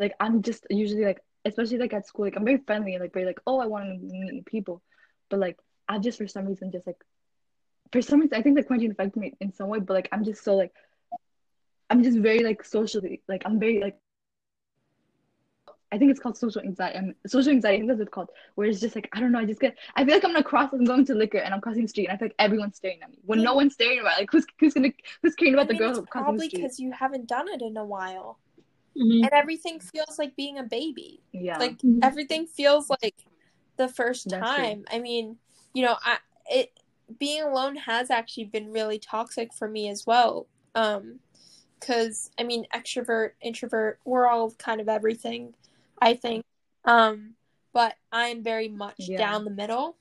Like 0.00 0.14
I'm 0.18 0.42
just 0.42 0.66
usually 0.68 1.04
like 1.04 1.20
especially 1.46 1.78
like 1.78 1.92
at 1.92 2.06
school 2.06 2.24
like 2.24 2.36
I'm 2.36 2.44
very 2.44 2.58
friendly 2.58 2.94
and 2.94 3.02
like 3.02 3.12
very 3.12 3.26
like 3.26 3.40
oh 3.46 3.58
I 3.58 3.66
want 3.66 3.84
to 3.84 4.06
meet 4.06 4.32
new 4.32 4.42
people 4.42 4.82
but 5.28 5.40
like 5.40 5.58
I've 5.88 6.02
just 6.02 6.18
for 6.18 6.26
some 6.26 6.46
reason 6.46 6.72
just 6.72 6.86
like 6.86 7.02
for 7.92 8.02
some 8.02 8.20
reason 8.20 8.36
I 8.36 8.42
think 8.42 8.56
the 8.56 8.64
quarantine 8.64 8.90
affected 8.90 9.20
me 9.20 9.34
in 9.40 9.52
some 9.52 9.68
way 9.68 9.80
but 9.80 9.94
like 9.94 10.08
I'm 10.12 10.24
just 10.24 10.42
so 10.44 10.56
like 10.56 10.72
I'm 11.88 12.02
just 12.02 12.18
very 12.18 12.42
like 12.42 12.64
socially 12.64 13.22
like 13.28 13.42
I'm 13.44 13.58
very 13.58 13.80
like 13.80 13.98
I 15.92 15.98
think 15.98 16.10
it's 16.10 16.18
called 16.18 16.36
social 16.36 16.62
anxiety. 16.62 16.98
Um, 16.98 17.14
social 17.26 17.52
anxiety, 17.52 17.76
I 17.76 17.78
think 17.78 17.88
that's 17.88 17.98
what 17.98 18.08
it's 18.08 18.14
called. 18.14 18.30
Where 18.56 18.68
it's 18.68 18.80
just 18.80 18.96
like 18.96 19.08
I 19.12 19.20
don't 19.20 19.30
know. 19.30 19.38
I 19.38 19.44
just 19.44 19.60
get. 19.60 19.76
I 19.94 20.04
feel 20.04 20.14
like 20.14 20.24
I'm 20.24 20.32
gonna 20.32 20.42
cross. 20.42 20.72
I'm 20.72 20.84
going 20.84 21.04
to 21.06 21.14
liquor 21.14 21.38
and 21.38 21.54
I'm 21.54 21.60
crossing 21.60 21.82
the 21.82 21.88
street, 21.88 22.06
and 22.06 22.14
I 22.14 22.18
feel 22.18 22.26
like 22.26 22.34
everyone's 22.38 22.76
staring 22.76 23.02
at 23.02 23.10
me. 23.10 23.18
When 23.24 23.42
no 23.42 23.54
one's 23.54 23.74
staring 23.74 24.00
about, 24.00 24.18
it, 24.18 24.22
like 24.22 24.30
who's 24.32 24.44
who's 24.58 24.74
gonna 24.74 24.90
who's 25.22 25.34
caring 25.36 25.54
about 25.54 25.66
I 25.66 25.72
mean, 25.72 25.78
the 25.78 25.84
girl 25.84 26.02
crossing 26.06 26.36
the 26.36 26.40
street? 26.40 26.50
probably 26.50 26.62
because 26.62 26.80
you 26.80 26.92
haven't 26.92 27.28
done 27.28 27.48
it 27.48 27.62
in 27.62 27.76
a 27.76 27.84
while, 27.84 28.38
Mhm. 28.96 29.22
and 29.24 29.30
everything 29.32 29.80
feels 29.80 30.18
like 30.18 30.34
being 30.36 30.58
a 30.58 30.62
baby. 30.62 31.20
Yeah. 31.32 31.58
Like 31.58 31.78
Mhm. 31.78 32.00
everything 32.02 32.46
feels 32.46 32.88
like 32.90 33.26
the 33.76 33.88
first 33.88 34.28
That's 34.28 34.54
true. 34.54 34.64
time. 34.64 34.84
I 34.90 34.98
mean, 34.98 35.38
you 35.74 35.82
know, 35.84 35.96
I 36.02 36.18
it 36.50 36.72
being 37.18 37.42
alone 37.42 37.76
has 37.76 38.10
actually 38.10 38.44
been 38.44 38.72
really 38.72 38.98
toxic 38.98 39.52
for 39.52 39.68
me 39.68 39.88
as 39.88 40.06
well. 40.06 40.46
Um, 40.74 41.20
because 41.78 42.30
I 42.38 42.42
mean, 42.42 42.66
extrovert, 42.74 43.32
introvert, 43.42 44.00
we're 44.04 44.26
all 44.26 44.50
kind 44.52 44.80
of 44.80 44.88
everything. 44.88 45.54
I 46.00 46.14
think. 46.14 46.44
Um, 46.84 47.34
but 47.72 47.96
I 48.12 48.28
am 48.28 48.42
very 48.42 48.68
much 48.68 48.94
Yeah. 48.98 49.18
down 49.18 49.44
the 49.44 49.50
middle, 49.50 49.96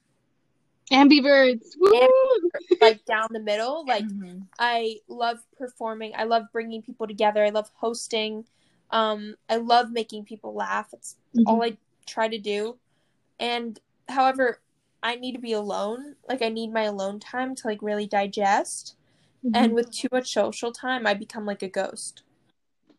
Ambiverts. 0.91 1.75
Woo! 1.79 2.49
like 2.79 3.03
down 3.05 3.27
the 3.31 3.39
middle, 3.39 3.85
like. 3.85 4.05
Mhm. 4.05 4.47
I 4.57 5.01
love 5.09 5.39
performing. 5.57 6.13
I 6.15 6.23
love 6.23 6.43
bringing 6.53 6.81
people 6.81 7.07
together. 7.07 7.43
I 7.43 7.49
love 7.49 7.69
hosting. 7.75 8.45
Um, 8.91 9.35
I 9.49 9.57
love 9.57 9.91
making 9.91 10.25
people 10.25 10.53
laugh. 10.53 10.89
It's 10.93 11.17
all 11.45 11.63
I 11.63 11.77
try 12.05 12.27
to 12.27 12.37
do. 12.37 12.77
And 13.39 13.79
however, 14.09 14.59
I 15.03 15.15
need 15.15 15.33
to 15.33 15.39
be 15.39 15.53
alone. 15.53 16.15
Like 16.27 16.41
I 16.41 16.49
need 16.49 16.73
my 16.73 16.83
alone 16.83 17.19
time 17.19 17.55
to 17.55 17.67
like 17.67 17.81
really 17.81 18.07
digest. 18.07 18.95
And 19.53 19.73
with 19.73 19.91
too 19.91 20.09
much 20.11 20.33
social 20.33 20.71
time, 20.71 21.07
I 21.07 21.13
become 21.13 21.45
like 21.45 21.63
a 21.63 21.69
ghost. 21.69 22.23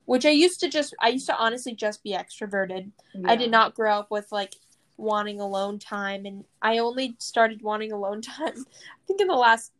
Which 0.04 0.24
I 0.24 0.30
used 0.30 0.60
to 0.60 0.68
just 0.68 0.94
I 1.00 1.08
used 1.08 1.26
to 1.26 1.36
honestly 1.36 1.74
just 1.74 2.02
be 2.02 2.12
extroverted. 2.12 2.92
I 3.24 3.36
did 3.36 3.50
not 3.50 3.74
grow 3.74 3.98
up 3.98 4.10
with 4.10 4.30
like 4.32 4.54
wanting 4.96 5.40
alone 5.40 5.78
time 5.78 6.24
and 6.26 6.44
I 6.62 6.78
only 6.78 7.16
started 7.18 7.62
wanting 7.62 7.92
alone 7.92 8.22
time 8.22 8.54
I 8.66 9.06
think 9.06 9.20
in 9.20 9.28
the 9.28 9.34
last 9.34 9.72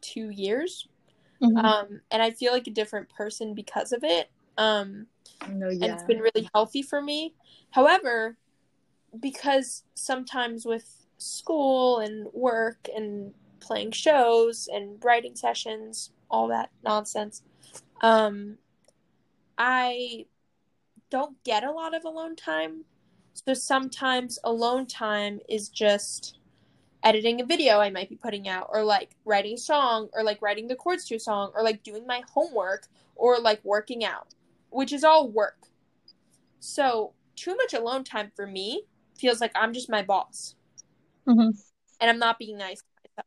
2 0.00 0.30
years 0.30 0.88
Mhm. 1.40 1.64
um 1.64 2.00
and 2.10 2.22
i 2.22 2.30
feel 2.30 2.52
like 2.52 2.66
a 2.66 2.70
different 2.70 3.08
person 3.10 3.54
because 3.54 3.92
of 3.92 4.04
it 4.04 4.30
um 4.58 5.06
No, 5.48 5.68
and 5.68 5.84
it's 5.84 6.02
been 6.02 6.18
really 6.18 6.48
healthy 6.54 6.82
for 6.82 7.00
me. 7.00 7.34
However 7.70 8.36
because 9.18 9.84
sometimes 9.94 10.66
with 10.66 11.06
school 11.16 11.98
and 12.00 12.28
work 12.34 12.88
and 12.94 13.32
playing 13.60 13.90
shows 13.92 14.68
and 14.70 15.02
writing 15.02 15.34
sessions 15.34 16.10
all 16.30 16.46
that 16.46 16.68
nonsense 16.84 17.42
um 18.02 18.58
i 19.56 20.26
don't 21.10 21.42
get 21.44 21.64
a 21.64 21.70
lot 21.70 21.94
of 21.94 22.04
alone 22.04 22.36
time. 22.36 22.84
So 23.34 23.54
sometimes 23.54 24.38
alone 24.44 24.86
time 24.86 25.40
is 25.48 25.68
just 25.68 26.38
editing 27.02 27.40
a 27.40 27.46
video 27.46 27.78
I 27.78 27.90
might 27.90 28.08
be 28.08 28.16
putting 28.16 28.48
out, 28.48 28.68
or 28.72 28.82
like 28.82 29.10
writing 29.24 29.54
a 29.54 29.58
song, 29.58 30.08
or 30.12 30.22
like 30.22 30.42
writing 30.42 30.68
the 30.68 30.74
chords 30.76 31.04
to 31.06 31.16
a 31.16 31.20
song, 31.20 31.52
or 31.54 31.62
like 31.62 31.82
doing 31.82 32.06
my 32.06 32.22
homework, 32.32 32.88
or 33.16 33.38
like 33.38 33.64
working 33.64 34.04
out, 34.04 34.34
which 34.70 34.92
is 34.92 35.04
all 35.04 35.28
work. 35.28 35.66
So, 36.60 37.14
too 37.36 37.54
much 37.56 37.72
alone 37.74 38.04
time 38.04 38.32
for 38.34 38.46
me 38.46 38.82
feels 39.16 39.40
like 39.40 39.52
I'm 39.54 39.72
just 39.72 39.88
my 39.90 40.02
boss 40.02 40.54
Mhm. 41.26 41.52
and 42.00 42.10
I'm 42.10 42.18
not 42.18 42.38
being 42.38 42.56
nice. 42.58 42.80
to 42.80 42.86
myself. 43.04 43.26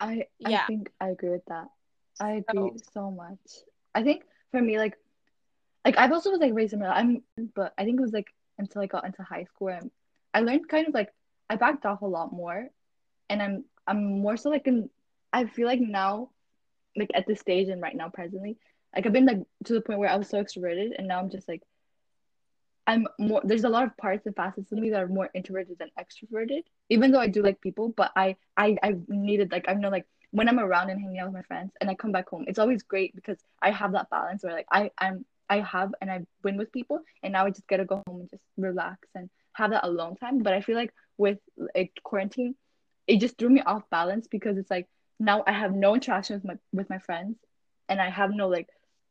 I 0.00 0.26
I 0.44 0.50
Yeah. 0.50 0.66
think 0.66 0.92
I 1.00 1.08
agree 1.10 1.30
with 1.30 1.44
that. 1.46 1.68
I 2.20 2.32
agree 2.32 2.72
So- 2.78 2.90
so 2.92 3.10
much. 3.10 3.40
I 3.94 4.02
think 4.02 4.24
for 4.50 4.60
me, 4.60 4.78
like, 4.78 4.96
like 5.84 5.96
I've 5.98 6.12
also 6.12 6.30
was 6.30 6.40
like 6.40 6.52
raised 6.54 6.70
similar. 6.70 6.90
I'm, 6.90 7.22
but 7.54 7.72
I 7.78 7.84
think 7.84 7.98
it 7.98 8.02
was 8.02 8.12
like 8.12 8.32
until 8.58 8.82
I 8.82 8.86
got 8.86 9.04
into 9.04 9.22
high 9.22 9.44
school, 9.44 9.68
and 9.68 9.90
I 10.32 10.40
learned 10.40 10.68
kind 10.68 10.86
of 10.88 10.94
like 10.94 11.12
I 11.50 11.56
backed 11.56 11.84
off 11.86 12.02
a 12.02 12.06
lot 12.06 12.32
more, 12.32 12.68
and 13.28 13.42
I'm 13.42 13.64
I'm 13.86 14.20
more 14.20 14.36
so 14.36 14.50
like 14.50 14.66
in. 14.66 14.90
I 15.32 15.46
feel 15.46 15.66
like 15.66 15.80
now, 15.80 16.30
like 16.96 17.10
at 17.14 17.26
this 17.26 17.40
stage 17.40 17.68
and 17.68 17.82
right 17.82 17.96
now 17.96 18.08
presently, 18.08 18.58
like 18.94 19.06
I've 19.06 19.12
been 19.12 19.26
like 19.26 19.42
to 19.64 19.72
the 19.74 19.80
point 19.80 19.98
where 19.98 20.10
I 20.10 20.16
was 20.16 20.28
so 20.28 20.42
extroverted, 20.42 20.92
and 20.96 21.08
now 21.08 21.18
I'm 21.18 21.30
just 21.30 21.48
like, 21.48 21.62
I'm 22.86 23.06
more 23.18 23.40
there's 23.44 23.64
a 23.64 23.68
lot 23.68 23.84
of 23.84 23.96
parts 23.96 24.26
and 24.26 24.36
facets 24.36 24.70
of 24.72 24.78
me 24.78 24.90
that 24.90 25.02
are 25.02 25.08
more 25.08 25.30
introverted 25.34 25.78
than 25.78 25.90
extroverted. 25.98 26.64
Even 26.90 27.10
though 27.10 27.20
I 27.20 27.28
do 27.28 27.42
like 27.42 27.60
people, 27.60 27.88
but 27.96 28.12
I 28.16 28.36
I 28.56 28.76
I 28.82 28.94
needed 29.08 29.52
like 29.52 29.68
I 29.68 29.74
know 29.74 29.88
like 29.88 30.06
when 30.30 30.48
I'm 30.48 30.58
around 30.58 30.90
and 30.90 31.00
hanging 31.00 31.18
out 31.18 31.26
with 31.26 31.34
my 31.34 31.42
friends 31.42 31.72
and 31.80 31.88
I 31.88 31.94
come 31.94 32.12
back 32.12 32.28
home, 32.28 32.44
it's 32.48 32.58
always 32.58 32.82
great 32.82 33.14
because 33.14 33.38
I 33.62 33.70
have 33.70 33.92
that 33.92 34.10
balance 34.10 34.42
where 34.42 34.52
like 34.52 34.66
I 34.70 34.90
I'm 34.98 35.24
I 35.48 35.60
have 35.60 35.94
and 36.00 36.10
I've 36.10 36.26
been 36.42 36.56
with 36.56 36.72
people 36.72 37.00
and 37.22 37.32
now 37.32 37.46
I 37.46 37.50
just 37.50 37.66
get 37.68 37.78
to 37.78 37.84
go 37.84 38.02
home 38.06 38.20
and 38.20 38.30
just 38.30 38.42
relax 38.56 39.08
and 39.14 39.30
have 39.52 39.70
that 39.70 39.84
alone 39.84 40.16
time. 40.16 40.42
But 40.42 40.52
I 40.52 40.60
feel 40.60 40.76
like 40.76 40.92
with 41.16 41.38
like 41.74 41.92
quarantine, 42.02 42.54
it 43.06 43.20
just 43.20 43.38
threw 43.38 43.48
me 43.48 43.60
off 43.60 43.88
balance 43.90 44.26
because 44.26 44.58
it's 44.58 44.70
like 44.70 44.88
now 45.20 45.42
I 45.46 45.52
have 45.52 45.72
no 45.74 45.94
interaction 45.94 46.36
with 46.36 46.44
my 46.44 46.58
with 46.72 46.90
my 46.90 46.98
friends 46.98 47.36
and 47.88 48.00
I 48.00 48.10
have 48.10 48.30
no 48.30 48.48
like 48.48 48.68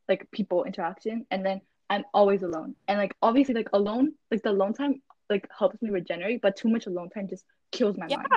like 0.09 0.29
people 0.31 0.63
interaction 0.63 1.25
and 1.31 1.45
then 1.45 1.61
I'm 1.89 2.03
always 2.13 2.43
alone. 2.43 2.75
And 2.87 2.97
like 2.97 3.15
obviously 3.21 3.53
like 3.55 3.69
alone, 3.73 4.13
like 4.31 4.41
the 4.43 4.49
alone 4.51 4.73
time 4.73 5.01
like 5.29 5.47
helps 5.57 5.81
me 5.81 5.89
regenerate, 5.89 6.41
but 6.41 6.55
too 6.55 6.69
much 6.69 6.85
alone 6.87 7.09
time 7.09 7.27
just 7.27 7.45
kills 7.71 7.97
my 7.97 8.07
Yeah. 8.07 8.17
mind. 8.17 8.29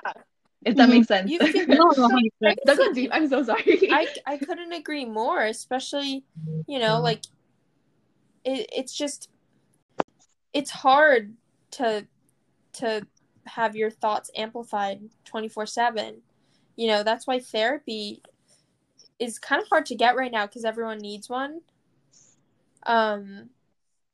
If 0.64 0.77
that 0.77 0.89
makes 0.89 1.07
sense. 1.07 1.31
You 1.31 1.39
feel 1.39 1.64
No, 1.69 1.77
no, 1.77 1.93
so 1.93 2.09
100%. 2.09 2.57
That 2.64 2.77
got 2.79 2.95
deep. 2.95 3.11
I'm 3.12 3.29
so 3.29 3.43
sorry. 3.43 3.89
I 3.93 4.09
I 4.27 4.37
couldn't 4.39 4.73
agree 4.73 5.05
more, 5.05 5.43
especially, 5.43 6.25
you 6.67 6.79
know, 6.79 7.01
like 7.01 7.23
it 8.45 8.69
it's 8.73 8.97
just 8.97 9.29
it's 10.53 10.71
hard 10.71 11.35
to 11.73 12.07
to 12.75 13.07
have 13.47 13.77
your 13.77 13.91
thoughts 13.91 14.31
amplified 14.37 15.01
24/7. 15.25 16.23
You 16.77 16.89
know, 16.89 17.03
that's 17.03 17.27
why 17.27 17.39
therapy 17.39 18.23
is 19.19 19.39
kind 19.39 19.61
of 19.62 19.69
hard 19.69 19.87
to 19.87 19.95
get 19.95 20.17
right 20.17 20.33
now 20.33 20.47
cuz 20.47 20.64
everyone 20.64 20.99
needs 20.99 21.29
one. 21.29 21.62
Um 22.85 23.51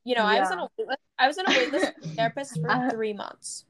you 0.05 0.17
know, 0.17 0.25
I 0.25 0.41
was 0.41 0.51
on 0.51 0.59
a 0.59 0.69
waitlist, 0.83 0.97
I 1.19 1.29
was 1.29 1.39
on 1.39 1.47
a 1.47 1.51
waitlist 1.51 1.95
for 1.95 2.09
therapist 2.17 2.61
for 2.61 2.71
Uh, 2.71 2.91
3 2.91 3.13
months. 3.13 3.65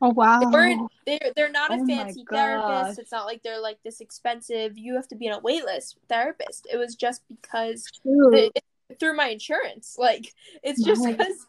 Oh 0.00 0.10
wow. 0.10 0.40
They 0.40 0.46
weren't 0.46 0.90
they're 1.06 1.32
they're 1.36 1.50
not 1.50 1.70
a 1.70 1.74
Oh 1.74 1.84
my 1.84 1.86
fancy 1.86 2.24
therapist. 2.28 2.98
It's 2.98 3.12
not 3.12 3.26
like 3.26 3.42
they're 3.42 3.60
like 3.60 3.82
this 3.82 4.00
expensive. 4.00 4.76
You 4.76 4.94
have 4.96 5.08
to 5.08 5.16
be 5.16 5.28
on 5.28 5.38
a 5.38 5.42
waitlist 5.42 5.96
therapist. 6.08 6.66
It 6.72 6.76
was 6.76 6.94
just 6.94 7.22
because 7.28 7.90
True. 8.02 8.34
it, 8.34 8.64
through 8.98 9.16
my 9.16 9.28
insurance. 9.28 9.96
Like 10.02 10.34
it's 10.62 10.82
just 10.82 11.06
because 11.06 11.46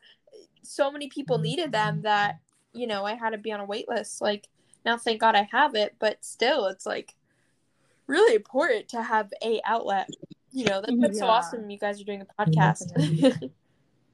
so 0.64 0.92
many 0.92 1.10
people 1.10 1.38
needed 1.40 1.72
them 1.72 2.02
that 2.04 2.40
you 2.74 2.88
know 2.88 3.06
I 3.06 3.16
had 3.16 3.32
to 3.32 3.38
be 3.38 3.52
on 3.52 3.60
a 3.60 3.68
waitlist. 3.68 4.22
Like 4.22 4.48
now, 4.86 4.98
thank 4.98 5.22
God 5.22 5.36
I 5.36 5.48
have 5.52 5.76
it, 5.76 5.96
but 6.00 6.24
still, 6.24 6.68
it's 6.68 6.86
like 6.86 7.16
really 8.08 8.36
important 8.36 8.90
to 8.90 9.02
have 9.02 9.32
a 9.44 9.62
outlet. 9.66 10.10
You 10.52 10.66
know, 10.66 10.82
that's, 10.82 10.92
mm-hmm. 10.92 11.02
that's 11.02 11.20
so 11.20 11.26
awesome. 11.28 11.70
You 11.70 11.80
guys 11.80 12.00
are 12.00 12.04
doing 12.04 12.22
a 12.22 12.44
podcast. 12.46 13.52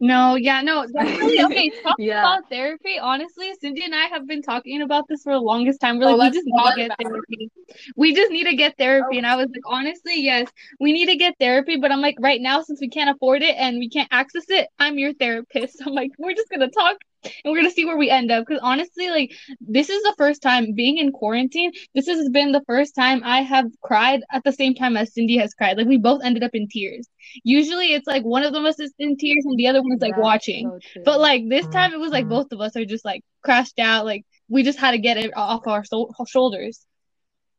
No, 0.02 0.36
yeah, 0.36 0.62
no, 0.62 0.86
definitely. 0.88 1.40
Okay, 1.44 1.70
talking 1.84 2.06
Yeah. 2.06 2.22
about 2.22 2.50
therapy. 2.50 2.98
Honestly, 3.00 3.52
Cindy 3.60 3.84
and 3.84 3.94
I 3.94 4.06
have 4.06 4.26
been 4.26 4.42
talking 4.42 4.82
about 4.82 5.10
this 5.10 5.24
for 5.24 5.34
the 5.34 5.40
longest 5.42 5.82
time. 5.82 6.00
We're 6.00 6.08
Oh, 6.12 6.16
like, 6.16 6.32
we 6.32 6.38
just 6.38 6.46
need 6.46 6.56
to 6.70 6.76
get 6.76 6.86
about 6.86 7.00
it. 7.00 7.04
therapy. 7.10 7.52
We 7.98 8.16
just 8.16 8.32
need 8.32 8.44
to 8.46 8.56
get 8.56 8.78
therapy. 8.78 9.16
Oh. 9.16 9.18
And 9.18 9.28
I 9.28 9.36
was 9.36 9.48
like, 9.50 9.62
honestly, 9.66 10.22
yes, 10.22 10.50
we 10.80 10.94
need 10.94 11.08
to 11.08 11.18
get 11.18 11.36
therapy. 11.38 11.76
But 11.76 11.92
I'm 11.92 12.00
like, 12.02 12.16
right 12.22 12.40
now, 12.40 12.62
since 12.62 12.80
we 12.80 12.88
can't 12.88 13.10
afford 13.10 13.42
it 13.42 13.56
and 13.58 13.78
we 13.78 13.90
can't 13.90 14.08
access 14.10 14.46
it, 14.48 14.70
I'm 14.80 14.98
your 14.98 15.14
therapist. 15.14 15.82
I'm 15.86 15.94
like, 15.94 16.12
we're 16.18 16.34
just 16.34 16.50
gonna 16.50 16.70
talk 16.70 16.96
and 17.24 17.32
we're 17.46 17.58
gonna 17.58 17.72
see 17.72 17.86
where 17.86 17.98
we 17.98 18.10
end 18.10 18.32
up. 18.32 18.46
Because 18.46 18.62
honestly, 18.64 19.10
like, 19.10 19.32
this 19.60 19.90
is 19.90 20.02
the 20.04 20.16
first 20.18 20.42
time 20.42 20.74
being 20.74 20.98
in 20.98 21.12
quarantine. 21.12 21.72
This 21.96 22.08
has 22.08 22.30
been 22.30 22.52
the 22.52 22.64
first 22.68 22.96
time 22.96 23.22
I 23.24 23.42
have 23.42 23.66
cried 23.82 24.22
at 24.32 24.44
the 24.44 24.52
same 24.54 24.74
time 24.76 24.96
as 24.98 25.14
Cindy 25.14 25.38
has 25.38 25.54
cried. 25.54 25.78
Like, 25.78 25.88
we 25.88 25.98
both 25.98 26.22
ended 26.24 26.44
up 26.44 26.52
in 26.54 26.68
tears. 26.68 27.08
Usually, 27.44 27.94
it's 27.94 28.08
like 28.08 28.24
one 28.24 28.44
of 28.44 28.54
them 28.54 28.66
us 28.66 28.80
is 28.80 28.94
in 29.00 29.18
tears 29.18 29.46
and 29.46 29.58
the 29.58 29.68
other 29.68 29.82
one's 29.82 30.02
like 30.02 30.14
That's 30.16 30.22
watching. 30.24 30.80
so. 30.94 31.02
But 31.06 31.20
like 31.20 31.44
this 31.50 31.68
time, 31.68 31.94
it 31.94 32.00
was 32.00 32.12
like 32.12 32.28
both 32.28 32.52
of 32.52 32.62
us 32.62 32.76
are 32.76 32.86
just 32.86 33.06
like 33.06 33.24
crashed 33.44 33.80
out. 33.80 34.06
Like 34.06 34.26
we 34.48 34.64
just 34.64 34.80
had 34.80 34.92
to 34.92 34.98
get 34.98 35.18
it 35.18 35.32
off 35.36 35.68
our 35.68 35.84
so- 35.84 36.12
shoulders. 36.28 36.86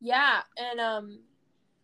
yeah, 0.01 0.41
and 0.57 0.81
um, 0.81 1.19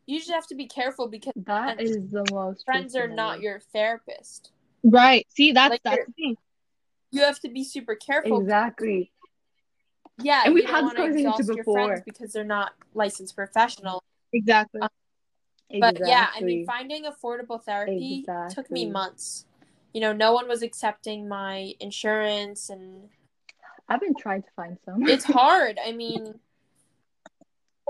you 0.07 0.19
just 0.19 0.31
have 0.31 0.47
to 0.49 0.55
be 0.55 0.67
careful 0.67 1.09
because 1.09 1.33
that 1.37 1.77
friends- 1.77 1.91
is 1.91 2.11
the 2.11 2.25
most 2.33 2.65
friends 2.65 2.97
are 2.97 3.09
not 3.09 3.41
your 3.41 3.61
therapist. 3.73 4.51
Right. 4.83 5.27
See, 5.37 5.53
that's 5.53 5.71
Like, 5.73 5.83
that's 5.85 6.07
the 6.07 6.13
thing. 6.13 6.37
You 7.13 7.23
have 7.23 7.41
to 7.41 7.49
be 7.49 7.65
super 7.65 7.95
careful. 7.95 8.41
exactly. 8.41 9.13
Yeah, 10.23 10.43
And 10.47 10.55
we've 10.55 10.65
had 10.69 10.85
this 10.85 10.95
conversation 10.95 11.19
exhaust 11.29 11.49
too 11.49 11.55
your 11.55 11.65
friends 11.65 12.01
before. 12.01 12.03
because 12.05 12.33
they're 12.33 12.45
not 12.45 12.73
licensed 12.95 13.37
professional. 13.37 14.03
Exactly. 14.33 14.81
But 15.79 15.99
yeah, 16.07 16.29
I 16.35 16.41
mean, 16.43 16.65
finding 16.67 17.05
affordable 17.05 17.63
therapy 17.63 18.25
took 18.51 18.71
me 18.71 18.89
months. 18.89 19.47
You 19.93 20.01
know, 20.01 20.13
no 20.13 20.33
one 20.33 20.47
was 20.49 20.63
accepting 20.63 21.27
my 21.29 21.75
insurance, 21.81 22.71
and 22.71 23.09
I've 23.89 24.01
been 24.01 24.15
trying 24.15 24.43
to 24.43 24.49
find 24.55 24.79
some. 24.85 25.07
it's 25.09 25.25
hard. 25.41 25.79
I 25.85 25.93
mean, 25.93 26.39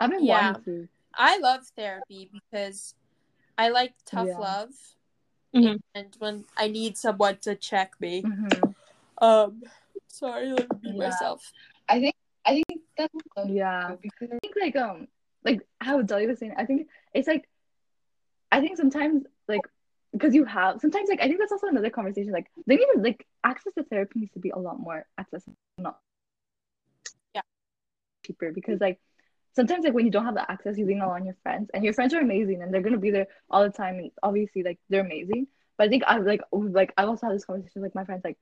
I've 0.01 0.11
been 0.11 0.25
yeah. 0.25 0.53
wanting 0.53 0.65
to. 0.65 0.89
I 1.15 1.39
love 1.39 1.67
therapy 1.77 2.31
because 2.33 2.95
I 3.59 3.69
like 3.71 3.95
tough 4.05 4.27
Yeah. 4.29 4.39
love, 4.39 4.71
Mhm. 5.55 5.81
and 5.95 6.15
when 6.19 6.45
I 6.57 6.69
need 6.69 6.97
someone 6.97 7.39
to 7.39 7.55
check 7.57 7.95
me, 8.01 8.23
Mhm. 8.23 8.75
Um, 9.21 9.63
sorry, 10.09 10.53
let 10.53 10.71
me 10.71 10.79
be 10.83 10.93
Yeah. 10.99 11.09
myself. 11.09 11.53
I 11.89 12.01
think 12.01 12.15
I 12.45 12.63
think 12.69 12.83
that's 12.97 13.15
Yeah. 13.45 13.97
because 14.03 14.31
I 14.33 14.39
think 14.43 14.55
like 14.61 14.77
um 14.77 15.09
like 15.45 15.61
how 15.81 16.03
Dolly 16.03 16.27
was 16.27 16.39
saying, 16.39 16.55
I 16.57 16.65
think 16.65 16.89
it's 17.15 17.29
like 17.29 17.49
I 18.53 18.61
think 18.61 18.77
sometimes 18.77 19.25
like 19.49 19.63
because 20.13 20.35
you 20.35 20.45
have 20.45 20.81
sometimes 20.81 21.09
like 21.09 21.21
I 21.21 21.27
think 21.27 21.39
that's 21.39 21.53
also 21.53 21.67
another 21.69 21.91
conversation. 21.91 22.33
Like 22.33 22.47
they 22.67 22.77
need 22.77 22.87
to 22.95 23.01
like 23.01 23.27
access 23.45 23.75
to 23.75 23.85
therapy 23.85 24.21
needs 24.21 24.33
to 24.33 24.41
be 24.41 24.51
a 24.51 24.59
lot 24.59 24.79
more 24.81 25.07
accessible, 25.19 25.57
not 25.79 25.99
Yeah. 27.35 27.43
cheaper 28.25 28.53
because 28.53 28.81
like 28.81 28.99
sometimes 29.55 29.85
like 29.85 29.95
when 29.95 30.05
you 30.05 30.11
don't 30.11 30.25
have 30.25 30.35
the 30.35 30.51
access, 30.51 30.79
you 30.79 30.87
lean 30.87 31.01
on 31.03 31.25
your 31.25 31.37
friends 31.43 31.71
and 31.75 31.85
your 31.85 31.93
friends 31.95 32.15
are 32.15 32.21
amazing 32.21 32.63
and 32.63 32.73
they're 32.73 32.83
gonna 32.83 32.99
be 32.99 33.11
there 33.11 33.27
all 33.51 33.63
the 33.63 33.71
time 33.71 33.97
and 33.97 34.11
obviously 34.23 34.63
like 34.63 34.79
they're 34.89 35.05
amazing. 35.05 35.47
But 35.77 35.87
I 35.87 35.89
think 35.91 36.05
I've 36.07 36.25
like 36.25 36.41
like 36.53 36.93
I've 36.97 37.09
also 37.09 37.27
had 37.27 37.37
this 37.37 37.45
conversation 37.45 37.83
with 37.83 37.91
like 37.91 37.95
my 37.95 38.05
friends 38.05 38.23
like 38.25 38.39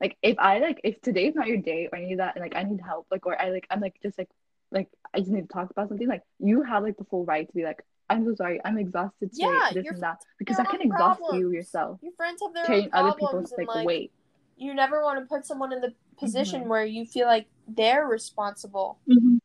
like 0.00 0.16
if 0.22 0.38
I 0.38 0.58
like 0.58 0.80
if 0.84 1.00
today 1.00 1.26
is 1.28 1.34
not 1.34 1.46
your 1.46 1.58
day 1.58 1.88
or 1.90 1.98
I 1.98 2.04
need 2.04 2.18
that 2.18 2.36
and 2.36 2.42
like 2.42 2.56
I 2.56 2.62
need 2.62 2.80
help 2.80 3.06
like 3.10 3.26
or 3.26 3.40
I 3.40 3.50
like 3.50 3.66
I'm 3.70 3.80
like 3.80 3.96
just 4.02 4.18
like 4.18 4.28
like 4.72 4.88
I 5.14 5.20
just 5.20 5.30
need 5.30 5.42
to 5.42 5.52
talk 5.52 5.70
about 5.70 5.88
something 5.88 6.08
like 6.08 6.22
you 6.38 6.62
have 6.62 6.82
like 6.82 6.96
the 6.96 7.04
full 7.04 7.24
right 7.24 7.46
to 7.46 7.54
be 7.54 7.64
like 7.64 7.84
I'm 8.10 8.24
so 8.24 8.34
sorry 8.34 8.60
I'm 8.64 8.78
exhausted 8.78 9.32
today 9.32 9.46
Yeah, 9.46 9.72
this 9.72 9.86
and 9.90 10.02
that 10.02 10.18
because 10.38 10.56
that 10.56 10.68
can 10.68 10.80
exhaust 10.82 11.20
you 11.32 11.50
yourself 11.52 12.00
Your 12.02 12.12
friends 12.16 12.40
have 12.42 12.52
their 12.54 12.66
carrying 12.66 12.86
own 12.86 12.90
other 12.92 13.12
problems, 13.12 13.50
people's 13.50 13.52
and 13.58 13.66
like, 13.68 13.76
like 13.76 13.86
weight 13.86 14.12
you 14.56 14.74
never 14.74 15.02
want 15.02 15.18
to 15.20 15.26
put 15.26 15.46
someone 15.46 15.72
in 15.72 15.80
the 15.80 15.92
position 16.18 16.62
Mhm. 16.62 16.68
where 16.68 16.84
you 16.84 17.04
feel 17.04 17.26
like 17.26 17.46
they're 17.66 18.06
responsible, 18.06 18.98
Mhm. 19.08 19.40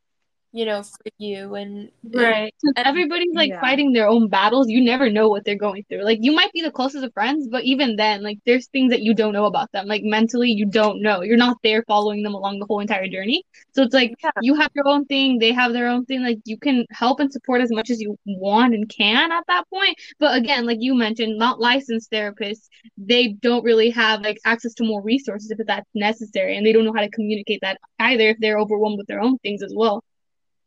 You 0.51 0.65
know, 0.65 0.81
for 0.81 1.11
you 1.19 1.53
and 1.55 1.91
Right. 2.03 2.53
Since 2.57 2.73
and- 2.77 2.87
everybody's 2.87 3.33
like 3.35 3.49
Yeah. 3.51 3.61
fighting 3.61 3.93
their 3.93 4.07
own 4.07 4.29
battles, 4.29 4.67
you 4.67 4.81
never 4.81 5.09
know 5.09 5.29
what 5.29 5.45
they're 5.45 5.55
going 5.55 5.83
through. 5.87 6.03
Like 6.03 6.19
you 6.21 6.31
might 6.31 6.51
be 6.53 6.61
the 6.61 6.71
closest 6.71 7.03
of 7.05 7.13
friends, 7.13 7.47
but 7.51 7.63
even 7.65 7.95
then, 7.97 8.23
like 8.23 8.39
there's 8.45 8.67
things 8.67 8.89
that 8.89 9.01
you 9.03 9.13
don't 9.13 9.33
know 9.33 9.45
about 9.45 9.71
them. 9.73 9.85
Like 9.85 10.01
mentally, 10.03 10.49
you 10.51 10.65
don't 10.65 11.01
know. 11.03 11.21
You're 11.21 11.37
not 11.37 11.57
there 11.63 11.83
following 11.87 12.23
them 12.23 12.33
along 12.33 12.59
the 12.59 12.65
whole 12.65 12.79
entire 12.79 13.07
journey. 13.07 13.43
So 13.75 13.83
it's 13.83 13.93
like 13.93 14.15
Yeah. 14.23 14.31
you 14.41 14.55
have 14.55 14.71
your 14.73 14.87
own 14.87 15.05
thing, 15.05 15.37
they 15.37 15.51
have 15.53 15.71
their 15.73 15.87
own 15.87 16.05
thing. 16.05 16.23
Like 16.23 16.39
you 16.45 16.57
can 16.57 16.85
help 16.89 17.19
and 17.19 17.31
support 17.31 17.61
as 17.61 17.71
much 17.71 17.91
as 17.91 18.01
you 18.01 18.17
want 18.25 18.73
and 18.73 18.89
can 18.89 19.31
at 19.31 19.43
that 19.47 19.69
point. 19.69 19.95
But 20.19 20.35
again, 20.35 20.65
like 20.65 20.79
you 20.81 20.95
mentioned, 20.95 21.37
not 21.37 21.59
licensed 21.59 22.11
therapists, 22.11 22.67
they 22.97 23.33
don't 23.33 23.63
really 23.63 23.91
have 23.91 24.21
like 24.21 24.39
access 24.45 24.73
to 24.75 24.83
more 24.83 25.01
resources 25.03 25.51
if 25.51 25.59
that's 25.67 25.89
necessary, 25.93 26.57
and 26.57 26.65
they 26.65 26.73
don't 26.73 26.85
know 26.85 26.93
how 26.93 27.01
to 27.01 27.09
communicate 27.09 27.59
that 27.61 27.77
either 27.99 28.29
if 28.29 28.37
they're 28.39 28.57
overwhelmed 28.57 28.97
with 28.97 29.07
their 29.07 29.21
own 29.21 29.37
things 29.39 29.61
as 29.61 29.73
well. 29.75 30.03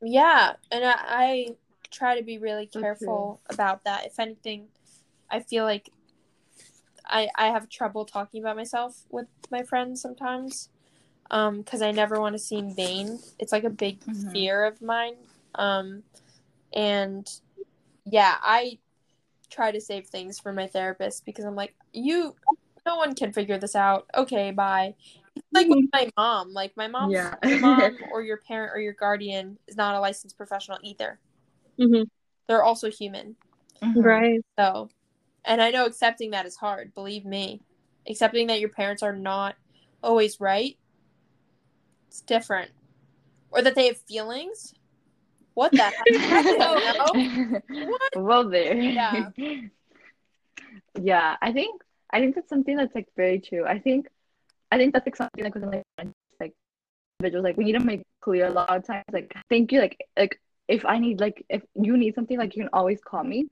Yeah, 0.02 0.54
and 0.70 0.84
I, 0.84 0.94
I 0.98 1.46
try 1.90 2.18
to 2.18 2.24
be 2.24 2.38
really 2.38 2.66
careful 2.66 3.40
about 3.48 3.84
that. 3.84 4.04
If 4.06 4.18
anything, 4.18 4.66
I 5.30 5.40
feel 5.40 5.64
like 5.64 5.90
I 7.06 7.28
I 7.36 7.46
have 7.46 7.68
trouble 7.68 8.04
talking 8.04 8.42
about 8.42 8.56
myself 8.56 9.04
with 9.10 9.26
my 9.50 9.62
friends 9.62 10.00
sometimes, 10.00 10.68
um, 11.30 11.62
because 11.62 11.82
I 11.82 11.92
never 11.92 12.20
want 12.20 12.34
to 12.34 12.38
seem 12.38 12.74
vain. 12.74 13.20
It's 13.38 13.52
like 13.52 13.64
a 13.64 13.70
big 13.70 14.00
Mhm. 14.00 14.32
fear 14.32 14.64
of 14.64 14.82
mine, 14.82 15.16
um, 15.54 16.02
and 16.72 17.28
yeah, 18.04 18.36
I 18.42 18.78
try 19.50 19.70
to 19.70 19.80
save 19.80 20.06
things 20.08 20.40
for 20.40 20.52
my 20.52 20.66
therapist 20.66 21.24
because 21.24 21.44
I'm 21.44 21.54
like, 21.54 21.74
you, 21.92 22.34
no 22.86 22.96
one 22.96 23.14
can 23.14 23.32
figure 23.32 23.58
this 23.58 23.76
out. 23.76 24.08
Okay, 24.16 24.50
bye. 24.50 24.94
It's 25.34 25.46
like 25.52 25.68
with 25.68 25.86
my 25.92 26.10
mom. 26.16 26.52
Like 26.52 26.76
my 26.76 26.88
mom, 26.88 27.10
Yeah. 27.10 27.34
your 27.44 27.58
mom 27.60 27.98
or 28.12 28.22
your 28.22 28.38
parent 28.38 28.72
or 28.74 28.80
your 28.80 28.92
guardian 28.92 29.58
is 29.66 29.76
not 29.76 29.94
a 29.94 30.00
licensed 30.00 30.36
professional 30.36 30.78
either. 30.82 31.18
Mm-hmm. 31.78 32.02
They're 32.48 32.62
also 32.62 32.90
human. 32.90 33.36
Mhm. 33.82 34.04
Right. 34.04 34.40
So, 34.58 34.90
and 35.44 35.62
I 35.62 35.70
know 35.70 35.86
accepting 35.86 36.30
that 36.32 36.46
is 36.46 36.56
hard. 36.56 36.94
Believe 36.94 37.24
me, 37.24 37.60
accepting 38.08 38.46
that 38.48 38.60
your 38.60 38.68
parents 38.68 39.02
are 39.02 39.14
not 39.16 39.56
always 40.02 40.40
right. 40.40 40.76
It's 42.08 42.20
different, 42.20 42.70
or 43.50 43.62
that 43.62 43.74
they 43.74 43.86
have 43.86 43.96
feelings. 43.96 44.74
What 45.54 45.72
the 45.72 45.82
heck? 45.82 45.94
I 46.08 47.60
well 48.16 48.48
there 48.48 48.74
Yeah. 48.74 49.30
yeah 51.00 51.36
i 51.42 51.52
think 51.52 51.82
i 52.10 52.20
think 52.20 52.34
that's 52.34 52.48
something 52.48 52.76
that's 52.76 52.94
like 52.94 53.08
very 53.16 53.38
true 53.40 53.64
i 53.66 53.78
think 53.78 54.08
I 54.72 54.78
think 54.78 54.92
that's 54.94 55.06
like 55.06 55.16
something 55.16 55.44
like 55.44 55.54
within 55.54 55.70
like 55.70 55.84
like 56.40 56.54
individuals 57.20 57.44
like 57.44 57.56
we 57.58 57.64
need 57.64 57.78
to 57.78 57.80
make 57.80 58.02
clear 58.22 58.46
a 58.46 58.50
lot 58.50 58.74
of 58.74 58.86
times 58.86 59.04
like 59.12 59.32
thank 59.50 59.70
you 59.72 59.80
like 59.80 59.98
like 60.18 60.40
if 60.66 60.84
I 60.86 60.98
need 60.98 61.20
like 61.20 61.44
if 61.50 61.62
you 61.74 61.96
need 61.96 62.14
something 62.14 62.38
like 62.38 62.56
you 62.56 62.62
can 62.62 62.70
always 62.72 63.00
call 63.00 63.22
me. 63.22 63.46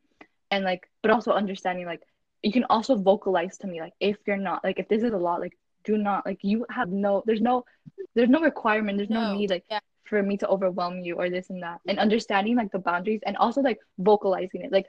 And 0.50 0.64
like 0.64 0.82
but 1.02 1.12
also 1.12 1.32
understanding 1.32 1.86
like 1.86 2.02
you 2.42 2.52
can 2.52 2.64
also 2.70 2.96
vocalize 2.96 3.58
to 3.58 3.66
me 3.68 3.80
like 3.80 3.92
if 4.00 4.16
you're 4.26 4.36
not 4.50 4.64
like 4.64 4.78
if 4.80 4.88
this 4.88 5.02
is 5.02 5.12
a 5.12 5.16
lot 5.16 5.40
like 5.40 5.56
do 5.84 5.96
not 5.98 6.26
like 6.26 6.38
you 6.42 6.66
have 6.70 6.88
no 6.88 7.22
there's 7.26 7.40
no 7.40 7.64
there's 8.14 8.30
no 8.30 8.40
requirement 8.40 8.98
there's 8.98 9.10
no, 9.10 9.32
No, 9.32 9.38
need 9.38 9.50
like 9.50 9.64
yeah. 9.70 9.80
for 10.04 10.22
me 10.22 10.36
to 10.38 10.48
overwhelm 10.48 11.00
you 11.00 11.16
or 11.16 11.30
this 11.30 11.50
and 11.50 11.62
that. 11.62 11.80
And 11.86 11.98
understanding 11.98 12.56
like 12.56 12.72
the 12.72 12.78
boundaries 12.80 13.20
and 13.26 13.36
also 13.36 13.60
like 13.60 13.78
vocalizing 13.98 14.62
it. 14.62 14.72
Like 14.72 14.86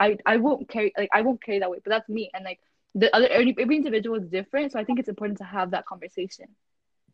i 0.00 0.16
i 0.24 0.36
won't 0.36 0.68
carry 0.68 0.92
like 0.96 1.10
i 1.12 1.22
won't 1.22 1.42
carry 1.42 1.58
that 1.58 1.70
way 1.70 1.80
but 1.84 1.90
that's 1.90 2.08
me. 2.08 2.30
And 2.34 2.44
like 2.44 2.60
the 2.94 3.14
other 3.14 3.28
every, 3.28 3.54
every 3.58 3.76
individual 3.76 4.16
is 4.16 4.28
different 4.28 4.72
so 4.72 4.78
i 4.78 4.84
think 4.84 4.98
it's 4.98 5.08
important 5.08 5.38
to 5.38 5.44
have 5.44 5.70
that 5.70 5.86
conversation. 5.86 6.46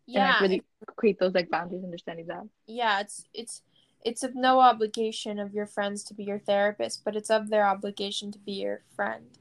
Yeah, 0.07 0.20
and 0.20 0.31
like 0.33 0.41
really 0.41 0.62
create 0.97 1.18
those 1.18 1.35
like 1.35 1.51
boundaries 1.51 1.85
understanding 1.85 2.26
that. 2.29 2.45
Yeah 2.66 3.01
it's 3.01 3.26
it's 3.35 3.62
it's 4.05 4.22
of 4.22 4.35
no 4.35 4.61
obligation 4.61 5.39
of 5.39 5.53
your 5.53 5.66
friends 5.66 6.03
to 6.05 6.14
be 6.14 6.24
your 6.24 6.39
therapist 6.39 7.05
but 7.05 7.14
it's 7.14 7.31
of 7.31 7.51
their 7.51 7.66
obligation 7.66 8.33
to 8.33 8.39
be 8.39 8.53
your 8.53 8.83
friend 8.95 9.38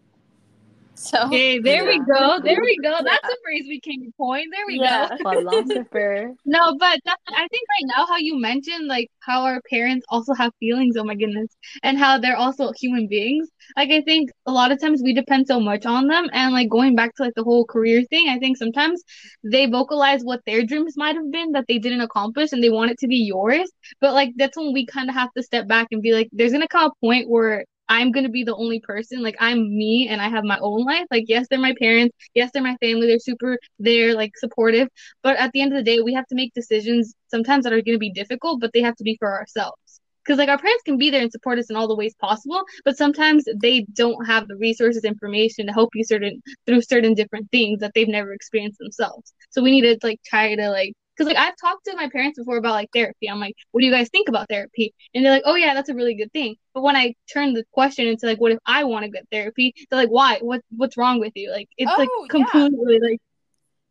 so 0.98 1.26
Okay, 1.28 1.60
there 1.60 1.86
we 1.86 2.00
go. 2.00 2.40
There 2.44 2.60
we 2.62 2.80
go. 2.84 2.92
That's 2.92 3.24
Yeah. 3.24 3.30
a 3.30 3.38
phrase 3.44 3.66
we 3.68 3.80
came 3.80 4.04
to 4.04 4.12
coin. 4.18 4.46
There 4.52 4.66
we 4.68 4.80
Yeah. 4.80 5.08
go. 5.10 5.18
philosopher 5.24 6.36
No, 6.46 6.76
but 6.78 7.00
that, 7.06 7.18
I 7.28 7.48
think 7.50 7.68
right 7.76 7.88
now 7.98 8.06
how 8.06 8.18
you 8.18 8.40
mentioned 8.40 8.88
like 8.88 9.10
how 9.20 9.44
our 9.44 9.62
parents 9.70 10.06
also 10.10 10.34
have 10.34 10.52
feelings, 10.60 10.96
oh 10.98 11.04
my 11.04 11.16
goodness, 11.16 11.50
and 11.84 11.98
how 11.98 12.18
they're 12.18 12.38
also 12.38 12.72
human 12.80 13.08
beings. 13.08 13.50
Like 13.76 13.90
I 13.92 14.02
think 14.02 14.32
a 14.46 14.52
lot 14.52 14.72
of 14.72 14.80
times 14.80 15.02
we 15.04 15.14
depend 15.14 15.48
so 15.48 15.60
much 15.60 15.86
on 15.86 16.08
them 16.08 16.30
and 16.34 16.54
like 16.54 16.70
going 16.70 16.96
back 16.96 17.16
to 17.16 17.24
like 17.24 17.36
the 17.36 17.44
whole 17.44 17.66
career 17.66 18.04
thing, 18.10 18.30
I 18.30 18.40
think 18.40 18.58
sometimes 18.58 19.04
they 19.44 19.66
vocalize 19.68 20.24
what 20.24 20.42
their 20.46 20.64
dreams 20.64 20.96
might 20.98 21.16
have 21.16 21.32
been 21.32 21.52
that 21.52 21.66
they 21.68 21.80
didn't 21.80 22.02
accomplish 22.02 22.54
and 22.54 22.64
they 22.64 22.70
want 22.70 22.92
it 22.92 23.00
to 23.00 23.08
be 23.08 23.18
yours. 23.18 23.70
But 24.02 24.14
like 24.14 24.32
that's 24.38 24.58
when 24.58 24.74
we 24.74 24.86
kind 24.86 25.10
of 25.10 25.16
have 25.16 25.34
to 25.36 25.44
step 25.44 25.68
back 25.68 25.88
and 25.92 26.02
be 26.02 26.14
like 26.14 26.30
there's 26.32 26.52
going 26.52 26.62
to 26.62 26.68
come 26.68 26.92
a 26.92 27.06
point 27.06 27.30
where 27.30 27.66
I'm 27.90 28.12
gonna 28.12 28.30
be 28.30 28.44
the 28.44 28.56
only 28.56 28.80
person. 28.80 29.22
Like 29.24 29.36
I'm 29.40 29.60
me 29.78 30.08
and 30.10 30.22
I 30.22 30.30
have 30.30 30.44
my 30.44 30.60
own 30.60 30.84
life. 30.86 31.06
Like 31.12 31.26
yes, 31.28 31.48
they're 31.50 31.60
my 31.60 31.76
parents. 31.80 32.16
Yes, 32.34 32.52
they're 32.54 32.64
my 32.64 32.76
family. 32.78 33.08
They're 33.08 33.20
super 33.20 33.58
they're 33.80 34.16
like 34.16 34.38
supportive. 34.38 34.90
But 35.24 35.38
at 35.38 35.52
the 35.54 35.62
end 35.62 35.74
of 35.74 35.78
the 35.78 35.84
day, 35.84 36.02
we 36.02 36.14
have 36.14 36.28
to 36.28 36.36
make 36.36 36.54
decisions 36.54 37.14
sometimes 37.30 37.64
that 37.64 37.74
are 37.74 37.82
gonna 37.82 37.98
be 37.98 38.12
difficult, 38.12 38.62
but 38.62 38.72
they 38.74 38.82
have 38.82 38.96
to 38.98 39.04
be 39.04 39.18
for 39.20 39.34
ourselves. 39.34 40.02
Because 40.24 40.40
like 40.40 40.50
our 40.50 40.58
parents 40.58 40.84
can 40.84 40.98
be 40.98 41.10
there 41.10 41.22
and 41.22 41.32
support 41.32 41.58
us 41.58 41.70
in 41.70 41.78
all 41.78 41.88
the 41.88 41.96
ways 41.96 42.14
possible, 42.20 42.64
but 42.84 42.98
sometimes 42.98 43.46
they 43.62 43.86
don't 43.94 44.26
have 44.26 44.48
the 44.48 44.58
resources, 44.58 45.06
information 45.06 45.68
to 45.68 45.74
help 45.74 45.90
you 45.96 46.04
certain 46.04 46.42
through 46.66 46.82
certain 46.82 47.14
different 47.14 47.50
things 47.52 47.80
that 47.80 47.94
they've 47.96 48.10
never 48.10 48.34
experienced 48.34 48.80
themselves. 48.80 49.34
So 49.52 49.64
we 49.64 49.72
need 49.72 49.84
to 49.84 49.98
like 50.06 50.20
try 50.26 50.54
to 50.56 50.70
like 50.70 50.94
because 51.18 51.28
like 51.34 51.38
I've 51.38 51.56
talked 51.60 51.86
to 51.86 51.96
my 51.96 52.10
parents 52.10 52.38
before 52.38 52.58
about 52.58 52.74
like 52.74 52.90
therapy. 52.94 53.28
I'm 53.30 53.40
like, 53.40 53.56
what 53.72 53.82
do 53.82 53.86
you 53.88 53.92
guys 53.92 54.10
think 54.10 54.30
about 54.30 54.48
therapy? 54.50 54.94
And 55.14 55.26
they're 55.26 55.32
like, 55.32 55.44
oh 55.46 55.56
yeah, 55.56 55.74
that's 55.74 55.90
a 55.90 55.96
really 55.96 56.16
good 56.16 56.32
thing. 56.32 56.56
But 56.74 56.84
when 56.84 56.96
I 56.96 57.14
turn 57.32 57.54
the 57.54 57.64
question 57.72 58.08
into 58.08 58.28
like, 58.28 58.40
what 58.40 58.52
if 58.52 58.60
I 58.66 58.84
want 58.84 59.06
to 59.06 59.12
get 59.12 59.28
therapy? 59.32 59.74
They're 59.90 60.00
like, 60.00 60.10
why? 60.10 60.40
What 60.42 60.62
what's 60.76 60.98
wrong 60.98 61.20
with 61.20 61.34
you? 61.36 61.52
Like 61.52 61.70
it's 61.78 61.92
like 61.98 62.10
Oh, 62.10 62.28
yeah. 62.34 62.46
completely 62.46 63.00
like 63.00 63.22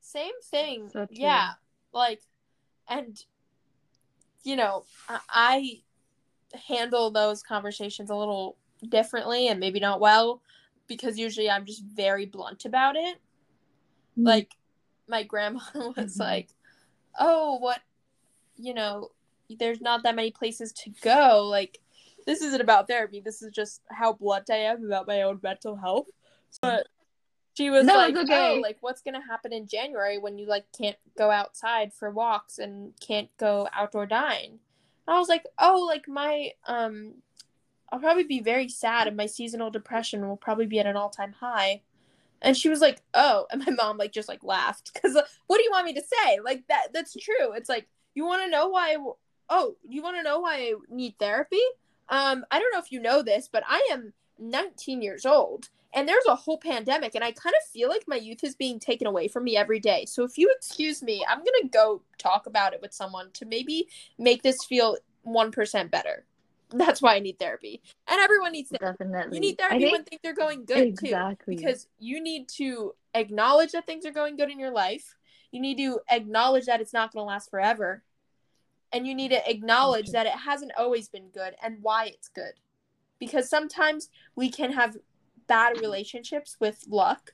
same 0.01 0.35
thing 0.45 0.89
So 0.91 1.07
yeah 1.11 1.55
like 1.93 2.21
and 2.89 3.21
you 4.45 4.55
know 4.55 4.85
I, 5.09 5.19
I 5.29 5.83
handle 6.69 7.11
those 7.11 7.43
conversations 7.43 8.09
a 8.09 8.15
little 8.15 8.57
differently 8.89 9.49
and 9.49 9.59
maybe 9.59 9.81
not 9.81 9.99
well 10.01 10.43
because 10.87 11.19
usually 11.19 11.51
i'm 11.51 11.65
just 11.65 11.83
very 11.83 12.25
blunt 12.25 12.65
about 12.65 12.95
it 12.95 13.19
like 14.17 14.55
my 15.09 15.23
grandma 15.25 15.61
was 15.75 16.17
Mhm. 16.17 16.21
like 16.21 16.49
oh 17.19 17.57
what 17.59 17.81
you 18.57 18.75
know 18.75 19.11
there's 19.59 19.81
not 19.81 20.03
that 20.03 20.17
many 20.17 20.31
places 20.31 20.73
to 20.73 20.91
go. 21.03 21.47
Like 21.49 21.79
this 22.27 22.43
isn't 22.43 22.61
about 22.61 22.89
therapy. 22.89 23.21
This 23.21 23.43
is 23.43 23.53
just 23.53 23.83
how 23.91 24.13
blunt 24.15 24.51
i 24.51 24.57
am 24.57 24.85
about 24.85 25.07
my 25.07 25.23
own 25.23 25.39
mental 25.43 25.77
health. 25.77 26.09
But 26.61 26.89
she 27.57 27.71
was 27.71 27.87
No, 27.87 27.95
like 27.95 28.17
okay. 28.17 28.57
oh 28.57 28.61
like 28.61 28.79
what's 28.81 29.03
gonna 29.03 29.23
happen 29.27 29.53
in 29.53 29.67
january 29.67 30.19
when 30.19 30.39
you 30.39 30.47
like 30.47 30.67
can't 30.77 30.97
go 31.17 31.31
outside 31.31 31.93
for 31.93 32.11
walks 32.11 32.59
and 32.59 32.93
can't 33.01 33.31
go 33.39 33.69
outdoor 33.73 34.07
dine? 34.07 34.59
And 35.07 35.17
i 35.17 35.19
was 35.19 35.29
like 35.29 35.45
oh 35.59 35.85
like 35.87 36.09
my 36.09 36.51
um 36.67 37.15
i'll 37.91 37.99
probably 38.01 38.25
be 38.25 38.41
very 38.41 38.69
sad 38.69 39.07
and 39.07 39.17
my 39.17 39.27
seasonal 39.27 39.71
depression 39.71 40.27
will 40.29 40.37
probably 40.37 40.67
be 40.67 40.81
at 40.81 40.87
an 40.87 40.97
all-time 40.97 41.33
high 41.33 41.83
and 42.47 42.57
she 42.57 42.69
was 42.69 42.81
like, 42.81 43.03
"Oh," 43.13 43.47
and 43.51 43.63
my 43.67 43.73
mom 43.73 43.99
like 43.99 44.13
just 44.13 44.29
like 44.29 44.45
laughed 44.45 44.93
because 44.95 45.15
what 45.49 45.59
do 45.59 45.65
you 45.65 45.71
want 45.71 45.85
me 45.85 45.93
to 45.95 46.03
say? 46.03 46.39
Like 46.43 46.65
that 46.69 46.89
that's 46.95 47.15
true. 47.15 47.53
It's 47.53 47.69
like 47.69 47.89
you 48.15 48.25
want 48.25 48.45
to 48.45 48.51
know 48.51 48.69
why. 48.69 48.97
Oh, 49.51 49.77
you 49.87 50.03
want 50.03 50.17
to 50.17 50.23
know 50.23 50.41
why 50.41 50.55
I 50.57 50.75
need 50.89 51.17
therapy? 51.19 51.61
Um, 52.09 52.45
I 52.51 52.59
don't 52.59 52.73
know 52.73 52.79
if 52.79 52.91
you 52.91 53.01
know 53.01 53.23
this, 53.23 53.49
but 53.53 53.63
I 53.69 53.89
am 53.93 54.13
19 54.39 55.03
years 55.03 55.27
old, 55.27 55.69
and 55.93 56.09
there's 56.09 56.27
a 56.27 56.35
whole 56.37 56.59
pandemic, 56.59 57.15
and 57.15 57.25
I 57.25 57.33
kind 57.33 57.55
of 57.61 57.69
feel 57.71 57.89
like 57.89 58.05
my 58.07 58.17
youth 58.17 58.45
is 58.45 58.55
being 58.55 58.79
taken 58.79 59.07
away 59.07 59.29
from 59.29 59.45
me 59.45 59.57
every 59.57 59.81
day. 59.81 60.05
So 60.07 60.23
if 60.23 60.39
you 60.39 60.53
excuse 60.57 61.03
me, 61.03 61.25
I'm 61.29 61.39
gonna 61.39 61.69
go 61.71 62.03
talk 62.17 62.47
about 62.47 62.75
it 62.75 62.81
with 62.81 62.95
someone 62.95 63.31
to 63.35 63.45
maybe 63.45 63.89
make 64.19 64.43
this 64.43 64.65
feel 64.65 64.97
one 65.23 65.51
percent 65.51 65.91
better. 65.91 66.25
That's 66.71 67.01
why 67.01 67.15
I 67.15 67.21
need 67.21 67.39
therapy, 67.39 67.81
and 68.09 68.21
everyone 68.21 68.53
needs 68.53 68.71
therapy. 68.71 69.05
definitely 69.05 69.37
You 69.37 69.41
need 69.41 69.59
therapy 69.59 69.79
think- 69.79 69.93
when 69.93 70.05
things 70.05 70.21
are 70.25 70.33
going 70.33 70.65
good 70.65 70.99
too 70.99 71.37
because 71.47 71.87
you 71.99 72.21
need 72.21 72.49
to 72.57 72.95
acknowledge 73.15 73.73
that 73.73 73.87
things 73.87 74.05
are 74.05 74.11
going 74.11 74.37
good 74.37 74.51
in 74.51 74.59
your 74.59 74.73
life. 74.73 75.15
You 75.53 75.61
need 75.61 75.79
to 75.79 76.01
acknowledge 76.11 76.67
that 76.67 76.81
it's 76.81 76.93
not 76.93 77.13
going 77.13 77.23
to 77.23 77.27
last 77.29 77.51
forever. 77.51 78.03
And 78.93 79.07
you 79.07 79.15
need 79.15 79.31
to 79.31 79.49
acknowledge 79.51 80.07
Okay. 80.09 80.13
that 80.13 80.27
it 80.27 80.33
hasn't 80.33 80.73
always 80.77 81.09
been 81.09 81.29
good 81.29 81.55
and 81.63 81.79
why 81.83 82.07
it's 82.07 82.29
good. 82.29 82.55
Because 83.19 83.49
sometimes 83.49 84.11
we 84.35 84.49
can 84.51 84.73
have 84.73 84.97
bad 85.47 85.81
relationships 85.81 86.57
with 86.61 86.85
luck 86.89 87.33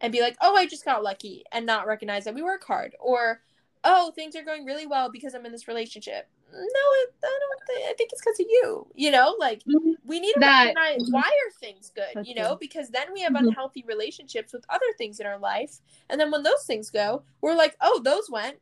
and 0.00 0.12
be 0.12 0.20
like, 0.20 0.36
oh, 0.40 0.54
I 0.56 0.66
just 0.66 0.84
got 0.84 1.02
lucky 1.02 1.44
and 1.52 1.64
not 1.66 1.86
recognize 1.86 2.24
that 2.24 2.34
we 2.34 2.42
work 2.42 2.64
hard. 2.64 2.94
Or, 3.00 3.42
oh, 3.84 4.10
things 4.12 4.36
are 4.36 4.44
going 4.44 4.64
really 4.64 4.86
well 4.86 5.10
because 5.10 5.34
I'm 5.34 5.46
in 5.46 5.52
this 5.52 5.68
relationship. 5.68 6.28
No, 6.52 6.58
I, 6.60 7.06
I 7.24 7.38
don't 7.40 7.66
think, 7.66 7.90
I 7.90 7.94
think 7.94 8.10
it's 8.12 8.20
because 8.20 8.38
of 8.40 8.46
you. 8.48 8.86
You 8.94 9.10
know, 9.10 9.34
like 9.38 9.62
we 10.04 10.20
need 10.20 10.34
to 10.34 10.40
That- 10.40 10.74
recognize 10.76 11.08
why 11.10 11.22
are 11.22 11.50
things 11.60 11.92
good 11.94 12.26
you 12.26 12.34
know 12.34 12.56
because 12.56 12.88
then 12.90 13.12
we 13.12 13.20
have 13.22 13.32
Mhm. 13.32 13.46
unhealthy 13.48 13.84
relationships 13.86 14.52
with 14.52 14.64
other 14.68 14.86
things 14.98 15.20
in 15.20 15.26
our 15.26 15.38
life 15.38 15.78
and 16.10 16.20
then 16.20 16.30
when 16.30 16.42
those 16.42 16.64
things 16.64 16.90
go 16.90 17.22
we're 17.40 17.54
like 17.54 17.76
oh 17.80 18.00
those 18.04 18.28
went 18.28 18.56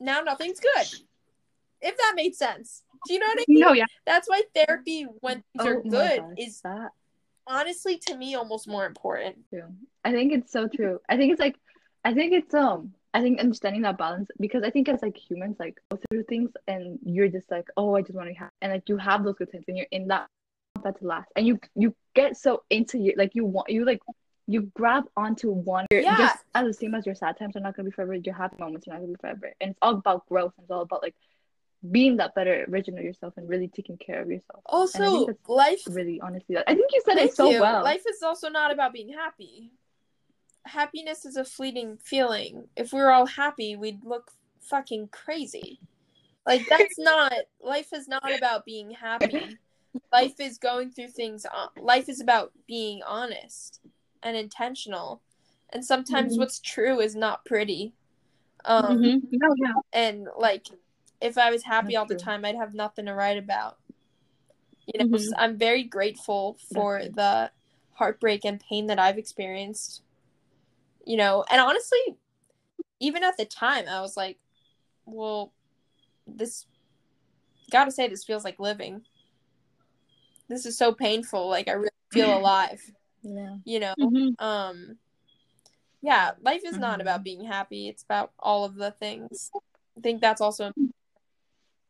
now 0.00 0.20
nothing's 0.20 0.60
good 0.60 0.86
if 1.80 1.96
that 1.96 2.12
made 2.14 2.34
sense 2.34 2.84
do 3.06 3.14
you 3.14 3.18
know 3.18 3.26
what 3.26 3.38
i 3.40 3.44
mean 3.48 3.60
no, 3.60 3.72
yeah. 3.72 3.84
that's 4.04 4.28
why 4.28 4.42
therapy 4.54 5.06
when 5.20 5.42
things 5.56 5.66
are 5.66 5.80
Oh 5.80 5.82
my 5.84 5.90
good 5.90 6.20
gosh, 6.20 6.34
is 6.38 6.60
that 6.62 6.90
honestly 7.46 7.98
to 8.06 8.16
me 8.16 8.34
almost 8.36 8.68
more 8.68 8.86
important 8.86 9.36
true. 9.50 9.68
I 10.04 10.12
think 10.12 10.32
it's 10.32 10.52
so 10.52 10.68
true. 10.68 11.00
I 11.08 11.16
think 11.16 11.32
it's 11.32 11.40
like, 11.40 11.56
I 12.04 12.14
think 12.14 12.32
it's 12.32 12.54
um, 12.54 12.94
I 13.16 13.22
think 13.22 13.40
understanding 13.40 13.80
that 13.82 13.96
balance 13.96 14.28
because 14.38 14.62
I 14.62 14.68
think 14.68 14.90
as 14.90 15.00
like 15.00 15.16
humans 15.16 15.56
like 15.58 15.80
go 15.90 15.98
through 16.10 16.24
things 16.24 16.50
and 16.68 16.98
you're 17.02 17.28
just 17.28 17.50
like, 17.50 17.66
oh, 17.78 17.94
I 17.96 18.02
just 18.02 18.14
want 18.14 18.28
to 18.28 18.34
have 18.34 18.50
and 18.60 18.72
like 18.72 18.90
you 18.90 18.98
have 18.98 19.24
those 19.24 19.36
good 19.36 19.50
times 19.50 19.64
and 19.68 19.78
you're 19.78 19.86
in 19.90 20.08
that 20.08 20.26
that 20.84 20.98
to 20.98 21.06
last, 21.06 21.32
and 21.34 21.46
you 21.46 21.58
you 21.74 21.96
get 22.14 22.36
so 22.36 22.64
into 22.68 22.98
your 22.98 23.14
like 23.16 23.34
you 23.34 23.46
want 23.46 23.70
you 23.70 23.86
like 23.86 24.00
you 24.46 24.70
grab 24.74 25.04
onto 25.16 25.50
one. 25.50 25.86
Yeah. 25.90 26.18
Just 26.18 26.44
as 26.54 26.66
the 26.66 26.74
same 26.74 26.94
as 26.94 27.06
your 27.06 27.14
sad 27.14 27.38
times 27.38 27.56
are 27.56 27.60
not 27.60 27.74
gonna 27.74 27.88
be 27.88 27.90
forever, 27.90 28.14
your 28.16 28.34
happy 28.34 28.56
moments 28.58 28.86
are 28.86 28.90
not 28.90 29.00
gonna 29.00 29.12
be 29.12 29.18
forever, 29.18 29.50
and 29.62 29.70
it's 29.70 29.78
all 29.80 29.94
about 29.94 30.28
growth. 30.28 30.52
And 30.58 30.64
it's 30.64 30.70
all 30.70 30.82
about 30.82 31.02
like 31.02 31.14
being 31.90 32.18
that 32.18 32.34
better 32.34 32.66
version 32.68 32.98
of 32.98 33.04
yourself 33.04 33.32
and 33.38 33.48
really 33.48 33.68
taking 33.68 33.96
care 33.96 34.20
of 34.20 34.28
yourself. 34.28 34.60
Also 34.66 35.26
life 35.48 35.80
really 35.88 36.20
honestly, 36.20 36.58
I 36.58 36.74
think 36.74 36.90
you 36.92 37.00
said 37.02 37.16
it 37.16 37.34
so 37.34 37.50
you. 37.50 37.62
well. 37.62 37.82
Life 37.82 38.04
is 38.06 38.22
also 38.22 38.50
not 38.50 38.72
about 38.72 38.92
being 38.92 39.14
happy. 39.14 39.72
Happiness 40.66 41.24
is 41.24 41.36
a 41.36 41.44
fleeting 41.44 41.98
feeling. 42.02 42.68
If 42.76 42.92
we 42.92 43.00
were 43.00 43.10
all 43.12 43.26
happy, 43.26 43.76
we'd 43.76 44.04
look 44.04 44.30
fucking 44.60 45.08
crazy. 45.08 45.80
Like 46.46 46.66
that's 46.68 46.98
not 46.98 47.32
life 47.60 47.92
is 47.92 48.08
not 48.08 48.34
about 48.34 48.64
being 48.64 48.90
happy. 48.90 49.58
Life 50.12 50.38
is 50.40 50.58
going 50.58 50.90
through 50.90 51.08
things. 51.08 51.46
Life 51.80 52.08
is 52.08 52.20
about 52.20 52.52
being 52.66 53.02
honest 53.06 53.80
and 54.22 54.36
intentional. 54.36 55.22
And 55.70 55.84
sometimes 55.84 56.34
Mhm. 56.36 56.40
what's 56.40 56.60
true 56.60 57.00
is 57.00 57.14
not 57.16 57.44
pretty. 57.44 57.92
Um 58.64 58.98
Mhm. 59.02 59.20
No, 59.32 59.54
yeah. 59.58 59.72
and 59.92 60.28
like 60.36 60.66
if 61.20 61.38
I 61.38 61.50
was 61.50 61.62
happy 61.64 61.94
That's 61.94 61.96
all 61.96 62.06
the 62.06 62.16
time, 62.16 62.44
I'd 62.44 62.56
have 62.56 62.74
nothing 62.74 63.06
to 63.06 63.14
write 63.14 63.38
about. 63.38 63.78
You 64.86 64.98
know, 65.00 65.06
Mhm. 65.06 65.14
s- 65.14 65.32
I'm 65.36 65.56
very 65.56 65.82
grateful 65.82 66.58
for 66.72 67.04
the 67.08 67.50
heartbreak 67.94 68.44
and 68.44 68.60
pain 68.60 68.86
that 68.86 68.98
I've 68.98 69.18
experienced. 69.18 70.02
You 71.06 71.16
know, 71.16 71.44
and 71.48 71.60
honestly, 71.60 72.16
even 73.00 73.22
at 73.22 73.36
the 73.36 73.44
time, 73.46 73.86
I 73.88 74.00
was 74.00 74.16
like, 74.16 74.38
well, 75.06 75.52
this, 76.26 76.66
gotta 77.70 77.92
say, 77.92 78.08
this 78.08 78.24
feels 78.24 78.44
like 78.44 78.58
living. 78.58 79.02
This 80.48 80.66
is 80.66 80.76
so 80.76 80.92
painful. 80.92 81.48
Like, 81.48 81.68
I 81.68 81.72
really 81.72 81.90
feel 82.12 82.36
alive, 82.36 82.82
yeah. 83.22 83.56
you 83.64 83.80
know? 83.80 83.94
Mhm. 83.98 84.34
Um, 84.40 84.98
yeah, 86.02 86.32
life 86.42 86.62
is 86.64 86.76
not 86.76 86.98
Mhm. 86.98 87.02
about 87.02 87.22
being 87.24 87.44
happy. 87.44 87.88
It's 87.88 88.02
about 88.02 88.32
all 88.38 88.64
of 88.64 88.74
the 88.74 88.90
things. 88.90 89.50
I 89.96 90.00
think 90.00 90.20
that's 90.20 90.40
also 90.40 90.72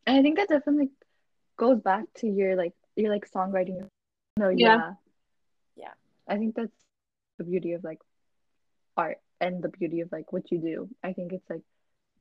and 0.07 0.17
I 0.19 0.23
think 0.23 0.37
that 0.37 0.49
definitely 0.49 0.91
goes 1.57 1.81
back 1.81 2.05
to 2.19 2.29
your 2.29 2.55
like 2.55 2.75
your 2.95 3.11
like 3.11 3.29
songwriting. 3.31 3.89
No, 4.37 4.51
Yeah. 4.51 4.77
yeah. 4.77 4.95
Yeah. 5.77 5.93
I 6.29 6.37
think 6.37 6.55
that's 6.55 6.71
the 7.39 7.45
beauty 7.45 7.73
of 7.73 7.83
like 7.83 7.99
art 8.97 9.19
and 9.41 9.63
the 9.63 9.69
beauty 9.69 10.01
of 10.01 10.11
like 10.13 10.33
what 10.33 10.51
you 10.51 10.59
do. 10.59 10.89
I 11.03 11.13
think 11.13 11.33
it's 11.33 11.49
like 11.49 11.63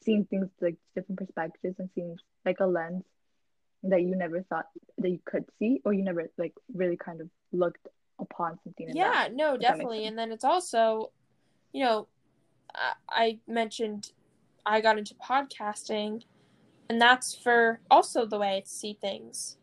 seeing 0.03 0.25
things 0.25 0.49
like 0.61 0.75
different 0.95 1.19
perspectives 1.19 1.79
and 1.79 1.89
seeing 1.95 2.17
like 2.45 2.59
a 2.59 2.65
lens 2.65 3.03
that 3.83 4.01
you 4.01 4.15
never 4.15 4.41
thought 4.43 4.65
that 4.97 5.09
you 5.09 5.19
could 5.25 5.45
see 5.59 5.81
or 5.85 5.93
you 5.93 6.03
never 6.03 6.29
like 6.37 6.53
really 6.73 6.97
kind 6.97 7.21
of 7.21 7.29
looked 7.51 7.87
upon 8.19 8.57
something 8.63 8.89
yeah, 8.93 9.11
that. 9.11 9.35
no, 9.35 9.57
definitely. 9.57 10.05
And 10.05 10.17
then 10.17 10.31
it's 10.31 10.43
also, 10.43 11.11
you 11.71 11.83
know, 11.83 12.07
I, 12.73 12.93
I 13.09 13.39
mentioned 13.47 14.11
I 14.65 14.81
got 14.81 14.97
into 14.97 15.13
podcasting, 15.15 16.23
and 16.89 16.99
that's 16.99 17.35
for 17.35 17.79
also 17.91 18.25
the 18.25 18.39
way 18.39 18.57
I 18.57 18.63
see 18.65 18.97
things. 18.99 19.57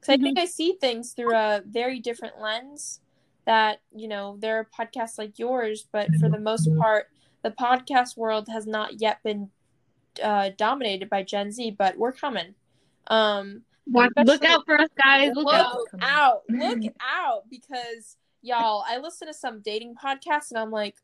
Because 0.00 0.14
I 0.14 0.16
think 0.16 0.38
mm-hmm. 0.38 0.42
I 0.44 0.46
see 0.46 0.76
things 0.80 1.12
through 1.12 1.34
a 1.34 1.62
very 1.64 2.00
different 2.00 2.40
lens. 2.40 3.00
That 3.46 3.80
you 3.94 4.08
know, 4.08 4.36
there 4.40 4.58
are 4.58 4.68
podcasts 4.78 5.18
like 5.18 5.38
yours, 5.38 5.86
but 5.92 6.08
for 6.20 6.28
the 6.28 6.38
most 6.38 6.68
part, 6.78 7.08
the 7.42 7.50
podcast 7.50 8.16
world 8.16 8.48
has 8.48 8.66
not 8.66 9.00
yet 9.00 9.22
been 9.22 9.50
uh, 10.22 10.50
dominated 10.56 11.10
by 11.10 11.22
Gen 11.22 11.52
Z. 11.52 11.72
But 11.72 11.98
we're 11.98 12.12
coming. 12.12 12.54
Um, 13.08 13.62
Watch, 13.86 14.12
look 14.24 14.44
out 14.44 14.64
for 14.64 14.80
us, 14.80 14.88
guys. 15.02 15.32
Look 15.34 15.44
look 15.44 15.54
out. 15.54 15.78
Out 16.00 16.42
look 16.48 16.94
out 17.00 17.42
because 17.50 18.16
y'all 18.44 18.84
i 18.86 18.98
listen 18.98 19.26
to 19.26 19.32
some 19.32 19.60
dating 19.60 19.94
podcasts 19.94 20.50
and 20.50 20.58
i'm 20.58 20.70
like 20.70 20.96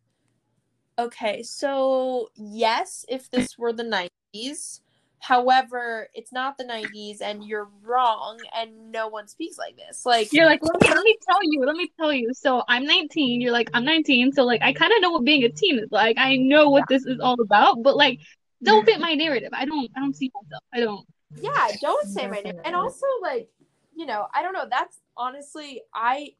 okay 0.98 1.42
so 1.42 2.28
yes 2.36 3.06
if 3.08 3.30
this 3.30 3.56
were 3.56 3.72
the 3.72 4.10
90s 4.34 4.80
however 5.20 6.08
it's 6.14 6.32
not 6.32 6.56
the 6.58 6.64
90s 6.64 7.20
and 7.20 7.44
you're 7.44 7.68
wrong 7.82 8.38
and 8.56 8.90
no 8.90 9.06
one 9.06 9.28
speaks 9.28 9.58
like 9.58 9.76
this 9.76 10.04
like 10.06 10.32
You're 10.32 10.46
like, 10.46 10.60
let 10.62 10.80
me, 10.80 10.88
let 10.88 11.04
me 11.04 11.16
tell 11.28 11.38
you, 11.42 11.64
let 11.64 11.76
me 11.76 11.92
tell 11.98 12.12
you. 12.12 12.32
So 12.32 12.62
I'm 12.68 12.84
19. 12.84 13.40
You're 13.40 13.52
like, 13.52 13.70
I'm 13.74 13.84
19. 13.84 14.32
So 14.32 14.44
like, 14.44 14.62
I 14.62 14.72
kind 14.72 14.92
of 14.92 15.02
know 15.02 15.10
what 15.10 15.24
being 15.24 15.44
a 15.44 15.50
teen 15.50 15.78
is 15.78 15.92
like. 15.92 16.16
I 16.18 16.36
know 16.36 16.70
what 16.70 16.84
this 16.88 17.04
is 17.04 17.20
all 17.20 17.40
about. 17.40 17.82
But 17.82 17.96
like, 17.96 18.20
don't 18.62 18.84
fit 18.84 18.98
my 18.98 19.14
narrative. 19.14 19.50
I 19.52 19.64
don't. 19.66 19.90
I 19.96 20.00
don't 20.00 20.16
see 20.16 20.30
myself. 20.34 20.64
I 20.72 20.80
don't. 20.80 21.06
yeah 21.40 21.68
don't 21.80 22.08
say 22.08 22.26
my 22.26 22.40
name 22.40 22.58
and 22.64 22.74
also 22.74 23.06
like 23.22 23.48
you 23.94 24.04
know 24.04 24.26
i 24.34 24.42
don't 24.42 24.52
know 24.52 24.66
that's 24.68 24.98
honestly 25.16 25.80
i 25.94 26.30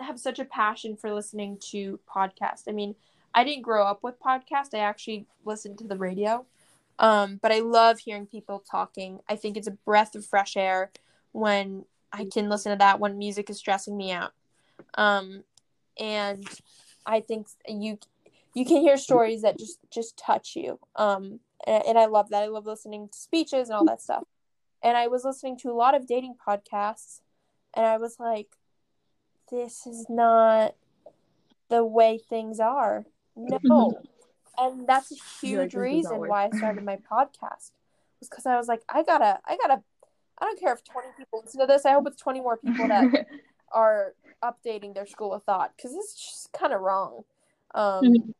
have 0.00 0.20
such 0.20 0.38
a 0.38 0.44
passion 0.44 0.96
for 0.96 1.12
listening 1.12 1.58
to 1.60 1.98
podcasts 2.08 2.62
i 2.68 2.72
mean 2.72 2.94
i 3.34 3.42
didn't 3.42 3.62
grow 3.62 3.84
up 3.84 4.04
with 4.04 4.14
podcasts 4.20 4.72
i 4.72 4.78
actually 4.78 5.26
listened 5.44 5.76
to 5.78 5.84
the 5.84 5.96
radio 5.96 6.46
um 6.98 7.38
but 7.42 7.52
i 7.52 7.60
love 7.60 7.98
hearing 7.98 8.26
people 8.26 8.62
talking. 8.70 9.20
I 9.28 9.36
think 9.36 9.56
it's 9.56 9.66
a 9.66 9.72
breath 9.72 10.14
of 10.14 10.24
fresh 10.24 10.56
air 10.56 10.90
when 11.32 11.84
i 12.12 12.26
can 12.32 12.48
listen 12.48 12.72
to 12.72 12.78
that 12.78 13.00
when 13.00 13.18
music 13.18 13.50
is 13.50 13.58
stressing 13.58 13.96
me 13.96 14.12
out. 14.12 14.32
Um 14.94 15.44
and 15.98 16.44
i 17.06 17.20
think 17.20 17.48
you 17.68 17.98
you 18.54 18.64
can 18.64 18.80
hear 18.80 18.96
stories 18.96 19.42
that 19.42 19.58
just 19.58 19.78
just 19.92 20.16
touch 20.16 20.56
you. 20.56 20.78
Um 20.96 21.40
and, 21.66 21.84
and 21.86 21.98
i 21.98 22.06
love 22.06 22.30
that. 22.30 22.42
I 22.42 22.46
love 22.46 22.66
listening 22.66 23.08
to 23.08 23.18
speeches 23.18 23.68
and 23.68 23.76
all 23.76 23.84
that 23.86 24.02
stuff. 24.02 24.24
And 24.82 24.96
i 24.96 25.06
was 25.06 25.24
listening 25.24 25.58
to 25.58 25.70
a 25.70 25.74
lot 25.74 25.94
of 25.94 26.06
dating 26.06 26.36
podcasts 26.46 27.20
and 27.74 27.84
i 27.86 27.96
was 27.96 28.18
like 28.20 28.48
this 29.50 29.86
is 29.86 30.06
not 30.08 30.74
the 31.68 31.84
way 31.84 32.18
things 32.18 32.60
are. 32.60 33.04
No 33.36 34.00
and 34.58 34.86
that's 34.86 35.10
a 35.10 35.14
like, 35.14 35.22
huge 35.40 35.58
"This 35.58 35.72
does 35.72 35.74
not 35.74 35.80
reason 35.80 36.18
why 36.28 36.44
i 36.52 36.56
started 36.56 36.84
my 36.84 36.96
podcast 36.96 37.72
was 38.20 38.28
because 38.28 38.46
i 38.46 38.56
was 38.56 38.68
like 38.68 38.82
i 38.88 39.02
gotta 39.02 39.38
i 39.46 39.56
gotta 39.56 39.82
i 40.38 40.44
don't 40.44 40.58
care 40.60 40.72
if 40.72 40.82
20 40.84 41.08
people 41.16 41.42
listen 41.44 41.60
to 41.60 41.66
this 41.66 41.84
i 41.84 41.92
hope 41.92 42.06
it's 42.06 42.16
20 42.20 42.40
more 42.40 42.56
people 42.56 42.88
that 42.88 43.26
are 43.72 44.14
updating 44.42 44.94
their 44.94 45.06
school 45.06 45.32
of 45.32 45.42
thought 45.44 45.72
because 45.76 45.94
it's 45.94 46.14
just 46.14 46.52
kind 46.52 46.72
of 46.72 46.80
wrong 46.80 47.22
um 47.74 48.34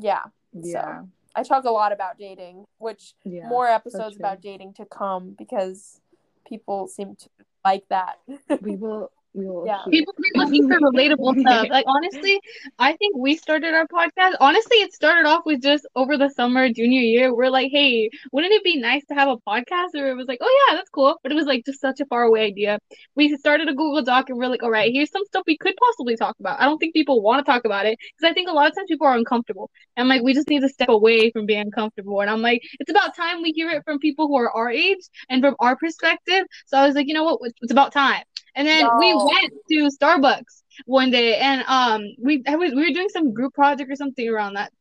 yeah 0.00 0.24
yeah. 0.52 1.02
i 1.34 1.42
talk 1.42 1.64
a 1.64 1.70
lot 1.70 1.92
about 1.92 2.18
dating 2.18 2.64
which 2.78 3.14
Yeah. 3.24 3.48
more 3.48 3.66
episodes 3.66 4.16
true. 4.16 4.20
about 4.24 4.40
dating 4.40 4.74
to 4.74 4.84
come 4.86 5.34
because 5.38 6.00
people 6.46 6.88
seem 6.88 7.16
to 7.16 7.28
like 7.64 7.86
that 7.88 8.18
We 8.62 8.76
will 8.76 9.10
we 9.34 9.46
will 9.46 9.66
Yeah. 9.66 9.82
hear. 9.84 9.90
People 9.90 10.14
be 10.20 10.30
looking 10.34 10.66
for 10.68 10.78
relatable 10.80 11.36
stuff. 11.40 11.68
Like 11.70 11.84
honestly, 11.86 12.40
I 12.78 12.94
think 12.96 13.16
we 13.16 13.36
started 13.36 13.74
our 13.74 13.86
podcast. 13.86 14.34
Honestly, 14.40 14.78
it 14.78 14.92
started 14.92 15.28
off 15.28 15.42
with 15.44 15.62
just 15.62 15.86
over 15.94 16.16
the 16.16 16.28
summer, 16.30 16.68
junior 16.72 17.00
year. 17.00 17.34
We're 17.34 17.50
like, 17.50 17.70
hey, 17.70 18.10
wouldn't 18.32 18.52
it 18.52 18.64
be 18.64 18.78
nice 18.78 19.04
to 19.06 19.14
have 19.14 19.28
a 19.28 19.36
podcast? 19.38 19.94
Or 19.94 20.08
it 20.08 20.16
was 20.16 20.26
like, 20.28 20.38
oh 20.40 20.64
yeah, 20.68 20.76
that's 20.76 20.90
cool. 20.90 21.18
But 21.22 21.32
it 21.32 21.34
was 21.36 21.46
like 21.46 21.64
just 21.64 21.80
such 21.80 22.00
a 22.00 22.06
far 22.06 22.22
away 22.24 22.46
idea. 22.46 22.78
We 23.14 23.36
started 23.36 23.68
a 23.68 23.74
Google 23.74 24.02
Doc 24.02 24.28
and 24.28 24.38
we're 24.38 24.48
like, 24.48 24.62
all 24.62 24.70
right, 24.70 24.92
here's 24.92 25.10
some 25.10 25.24
stuff 25.26 25.44
we 25.46 25.56
could 25.56 25.74
possibly 25.76 26.16
talk 26.16 26.36
about. 26.40 26.60
I 26.60 26.64
don't 26.64 26.78
think 26.78 26.94
people 26.94 27.20
want 27.22 27.44
to 27.44 27.50
talk 27.50 27.64
about 27.64 27.86
it 27.86 27.98
because 27.98 28.30
I 28.30 28.34
think 28.34 28.48
a 28.48 28.52
lot 28.52 28.68
of 28.68 28.74
times 28.74 28.86
people 28.88 29.06
are 29.06 29.16
uncomfortable. 29.16 29.70
And 29.96 30.08
like, 30.08 30.22
we 30.22 30.34
just 30.34 30.48
need 30.48 30.60
to 30.60 30.68
step 30.68 30.88
away 30.88 31.30
from 31.30 31.46
being 31.46 31.60
uncomfortable. 31.60 32.20
And 32.20 32.30
I'm 32.30 32.42
like, 32.42 32.62
it's 32.80 32.90
about 32.90 33.14
time 33.16 33.42
we 33.42 33.52
hear 33.52 33.70
it 33.70 33.84
from 33.84 33.98
people 33.98 34.28
who 34.28 34.36
are 34.36 34.50
our 34.50 34.70
age 34.70 35.00
and 35.28 35.42
from 35.42 35.54
our 35.60 35.76
perspective. 35.76 36.44
So 36.66 36.78
I 36.78 36.86
was 36.86 36.94
like, 36.94 37.06
you 37.08 37.14
know 37.14 37.24
what? 37.24 37.40
It's 37.62 37.72
about 37.72 37.92
time. 37.92 38.22
And 38.58 38.66
then 38.68 38.88
we 38.98 39.14
went 39.14 39.54
to 39.70 39.90
Starbucks 39.98 40.62
one 40.86 41.10
day 41.10 41.36
and 41.38 41.64
um 41.68 42.04
we 42.20 42.42
I 42.46 42.56
was 42.56 42.72
we 42.74 42.82
were 42.82 42.94
doing 42.94 43.08
some 43.08 43.32
group 43.32 43.54
project 43.54 43.90
or 43.90 43.96
something 43.96 44.28
around 44.28 44.54
that. 44.54 44.72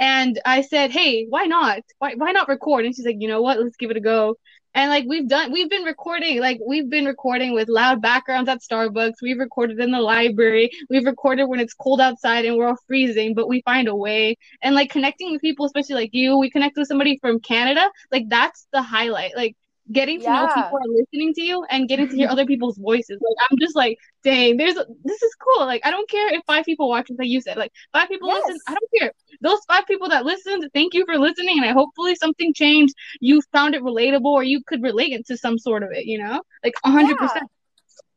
And 0.00 0.40
I 0.46 0.62
said, 0.62 0.90
"Hey, 0.92 1.26
why 1.28 1.44
not? 1.44 1.80
Why 1.98 2.14
why 2.16 2.32
not 2.32 2.48
record?" 2.48 2.86
And 2.86 2.94
she's 2.94 3.06
like, 3.06 3.16
"You 3.20 3.28
know 3.28 3.42
what? 3.42 3.60
Let's 3.60 3.76
give 3.76 3.90
it 3.90 3.96
a 3.98 4.00
go." 4.00 4.36
And 4.74 4.90
like 4.90 5.04
we've 5.08 5.28
done 5.28 5.52
we've 5.52 5.68
been 5.68 5.82
recording 5.84 6.40
like 6.40 6.58
we've 6.66 6.88
been 6.88 7.06
recording 7.06 7.52
with 7.54 7.68
loud 7.68 8.00
backgrounds 8.00 8.48
at 8.48 8.60
Starbucks. 8.62 9.14
We've 9.22 9.38
recorded 9.38 9.80
in 9.80 9.90
the 9.90 10.00
library. 10.00 10.70
We've 10.88 11.06
recorded 11.06 11.46
when 11.46 11.60
it's 11.60 11.74
cold 11.74 12.00
outside 12.00 12.46
and 12.46 12.56
we're 12.56 12.68
all 12.68 12.78
freezing, 12.86 13.34
but 13.34 13.48
we 13.48 13.62
find 13.62 13.88
a 13.88 13.96
way. 13.96 14.36
And 14.62 14.74
like 14.74 14.90
connecting 14.90 15.32
with 15.32 15.40
people 15.42 15.66
especially 15.66 15.96
like 15.96 16.10
you, 16.14 16.38
we 16.38 16.50
connect 16.50 16.76
with 16.78 16.88
somebody 16.88 17.18
from 17.20 17.40
Canada. 17.40 17.90
Like 18.12 18.28
that's 18.28 18.68
the 18.72 18.82
highlight. 18.82 19.36
Like 19.36 19.56
getting 19.92 20.20
to 20.20 20.30
know 20.30 20.48
people 20.48 20.78
are 20.78 20.88
listening 20.88 21.34
to 21.34 21.42
you 21.42 21.64
and 21.70 21.88
getting 21.88 22.08
to 22.08 22.16
hear 22.16 22.28
other 22.30 22.46
people's 22.46 22.78
voices. 22.78 23.18
Like 23.20 23.48
I'm 23.50 23.58
just 23.60 23.76
like, 23.76 23.98
dang, 24.22 24.56
there's 24.56 24.74
this 24.74 25.22
is 25.22 25.34
cool. 25.40 25.66
Like 25.66 25.84
I 25.84 25.90
don't 25.90 26.08
care 26.08 26.32
if 26.34 26.42
five 26.46 26.64
people 26.64 26.88
watch, 26.88 27.10
it, 27.10 27.18
like 27.18 27.28
you 27.28 27.40
said, 27.40 27.56
like 27.56 27.72
five 27.92 28.08
people 28.08 28.28
listen. 28.28 28.58
I 28.66 28.74
don't 28.74 28.90
care. 28.98 29.12
Those 29.40 29.60
five 29.68 29.86
people 29.86 30.08
that 30.08 30.24
listened, 30.24 30.68
thank 30.74 30.94
you 30.94 31.04
for 31.06 31.18
listening, 31.18 31.58
and 31.58 31.66
I 31.66 31.72
hopefully 31.72 32.14
something 32.14 32.52
changed. 32.54 32.94
You 33.20 33.42
found 33.52 33.74
it 33.74 33.82
relatable, 33.82 34.24
or 34.24 34.42
you 34.42 34.62
could 34.66 34.82
relate 34.82 35.12
it 35.12 35.26
to 35.26 35.36
some 35.36 35.58
sort 35.58 35.82
of 35.82 35.90
it. 35.92 36.06
You 36.06 36.18
know, 36.18 36.42
like 36.64 36.74
a 36.84 36.90
hundred 36.90 37.18
percent. 37.18 37.50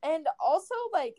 and 0.04 0.28
also 0.44 0.76
like 0.94 1.18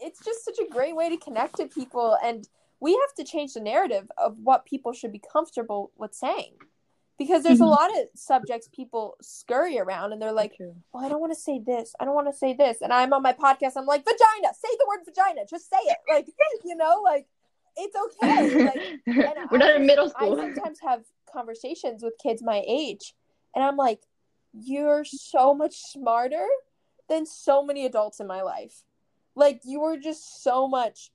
it's 0.00 0.24
just 0.24 0.44
such 0.44 0.58
a 0.58 0.70
great 0.70 0.94
way 0.94 1.08
to 1.08 1.16
connect 1.16 1.56
to 1.56 1.66
people 1.66 2.16
and 2.24 2.48
we 2.80 2.92
have 2.92 3.12
to 3.16 3.24
change 3.24 3.54
the 3.54 3.60
narrative 3.60 4.08
of 4.16 4.36
what 4.38 4.64
people 4.64 4.92
should 4.92 5.10
be 5.10 5.20
comfortable 5.32 5.90
with 5.96 6.14
saying 6.14 6.54
because 7.18 7.42
there's 7.42 7.60
a 7.60 7.64
mm-hmm. 7.64 7.70
lot 7.70 7.90
of 7.90 8.06
subjects 8.14 8.68
people 8.72 9.16
scurry 9.20 9.78
around 9.78 10.12
and 10.12 10.22
they're 10.22 10.32
like 10.32 10.56
True. 10.56 10.74
oh 10.94 10.98
i 11.04 11.08
don't 11.08 11.20
want 11.20 11.32
to 11.32 11.38
say 11.38 11.58
this 11.58 11.94
i 11.98 12.04
don't 12.04 12.14
want 12.14 12.28
to 12.28 12.32
say 12.36 12.54
this 12.54 12.78
and 12.80 12.92
i'm 12.92 13.12
on 13.12 13.22
my 13.22 13.32
podcast 13.32 13.72
i'm 13.76 13.86
like 13.86 14.04
vagina 14.04 14.54
say 14.54 14.68
the 14.78 14.86
word 14.88 15.00
vagina 15.04 15.40
just 15.48 15.68
say 15.68 15.78
it 15.82 15.98
like 16.08 16.26
you 16.64 16.76
know 16.76 17.00
like 17.04 17.26
it's 17.76 17.96
okay 17.96 18.64
like 18.64 18.78
We're 19.50 19.58
not 19.58 19.70
I- 19.70 19.76
in 19.76 19.86
middle 19.86 20.10
school. 20.10 20.38
I 20.38 20.44
sometimes 20.54 20.78
have 20.80 21.04
conversations 21.32 22.02
with 22.02 22.14
kids 22.22 22.42
my 22.42 22.62
age, 22.66 23.14
and 23.54 23.64
I'm 23.64 23.76
like, 23.76 24.02
you're 24.52 25.04
so 25.04 25.54
much 25.54 25.76
smarter 25.76 26.46
than 27.08 27.26
so 27.26 27.62
many 27.62 27.86
adults 27.86 28.20
in 28.20 28.26
my 28.26 28.42
life. 28.42 28.82
Like, 29.34 29.60
you 29.64 29.82
are 29.84 29.96
just 29.96 30.42
so 30.42 30.68
much. 30.68 31.10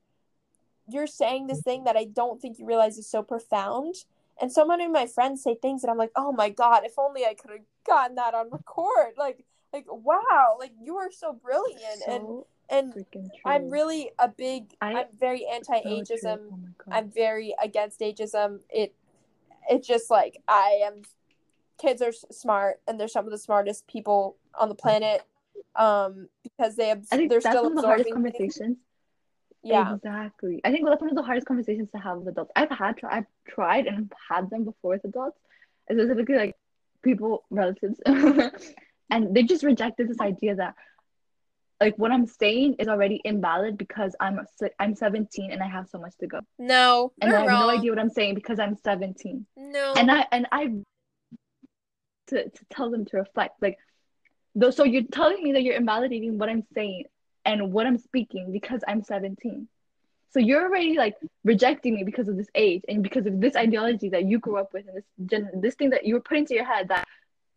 You're 0.87 1.07
saying 1.07 1.47
this 1.47 1.61
thing 1.61 1.85
that 1.85 1.95
I 1.95 2.05
don't 2.05 2.41
think 2.41 2.59
you 2.59 2.65
realize 2.65 2.97
is 2.97 3.07
so 3.07 3.23
profound. 3.23 3.95
And 4.41 4.51
so 4.51 4.65
many 4.65 4.85
of 4.85 4.91
my 4.91 5.05
friends 5.05 5.43
say 5.43 5.55
things 5.55 5.81
that 5.81 5.89
I'm 5.89 5.97
like, 5.97 6.11
oh 6.15 6.31
my 6.31 6.49
God, 6.49 6.83
if 6.85 6.97
only 6.97 7.25
I 7.25 7.33
could 7.33 7.51
have 7.51 7.59
gotten 7.85 8.15
that 8.15 8.33
on 8.33 8.49
record. 8.49 9.13
Like, 9.17 9.45
like 9.71 9.85
wow, 9.87 10.57
like 10.59 10.71
you 10.81 10.97
are 10.97 11.11
so 11.11 11.33
brilliant. 11.33 11.81
and 12.07 12.21
so 12.21 12.47
and 12.69 12.93
true. 12.93 13.29
I'm 13.45 13.69
really 13.69 14.11
a 14.19 14.27
big, 14.27 14.75
I- 14.81 14.93
I'm 14.93 15.07
very 15.19 15.45
anti 15.45 15.81
So. 16.05 16.39
Oh. 16.51 16.91
I'm 16.91 17.09
very 17.09 17.53
against 17.61 17.99
ageism. 17.99 18.59
It 18.69 18.93
it 19.69 19.83
just 19.83 20.09
like 20.09 20.41
I 20.47 20.81
am 20.85 21.03
kids 21.79 22.01
are 22.01 22.11
smart 22.31 22.81
and 22.87 22.99
they're 22.99 23.07
some 23.07 23.25
of 23.25 23.31
the 23.31 23.37
smartest 23.37 23.87
people 23.87 24.37
on 24.55 24.69
the 24.69 24.75
planet 24.75 25.23
um 25.75 26.27
because 26.43 26.75
they 26.75 26.91
abs- 26.91 27.09
I 27.11 27.17
think 27.17 27.29
they're 27.29 27.39
that's 27.39 27.55
still 27.55 27.63
one 27.63 27.77
of 27.77 27.81
the 27.81 27.87
hardest 27.87 28.09
absorbing 28.09 28.31
things. 28.33 28.55
conversations. 28.57 28.77
Yeah. 29.63 29.95
Exactly. 29.95 30.61
I 30.63 30.71
think 30.71 30.85
that's 30.85 31.01
one 31.01 31.09
of 31.09 31.15
the 31.15 31.23
hardest 31.23 31.47
conversations 31.47 31.89
to 31.91 31.97
have 31.97 32.17
with 32.19 32.27
adults. 32.29 32.51
I've 32.55 32.69
had 32.69 32.99
I've 33.09 33.25
tried 33.47 33.87
and 33.87 34.11
had 34.29 34.49
them 34.49 34.65
before 34.65 34.91
with 34.91 35.05
adults, 35.05 35.37
specifically 35.89 36.35
like 36.35 36.55
people, 37.01 37.43
relatives, 37.49 37.99
and 38.05 39.35
they 39.35 39.43
just 39.43 39.63
rejected 39.63 40.09
this 40.09 40.19
idea 40.19 40.55
that 40.55 40.75
like 41.81 41.97
what 41.97 42.11
I'm 42.11 42.25
saying 42.27 42.75
is 42.79 42.87
already 42.87 43.19
invalid 43.25 43.77
because 43.77 44.15
I'm 44.19 44.39
I'm 44.79 44.95
17 44.95 45.51
and 45.51 45.61
I 45.61 45.67
have 45.67 45.87
so 45.89 45.97
much 45.97 46.13
to 46.19 46.27
go. 46.27 46.39
No, 46.57 47.11
And 47.21 47.33
I 47.33 47.39
have 47.39 47.47
wrong. 47.47 47.59
no 47.61 47.69
idea 47.77 47.91
what 47.91 47.99
I'm 47.99 48.09
saying 48.09 48.35
because 48.35 48.59
I'm 48.59 48.77
17. 48.77 49.45
No. 49.57 49.93
And 49.97 50.09
I 50.09 50.25
and 50.31 50.47
I 50.51 50.71
to, 52.27 52.49
to 52.49 52.65
tell 52.69 52.89
them 52.89 53.05
to 53.05 53.17
reflect. 53.17 53.61
Like 53.61 53.77
though 54.55 54.71
so 54.71 54.83
you're 54.83 55.03
telling 55.11 55.43
me 55.43 55.53
that 55.53 55.63
you're 55.63 55.75
invalidating 55.75 56.37
what 56.37 56.47
I'm 56.49 56.63
saying 56.73 57.05
and 57.45 57.73
what 57.73 57.85
I'm 57.85 57.97
speaking 57.97 58.51
because 58.51 58.81
I'm 58.87 59.03
17. 59.03 59.67
So 60.31 60.39
you're 60.39 60.63
already 60.63 60.97
like 60.97 61.15
rejecting 61.43 61.93
me 61.95 62.03
because 62.03 62.27
of 62.27 62.37
this 62.37 62.47
age 62.55 62.83
and 62.87 63.03
because 63.03 63.27
of 63.27 63.39
this 63.39 63.55
ideology 63.55 64.09
that 64.09 64.25
you 64.25 64.39
grew 64.39 64.57
up 64.57 64.73
with 64.73 64.87
and 64.87 64.97
this 64.97 65.05
gen- 65.25 65.61
this 65.61 65.75
thing 65.75 65.91
that 65.91 66.05
you 66.05 66.15
were 66.15 66.21
put 66.21 66.37
into 66.37 66.55
your 66.55 66.65
head 66.65 66.87
that 66.89 67.05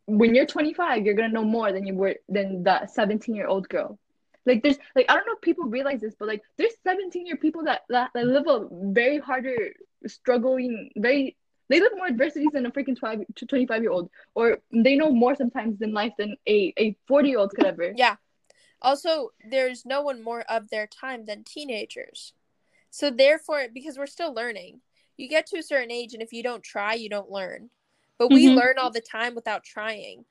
when 0.07 0.35
you're 0.35 0.47
25 0.47 1.05
you're 1.05 1.15
gonna 1.15 1.29
know 1.33 1.45
more 1.45 1.73
than 1.73 1.87
you 1.87 1.95
were 1.95 2.17
than 2.29 2.63
the 2.65 2.87
17 2.87 3.35
year 3.35 3.47
old 3.47 3.69
girl. 3.69 3.99
Like 4.45 4.63
there's 4.63 4.79
like 4.95 5.07
I 5.09 5.15
don't 5.15 5.27
know 5.27 5.35
if 5.35 5.41
people 5.41 5.65
realize 5.65 6.03
this, 6.03 6.15
but 6.19 6.29
like 6.29 6.43
there's 6.59 6.75
17 6.85 7.27
year 7.27 7.37
people 7.37 7.65
that, 7.65 7.83
that 7.89 8.11
that 8.15 8.27
live 8.27 8.47
a 8.47 8.69
very 8.71 9.19
harder 9.19 9.71
struggling 10.07 10.91
very 10.97 11.37
they 11.69 11.81
live 11.81 11.93
more 11.97 12.07
adversities 12.07 12.53
than 12.53 12.67
a 12.67 12.71
freaking 12.71 12.97
12 12.97 13.23
to 13.37 13.47
25 13.47 13.83
year 13.83 13.91
old 13.91 14.11
or 14.35 14.59
they 14.73 14.95
know 14.95 15.11
more 15.11 15.35
sometimes 15.35 15.81
in 15.81 15.93
life 15.93 16.13
than 16.19 16.37
a 16.47 16.73
a 16.79 16.97
40 17.09 17.29
year 17.29 17.39
old 17.39 17.55
could 17.55 17.65
ever. 17.65 17.93
Yeah. 17.97 18.17
Also, 18.83 19.33
there's 19.51 19.85
no 19.85 20.03
one 20.03 20.23
more 20.23 20.43
of 20.43 20.71
their 20.71 20.87
time 20.87 21.25
than 21.25 21.45
teenagers. 21.45 22.35
So 22.91 23.11
therefore, 23.11 23.67
because 23.73 23.99
we're 23.99 24.07
still 24.07 24.33
learning, 24.33 24.81
you 25.17 25.29
get 25.29 25.47
to 25.49 25.59
a 25.59 25.63
certain 25.63 25.91
age, 25.91 26.15
and 26.15 26.23
if 26.23 26.33
you 26.33 26.43
don't 26.43 26.63
try, 26.63 26.95
you 26.95 27.09
don't 27.09 27.31
learn. 27.31 27.71
But 28.19 28.29
we 28.29 28.47
Mhm. 28.47 28.57
learn 28.57 28.79
all 28.79 28.91
the 28.91 29.01
time 29.01 29.35
without 29.35 29.65
trying. 29.65 30.25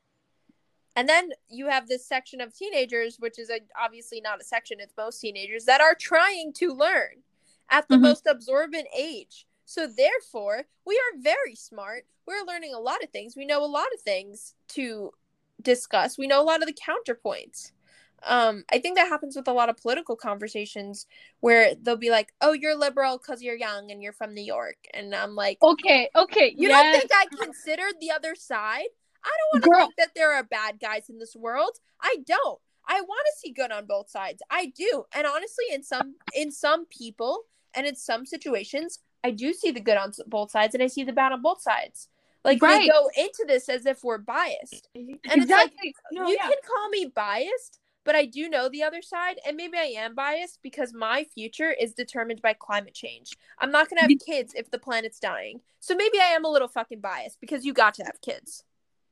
And 0.96 1.10
then 1.10 1.34
you 1.50 1.68
have 1.68 1.88
this 1.88 2.08
section 2.08 2.40
of 2.40 2.56
teenagers, 2.56 3.20
which 3.20 3.38
is 3.38 3.50
a, 3.50 3.60
obviously 3.78 4.22
not 4.22 4.40
a 4.40 4.44
section, 4.44 4.80
it's 4.80 4.96
most 4.96 5.20
teenagers 5.20 5.66
that 5.66 5.82
are 5.82 5.96
trying 5.96 6.54
to 6.54 6.74
learn 6.74 7.24
at 7.70 7.88
the 7.88 7.98
Mhm. 7.98 8.02
most 8.02 8.26
absorbent 8.28 8.88
age. 8.96 9.46
So 9.66 9.88
therefore, 9.88 10.68
we 10.86 10.96
are 10.96 11.18
very 11.20 11.56
smart. 11.56 12.08
We're 12.26 12.44
learning 12.44 12.74
a 12.74 12.80
lot 12.80 13.04
of 13.04 13.10
things. 13.10 13.36
We 13.36 13.46
know 13.46 13.64
a 13.64 13.68
lot 13.68 13.92
of 13.94 14.02
things 14.02 14.56
to 14.70 15.14
discuss. 15.62 16.18
We 16.18 16.28
know 16.28 16.42
a 16.42 16.44
lot 16.44 16.62
of 16.62 16.68
the 16.68 16.74
counterpoints. 16.74 17.72
Um, 18.26 18.64
I 18.72 18.80
think 18.80 18.98
that 18.98 19.08
happens 19.08 19.36
with 19.36 19.48
a 19.48 19.54
lot 19.54 19.70
of 19.70 19.78
political 19.78 20.16
conversations 20.16 21.06
where 21.42 21.76
they'll 21.76 21.96
be 21.96 22.10
like, 22.10 22.34
"Oh, 22.42 22.54
you're 22.54 22.76
liberal 22.76 23.18
because 23.18 23.42
you're 23.42 23.56
young 23.56 23.92
and 23.92 24.02
you're 24.02 24.14
from 24.14 24.34
New 24.34 24.44
York," 24.44 24.78
and 24.94 25.14
I'm 25.16 25.36
like, 25.36 25.60
Okay, 25.62 26.10
okay. 26.16 26.54
"You 26.58 26.70
yes. 26.70 26.94
don't 26.94 27.00
think 27.10 27.12
I 27.14 27.44
considered 27.46 27.94
the 28.02 28.12
other 28.12 28.36
side? 28.36 28.88
I 29.24 29.30
don't 29.54 29.64
want 29.64 29.64
to 29.64 29.86
think 29.86 29.96
that 29.98 30.16
there 30.16 30.34
are 30.34 30.44
bad 30.44 30.80
guys 30.80 31.10
in 31.10 31.18
this 31.20 31.36
world. 31.36 31.80
I 32.02 32.18
don't. 32.28 32.60
I 32.88 33.02
want 33.02 33.26
to 33.34 33.40
see 33.40 33.52
good 33.52 33.72
on 33.72 33.86
both 33.88 34.10
sides. 34.10 34.44
I 34.52 34.68
do. 34.68 35.06
And 35.14 35.26
honestly, 35.26 35.66
in 35.72 35.82
some 35.84 36.16
in 36.34 36.52
some 36.52 36.86
people 36.86 37.44
and 37.74 37.88
in 37.88 37.96
some 37.96 38.26
situations, 38.26 39.00
I 39.24 39.32
do 39.32 39.54
see 39.54 39.72
the 39.72 39.80
good 39.80 39.98
on 39.98 40.12
both 40.28 40.52
sides 40.52 40.76
and 40.76 40.84
I 40.84 40.88
see 40.88 41.04
the 41.04 41.14
bad 41.14 41.32
on 41.32 41.42
both 41.42 41.62
sides. 41.62 42.10
Like 42.44 42.62
we 42.62 42.68
Right. 42.68 42.92
go 42.92 43.10
into 43.18 43.44
this 43.48 43.70
as 43.70 43.88
if 43.88 44.04
we're 44.04 44.20
biased. 44.20 44.88
And 44.94 45.18
it's 45.26 45.50
like. 45.50 45.74
No, 46.12 46.28
you 46.28 46.36
yeah. 46.40 46.44
can 46.48 46.58
call 46.64 46.90
me 46.90 47.06
biased, 47.08 47.80
but 48.06 48.16
I 48.16 48.26
do 48.26 48.48
know 48.48 48.70
the 48.70 48.84
other 48.84 49.02
side, 49.02 49.40
and 49.46 49.58
maybe 49.58 49.78
I 49.78 49.94
am 49.98 50.16
biased 50.16 50.60
because 50.62 50.94
my 50.94 51.26
future 51.34 51.72
is 51.72 51.94
determined 51.94 52.42
by 52.42 52.54
climate 52.54 52.94
change. 52.94 53.36
I'm 53.60 53.72
not 53.72 53.90
gonna 53.90 54.02
have 54.02 54.16
kids 54.26 54.54
if 54.56 54.72
the 54.72 54.80
planet's 54.80 55.20
dying, 55.20 55.60
so 55.80 55.96
maybe 55.96 56.20
I 56.20 56.28
am 56.28 56.46
a 56.46 56.52
little 56.52 56.68
fucking 56.70 57.02
biased 57.02 57.42
because 57.42 57.66
you 57.66 57.74
got 57.74 57.96
to 57.96 58.04
have 58.04 58.22
kids. 58.22 58.64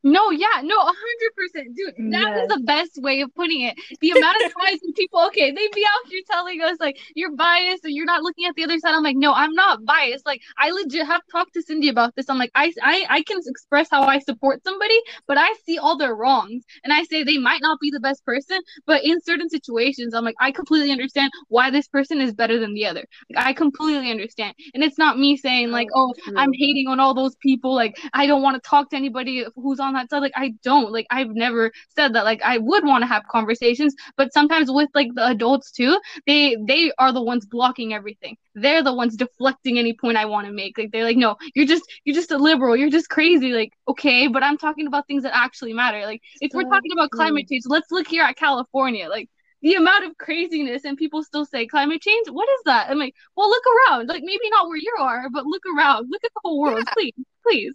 No, 0.03 0.31
yeah, 0.31 0.61
no, 0.63 0.75
a 0.75 0.85
hundred 0.85 1.31
percent, 1.37 1.75
dude. 1.75 1.93
That 2.11 2.27
Yes. 2.35 2.47
the 2.47 2.61
best 2.65 2.91
way 2.97 3.21
of 3.21 3.33
putting 3.35 3.61
it. 3.61 3.75
The 4.01 4.11
amount 4.11 4.37
of 4.37 4.43
times 4.61 4.81
people, 4.95 5.25
okay, 5.27 5.51
they 5.51 5.67
be 5.73 5.85
out 5.85 6.09
here 6.09 6.21
telling 6.29 6.61
us 6.61 6.77
like 6.79 6.97
you're 7.15 7.31
biased 7.35 7.85
and 7.85 7.93
you're 7.95 8.05
not 8.05 8.21
looking 8.23 8.45
at 8.45 8.55
the 8.55 8.63
other 8.63 8.77
side. 8.79 8.93
I'm 8.95 9.03
like, 9.03 9.15
no, 9.17 9.33
I'm 9.33 9.53
not 9.53 9.85
biased. 9.85 10.25
Like, 10.25 10.41
I 10.57 10.71
legit 10.71 11.05
have 11.07 11.21
talked 11.31 11.53
to 11.55 11.61
Cindy 11.61 11.89
about 11.89 12.15
this. 12.15 12.29
I'm 12.29 12.37
like, 12.37 12.51
I, 12.55 12.73
I, 12.83 13.05
I 13.09 13.23
can 13.23 13.39
express 13.45 13.89
how 13.91 14.03
I 14.03 14.19
support 14.19 14.63
somebody, 14.63 14.99
but 15.27 15.37
I 15.37 15.53
see 15.65 15.77
all 15.77 15.97
their 15.97 16.15
wrongs, 16.15 16.63
and 16.83 16.93
I 16.93 17.03
say 17.03 17.23
they 17.23 17.37
might 17.37 17.61
not 17.61 17.79
be 17.79 17.91
the 17.91 17.99
best 17.99 18.25
person, 18.25 18.59
but 18.85 19.03
in 19.03 19.21
certain 19.21 19.49
situations, 19.49 20.13
I'm 20.13 20.25
like, 20.25 20.35
I 20.39 20.51
completely 20.51 20.91
understand 20.91 21.31
why 21.49 21.69
this 21.71 21.87
person 21.87 22.21
is 22.21 22.33
better 22.33 22.59
than 22.59 22.73
the 22.73 22.85
other. 22.85 23.05
Like, 23.33 23.45
I 23.45 23.53
completely 23.53 24.11
understand, 24.11 24.55
and 24.73 24.83
it's 24.83 24.97
not 24.97 25.17
me 25.19 25.37
saying 25.37 25.71
like, 25.71 25.87
So 25.89 25.95
oh, 25.95 26.13
I'm 26.35 26.51
hating 26.53 26.87
on 26.87 26.99
all 26.99 27.13
those 27.13 27.35
people. 27.37 27.73
Like, 27.75 27.97
I 28.13 28.27
don't 28.27 28.41
want 28.41 28.61
to 28.61 28.69
talk 28.69 28.89
to 28.91 28.95
anybody 28.97 29.45
who's 29.55 29.79
on 29.79 29.92
that 29.93 30.09
side. 30.09 30.19
Like, 30.19 30.33
I 30.35 30.53
don't. 30.63 30.91
Like, 30.91 31.07
I've 31.09 31.29
never 31.29 31.71
said 31.95 32.13
that. 32.13 32.23
Like, 32.25 32.41
I 32.43 32.57
would 32.57 32.85
want 32.85 33.01
to 33.03 33.07
have 33.07 33.23
conversations, 33.27 33.95
but 34.17 34.33
sometimes 34.33 34.71
with 34.71 34.89
like 34.93 35.13
the 35.15 35.27
adults 35.27 35.71
too, 35.71 35.99
they 36.27 36.55
they 36.67 36.91
are 36.97 37.11
the 37.11 37.21
ones 37.21 37.45
blocking 37.45 37.93
everything. 37.93 38.37
They're 38.55 38.83
the 38.83 38.93
ones 38.93 39.15
deflecting 39.15 39.79
any 39.79 39.93
point 39.93 40.17
I 40.17 40.25
want 40.25 40.47
to 40.47 40.53
make. 40.53 40.77
Like, 40.77 40.91
they're 40.91 41.03
like, 41.03 41.17
no, 41.17 41.35
you're 41.55 41.65
just 41.65 41.83
you're 42.03 42.15
just 42.15 42.31
a 42.31 42.37
liberal. 42.37 42.75
You're 42.75 42.89
just 42.89 43.09
crazy. 43.09 43.51
Like, 43.53 43.73
okay, 43.87 44.27
but 44.27 44.43
I'm 44.43 44.57
talking 44.57 44.87
about 44.87 45.07
things 45.07 45.23
that 45.23 45.35
actually 45.35 45.73
matter. 45.73 46.05
Like, 46.05 46.21
if 46.41 46.51
we're 46.53 46.63
talking 46.63 46.91
about 46.91 47.11
climate 47.11 47.47
change, 47.49 47.63
let's 47.67 47.91
look 47.91 48.07
here 48.07 48.23
at 48.23 48.35
California. 48.35 49.09
Like. 49.09 49.29
The 49.61 49.75
amount 49.75 50.03
of 50.03 50.17
craziness 50.17 50.83
and 50.83 50.97
people 50.97 51.23
still 51.23 51.45
say 51.45 51.65
climate 51.67 52.01
change. 52.01 52.27
What 52.27 52.49
is 52.49 52.63
that? 52.65 52.89
I'm 52.89 52.97
like, 52.99 53.15
well, 53.37 53.47
look 53.49 53.63
around. 53.65 54.09
Like 54.09 54.21
maybe 54.21 54.49
not 54.49 54.67
where 54.67 54.75
you 54.75 54.93
are, 54.99 55.29
but 55.29 55.45
look 55.45 55.63
around. 55.65 56.09
Look 56.11 56.21
at 56.25 56.31
the 56.33 56.41
whole 56.43 56.59
world, 56.59 56.83
Yeah. 56.85 56.93
please, 56.93 57.13
please. 57.47 57.73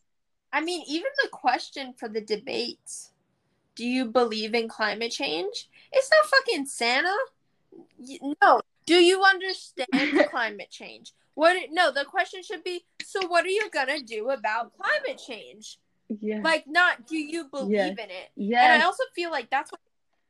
I 0.53 0.61
mean, 0.61 0.83
even 0.89 1.11
the 1.23 1.29
question 1.29 1.93
for 1.99 2.09
the 2.09 2.21
debates 2.21 3.13
do 3.75 3.87
you 3.87 4.07
believe 4.07 4.55
in 4.55 4.67
climate 4.69 5.13
change? 5.13 5.69
It's 5.93 6.11
not 6.11 6.27
fucking 6.27 6.67
Santa. 6.67 7.17
No. 8.43 8.61
Do 8.87 8.97
you 8.97 9.23
understand 9.23 9.89
climate 10.31 10.71
change? 10.71 11.13
What? 11.35 11.57
No, 11.71 11.93
the 11.93 12.05
question 12.05 12.43
should 12.43 12.65
be 12.65 12.85
so 13.05 13.27
what 13.29 13.45
are 13.45 13.49
you 13.51 13.71
going 13.71 13.87
to 13.89 14.03
do 14.03 14.31
about 14.31 14.73
climate 14.77 15.21
change? 15.25 15.79
Yeah. 16.21 16.41
Like, 16.43 16.67
not 16.67 17.07
do 17.07 17.17
you 17.17 17.45
believe 17.45 17.71
Yes. 17.73 17.91
in 17.99 18.11
it? 18.11 18.31
Yeah. 18.35 18.73
And 18.75 18.83
I 18.83 18.87
also 18.87 19.05
feel 19.15 19.31
like 19.31 19.51
that's 19.51 19.71
what 19.71 19.81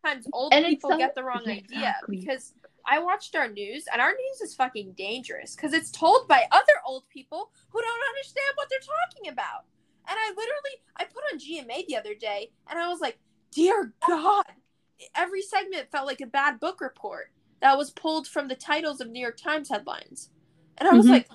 sometimes 0.04 0.26
old 0.32 0.52
And 0.52 0.66
people 0.66 0.90
so- 0.90 0.98
get 0.98 1.14
the 1.14 1.22
wrong 1.24 1.42
idea 1.46 1.62
Exactly. 1.62 2.16
because 2.16 2.52
I 2.84 2.98
watched 2.98 3.34
our 3.36 3.48
news 3.48 3.84
and 3.92 4.00
our 4.02 4.10
news 4.12 4.40
is 4.42 4.54
fucking 4.54 4.92
dangerous 4.92 5.54
because 5.54 5.72
it's 5.72 5.90
told 5.90 6.26
by 6.28 6.44
other 6.50 6.72
old 6.86 7.08
people 7.08 7.50
who 7.70 7.80
don't 7.80 8.08
understand 8.10 8.48
what 8.56 8.68
they're 8.68 8.78
talking 8.80 9.30
about. 9.32 9.64
And 10.08 10.16
I 10.18 10.28
literally 10.30 10.82
I 10.96 11.04
put 11.04 11.22
on 11.32 11.38
GMA 11.38 11.86
the 11.86 11.96
other 11.96 12.14
day 12.14 12.50
and 12.68 12.78
I 12.78 12.88
was 12.88 13.00
like, 13.00 13.18
dear 13.52 13.92
God, 14.06 14.44
every 15.14 15.42
segment 15.42 15.90
felt 15.90 16.06
like 16.06 16.20
a 16.20 16.26
bad 16.26 16.60
book 16.60 16.80
report 16.80 17.30
that 17.60 17.76
was 17.76 17.90
pulled 17.90 18.26
from 18.26 18.48
the 18.48 18.54
titles 18.54 19.00
of 19.00 19.08
New 19.10 19.20
York 19.20 19.36
Times 19.36 19.68
headlines. 19.68 20.30
And 20.78 20.88
I 20.88 20.94
was 20.94 21.06
Mhm. 21.06 21.10
like, 21.10 21.28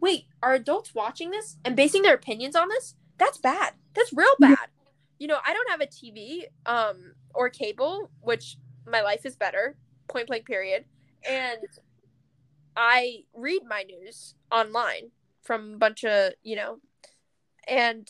wait, 0.00 0.26
are 0.42 0.54
adults 0.54 0.94
watching 0.94 1.30
this 1.30 1.56
and 1.64 1.76
basing 1.76 2.02
their 2.02 2.14
opinions 2.14 2.56
on 2.56 2.68
this? 2.68 2.94
That's 3.18 3.38
bad. 3.38 3.74
That's 3.94 4.12
real 4.12 4.36
bad. 4.40 4.68
You 5.18 5.28
know, 5.28 5.38
I 5.46 5.52
don't 5.52 5.70
have 5.70 5.80
a 5.80 5.86
TV 5.86 6.46
um 6.66 7.14
or 7.34 7.48
cable, 7.48 8.10
which 8.20 8.58
my 8.86 9.00
life 9.00 9.24
is 9.24 9.36
better, 9.36 9.76
point 10.08 10.26
blank 10.26 10.46
period. 10.46 10.84
And 11.28 11.60
I 12.76 13.24
read 13.34 13.62
my 13.68 13.82
news 13.82 14.34
online 14.50 15.10
from 15.42 15.74
a 15.74 15.78
bunch 15.78 16.04
of, 16.04 16.32
you 16.42 16.56
know, 16.56 16.78
and 17.68 18.08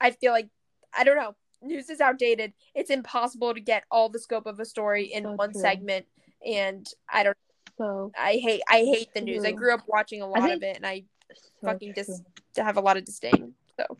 I 0.00 0.10
feel 0.12 0.32
like 0.32 0.48
I 0.96 1.04
don't 1.04 1.16
know, 1.16 1.34
news 1.62 1.88
is 1.90 2.00
outdated. 2.00 2.52
It's 2.74 2.90
impossible 2.90 3.54
to 3.54 3.60
get 3.60 3.84
all 3.90 4.08
the 4.08 4.18
scope 4.18 4.46
of 4.46 4.58
a 4.60 4.64
story 4.64 5.04
in 5.06 5.24
So 5.24 5.32
one 5.32 5.52
true. 5.52 5.60
segment 5.60 6.06
and 6.46 6.86
I 7.08 7.22
don't 7.22 7.36
so 7.78 8.12
I 8.18 8.34
hate 8.34 8.62
I 8.68 8.78
hate 8.80 9.12
the 9.14 9.20
news. 9.20 9.44
I 9.44 9.52
grew 9.52 9.72
up 9.74 9.82
watching 9.86 10.22
a 10.22 10.26
lot 10.26 10.42
think- 10.42 10.56
of 10.56 10.62
it 10.62 10.76
and 10.76 10.86
I 10.86 11.04
so 11.34 11.68
fucking 11.68 11.94
true. 11.94 12.02
just 12.04 12.22
have 12.56 12.76
a 12.76 12.80
lot 12.80 12.96
of 12.96 13.04
disdain. 13.04 13.54
So 13.78 13.98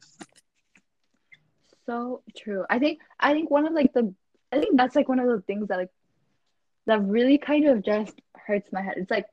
so 1.86 2.22
true. 2.36 2.64
I 2.68 2.78
think 2.78 3.00
I 3.18 3.32
think 3.32 3.50
one 3.50 3.66
of 3.66 3.72
like 3.72 3.92
the 3.92 4.14
I 4.52 4.58
think 4.58 4.76
that's 4.76 4.96
like 4.96 5.08
one 5.08 5.18
of 5.18 5.26
the 5.28 5.40
things 5.42 5.68
that 5.68 5.76
like 5.78 5.90
that 6.86 7.00
really 7.02 7.38
kind 7.38 7.66
of 7.68 7.84
just 7.84 8.20
hurts 8.34 8.70
my 8.72 8.82
head. 8.82 8.94
It's 8.96 9.10
like 9.10 9.26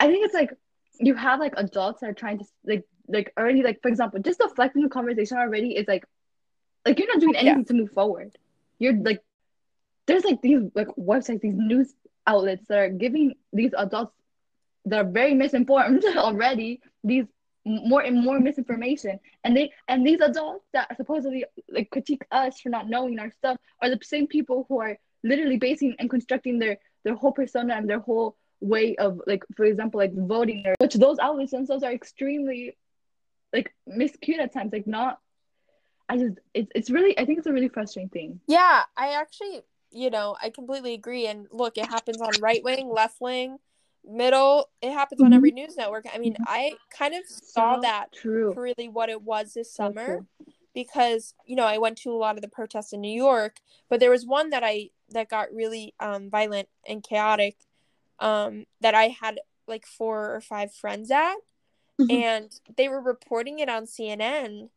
I 0.00 0.06
think 0.06 0.24
it's 0.24 0.34
like 0.34 0.50
you 1.00 1.14
have 1.14 1.40
like 1.40 1.54
adults 1.56 2.00
that 2.00 2.10
are 2.10 2.14
trying 2.14 2.38
to 2.38 2.44
like 2.64 2.84
like 3.08 3.32
already 3.38 3.62
like 3.62 3.80
for 3.82 3.88
example 3.88 4.20
just 4.20 4.38
deflecting 4.38 4.82
the 4.82 4.88
conversation 4.88 5.38
already 5.38 5.74
is 5.76 5.88
like 5.88 6.04
like 6.84 6.98
you're 6.98 7.08
not 7.08 7.20
doing 7.20 7.36
anything 7.36 7.64
to 7.66 7.74
move 7.74 7.90
forward. 7.92 8.36
You're 8.78 8.94
like 8.94 9.22
there's 10.06 10.24
like 10.24 10.40
these 10.40 10.60
like 10.74 10.88
websites, 10.98 11.42
these 11.42 11.54
news 11.54 11.92
outlets 12.26 12.66
that 12.68 12.78
are 12.78 12.88
giving 12.88 13.34
these 13.52 13.72
adults 13.76 14.12
that 14.86 15.04
are 15.04 15.10
very 15.10 15.34
misinformed 15.34 16.04
already 16.16 16.80
these 17.04 17.26
more 17.64 18.00
and 18.00 18.22
more 18.24 18.40
misinformation. 18.40 19.20
And 19.44 19.56
they 19.56 19.72
and 19.88 20.06
these 20.06 20.20
adults 20.20 20.64
that 20.72 20.96
supposedly 20.96 21.44
like 21.68 21.90
critique 21.90 22.24
us 22.30 22.60
for 22.60 22.70
not 22.70 22.88
knowing 22.88 23.18
our 23.18 23.30
stuff 23.32 23.58
are 23.82 23.90
the 23.90 23.98
same 24.02 24.26
people 24.26 24.64
who 24.68 24.80
are 24.80 24.96
literally 25.22 25.58
basing 25.58 25.94
and 25.98 26.08
constructing 26.08 26.58
their 26.58 26.78
their 27.04 27.14
whole 27.14 27.32
persona 27.32 27.74
and 27.74 27.88
their 27.88 28.00
whole 28.00 28.36
way 28.60 28.96
of 28.96 29.20
like 29.26 29.44
for 29.56 29.64
example 29.64 29.98
like 29.98 30.14
voting. 30.14 30.64
Or 30.66 30.74
which 30.78 30.94
those 30.94 31.18
outlets 31.18 31.52
themselves 31.52 31.82
are 31.82 31.92
extremely 31.92 32.76
like 33.52 33.74
miscued 33.88 34.38
at 34.38 34.52
times 34.52 34.72
like 34.72 34.86
not 34.86 35.18
i 36.08 36.16
just 36.16 36.38
it's, 36.54 36.70
it's 36.74 36.90
really 36.90 37.18
i 37.18 37.24
think 37.24 37.38
it's 37.38 37.46
a 37.46 37.52
really 37.52 37.68
frustrating 37.68 38.08
thing 38.10 38.40
Yeah, 38.46 38.82
I 38.96 39.14
actually 39.14 39.62
you 39.90 40.10
know, 40.10 40.36
I 40.42 40.50
completely 40.50 40.92
agree. 40.94 41.26
And 41.26 41.46
look, 41.50 41.78
it 41.78 41.86
happens 41.86 42.20
on 42.20 42.30
right 42.42 42.62
wing, 42.62 42.90
left 42.90 43.20
wing, 43.20 43.58
middle. 44.06 44.68
It 44.82 44.92
happens 44.92 45.22
on 45.22 45.32
every 45.32 45.50
news 45.50 45.76
network. 45.76 46.04
I 46.12 46.18
mean, 46.18 46.36
I 46.46 46.72
kind 46.90 47.14
of 47.14 47.22
saw 47.26 47.76
So 47.76 47.80
that 47.82 48.12
true. 48.12 48.52
for 48.52 48.62
really 48.62 48.88
what 48.88 49.08
it 49.08 49.22
was 49.22 49.54
this 49.54 49.72
summer 49.72 50.04
true. 50.04 50.26
because 50.74 51.34
you 51.46 51.56
know 51.56 51.64
I 51.64 51.78
went 51.78 51.96
to 51.98 52.10
a 52.10 52.16
lot 52.16 52.36
of 52.36 52.42
the 52.42 52.48
protests 52.48 52.92
in 52.92 53.00
New 53.00 53.16
York, 53.16 53.56
but 53.88 54.00
there 54.00 54.10
was 54.10 54.26
one 54.26 54.50
that 54.50 54.62
I 54.62 54.90
that 55.10 55.30
got 55.30 55.52
really 55.52 55.94
um, 56.00 56.28
violent 56.28 56.68
and 56.86 57.02
chaotic 57.02 57.56
um, 58.18 58.66
that 58.82 58.94
I 58.94 59.08
had 59.08 59.40
like 59.66 59.86
four 59.86 60.34
or 60.34 60.40
five 60.40 60.74
friends 60.74 61.10
at, 61.10 61.36
Mhm. 62.00 62.10
and 62.10 62.60
they 62.76 62.88
were 62.88 63.00
reporting 63.00 63.58
it 63.58 63.68
on 63.68 63.84
CNN, 63.86 64.70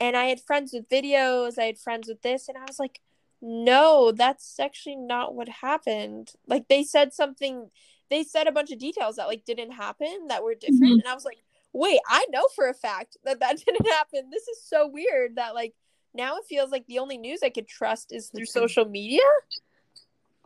and 0.00 0.16
I 0.16 0.24
had 0.26 0.40
friends 0.40 0.72
with 0.72 0.88
videos, 0.88 1.58
I 1.58 1.64
had 1.64 1.78
friends 1.78 2.08
with 2.08 2.22
this, 2.22 2.48
and 2.48 2.56
I 2.56 2.64
was 2.66 2.78
like, 2.78 3.00
no, 3.40 4.12
that's 4.12 4.60
actually 4.60 4.96
not 4.96 5.34
what 5.34 5.48
happened. 5.48 6.32
Like 6.46 6.68
they 6.68 6.84
said 6.84 7.12
something, 7.12 7.70
they 8.08 8.22
said 8.22 8.46
a 8.46 8.52
bunch 8.52 8.70
of 8.70 8.78
details 8.78 9.16
that 9.16 9.26
like 9.26 9.44
didn't 9.44 9.72
happen 9.72 10.28
that 10.28 10.44
were 10.44 10.54
different, 10.54 10.92
and 11.00 11.08
I 11.08 11.14
was 11.14 11.24
like 11.24 11.42
wait, 11.74 11.98
I 12.06 12.26
know 12.28 12.46
for 12.54 12.68
a 12.68 12.74
fact 12.74 13.16
that 13.24 13.40
that 13.40 13.56
didn't 13.66 13.86
happen. 13.88 14.28
This 14.30 14.46
is 14.46 14.62
so 14.62 14.86
weird 14.86 15.36
that 15.36 15.54
like 15.54 15.72
now 16.12 16.36
it 16.36 16.44
feels 16.46 16.70
like 16.70 16.86
the 16.86 16.98
only 16.98 17.16
news 17.16 17.40
I 17.42 17.48
could 17.48 17.66
trust 17.66 18.12
is 18.12 18.28
through 18.28 18.44
Mhm. 18.44 18.48
social 18.48 18.84
media. 18.84 19.22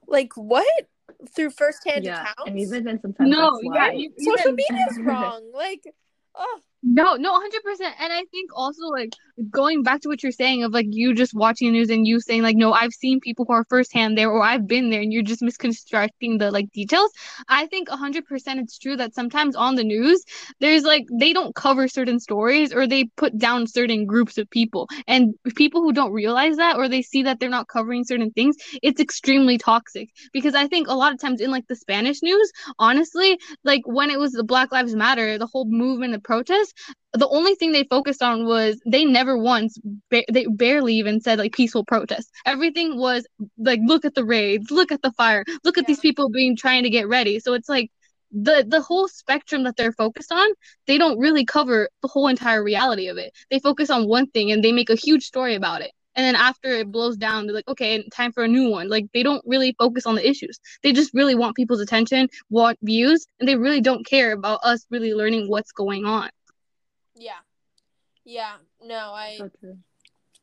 Like 0.07 0.33
what? 0.37 0.89
Through 1.35 1.51
firsthand 1.51 2.05
Yeah, 2.05 2.23
accounts? 2.23 2.43
and 2.47 2.61
even 2.61 2.85
then 2.85 3.01
sometimes 3.01 3.29
No, 3.31 3.51
that's 3.51 3.65
yeah, 3.65 3.71
why. 3.71 3.93
you- 3.93 4.13
social 4.19 4.53
media 4.53 4.87
is 4.91 4.99
wrong. 5.05 5.51
Like, 5.53 5.93
oh, 6.37 6.61
No, 6.89 7.17
no, 7.17 7.33
100%. 7.33 7.95
And 7.99 8.13
I 8.13 8.25
think 8.31 8.51
also, 8.55 8.87
like, 8.87 9.11
going 9.51 9.83
back 9.83 10.01
to 10.03 10.09
what 10.09 10.23
you're 10.23 10.31
saying 10.31 10.63
of, 10.63 10.73
like, 10.73 10.87
you 10.89 11.15
just 11.15 11.35
watching 11.35 11.67
the 11.67 11.73
news 11.73 11.91
and 11.91 12.07
you 12.07 12.21
saying, 12.21 12.43
like, 12.43 12.55
no, 12.57 12.73
I've 12.73 12.93
seen 12.93 13.19
people 13.19 13.45
who 13.45 13.55
are 13.55 13.65
firsthand 13.69 14.17
there 14.17 14.31
or 14.31 14.41
I've 14.43 14.69
been 14.69 14.91
there 14.91 15.01
and 15.01 15.13
you're 15.13 15.25
just 15.25 15.43
misconstructing 15.43 16.39
the, 16.39 16.53
like, 16.53 16.71
details. 16.73 17.11
I 17.49 17.67
think 17.67 17.89
100% 17.91 18.61
it's 18.61 18.79
true 18.79 18.97
that 18.99 19.15
sometimes 19.17 19.57
on 19.57 19.75
the 19.75 19.83
news, 19.83 20.23
there's, 20.61 20.85
like, 20.85 21.07
they 21.19 21.33
don't 21.33 21.57
cover 21.57 21.89
certain 21.89 22.21
stories 22.21 22.73
or 22.73 22.87
they 22.87 23.07
put 23.17 23.37
down 23.37 23.67
certain 23.67 24.07
groups 24.07 24.39
of 24.39 24.49
people. 24.51 24.89
And 25.09 25.35
people 25.57 25.83
who 25.83 25.93
don't 25.93 26.13
realize 26.13 26.57
that 26.57 26.77
or 26.77 26.89
they 26.89 27.03
see 27.03 27.25
that 27.25 27.41
they're 27.41 27.51
not 27.51 27.67
covering 27.67 28.05
certain 28.05 28.31
things, 28.31 28.55
it's 28.81 29.01
extremely 29.01 29.59
toxic. 29.59 30.09
Because 30.33 30.55
I 30.55 30.69
think 30.69 30.87
a 30.87 30.95
lot 30.95 31.13
of 31.13 31.21
times 31.21 31.41
in, 31.41 31.51
like, 31.51 31.67
the 31.67 31.75
Spanish 31.75 32.23
news, 32.23 32.53
honestly, 32.79 33.41
like, 33.65 33.83
when 33.87 34.11
it 34.11 34.21
was 34.21 34.31
the 34.33 34.45
Black 34.45 34.71
Lives 34.71 34.95
Matter, 34.95 35.37
the 35.37 35.49
whole 35.49 35.67
movement 35.69 36.15
of 36.15 36.23
protest, 36.23 36.75
the 37.13 37.29
only 37.29 37.55
thing 37.55 37.73
they 37.73 37.85
focused 37.85 38.23
on 38.23 38.47
was 38.47 38.81
they 38.87 39.05
never 39.05 39.37
once 39.37 39.79
ba- 40.11 40.25
they 40.31 40.47
barely 40.47 40.95
even 40.95 41.21
said 41.21 41.39
like 41.39 41.53
peaceful 41.53 41.85
protests 41.85 42.31
everything 42.45 42.99
was 42.99 43.27
like 43.59 43.81
look 43.85 44.05
at 44.05 44.15
the 44.15 44.25
raids 44.25 44.71
look 44.71 44.93
at 44.93 45.03
the 45.03 45.13
fire 45.13 45.45
look 45.65 45.79
at 45.79 45.87
Yeah. 45.87 45.87
these 45.87 46.01
people 46.01 46.29
being 46.31 46.57
trying 46.57 46.83
to 46.85 46.91
get 46.91 47.09
ready. 47.09 47.39
So 47.41 47.55
it's 47.55 47.69
like 47.69 47.91
the 48.33 48.65
the 48.69 48.81
whole 48.81 49.09
spectrum 49.09 49.65
that 49.65 49.77
they're 49.77 49.93
focused 49.93 50.33
on 50.33 50.49
they 50.87 50.99
don't 50.99 51.19
really 51.19 51.45
cover 51.45 51.89
the 52.03 52.09
whole 52.09 52.29
entire 52.29 52.63
reality 52.63 53.09
of 53.09 53.17
it. 53.19 53.33
They 53.51 53.59
focus 53.61 53.91
on 53.91 54.09
one 54.09 54.27
thing 54.31 54.51
and 54.51 54.63
they 54.63 54.73
make 54.73 54.91
a 54.91 54.97
huge 54.97 55.25
story 55.25 55.55
about 55.55 55.83
it. 55.83 55.93
And 56.17 56.25
then 56.25 56.35
after 56.35 56.69
it 56.71 56.91
blows 56.91 57.17
down 57.17 57.47
they're 57.47 57.55
like 57.55 57.69
okay 57.69 58.07
time 58.15 58.33
for 58.33 58.45
a 58.45 58.49
new 58.49 58.69
one. 58.71 58.89
Like 58.89 59.07
they 59.15 59.23
don't 59.23 59.43
really 59.47 59.75
focus 59.79 60.07
on 60.07 60.15
the 60.17 60.29
issues. 60.29 60.59
They 60.83 60.93
just 60.93 61.15
really 61.15 61.35
want 61.35 61.57
people's 61.57 61.81
attention 61.81 62.29
want 62.51 62.79
views 62.83 63.27
and 63.41 63.49
they 63.49 63.57
really 63.57 63.81
don't 63.81 64.07
care 64.07 64.33
about 64.33 64.61
us 64.65 64.87
really 64.91 65.15
learning 65.15 65.49
what's 65.49 65.73
going 65.73 66.05
on 66.05 66.31
yeah. 67.17 67.41
Yeah. 68.25 68.55
No, 68.83 69.13
I 69.13 69.37
So 69.39 69.51
true. 69.61 69.79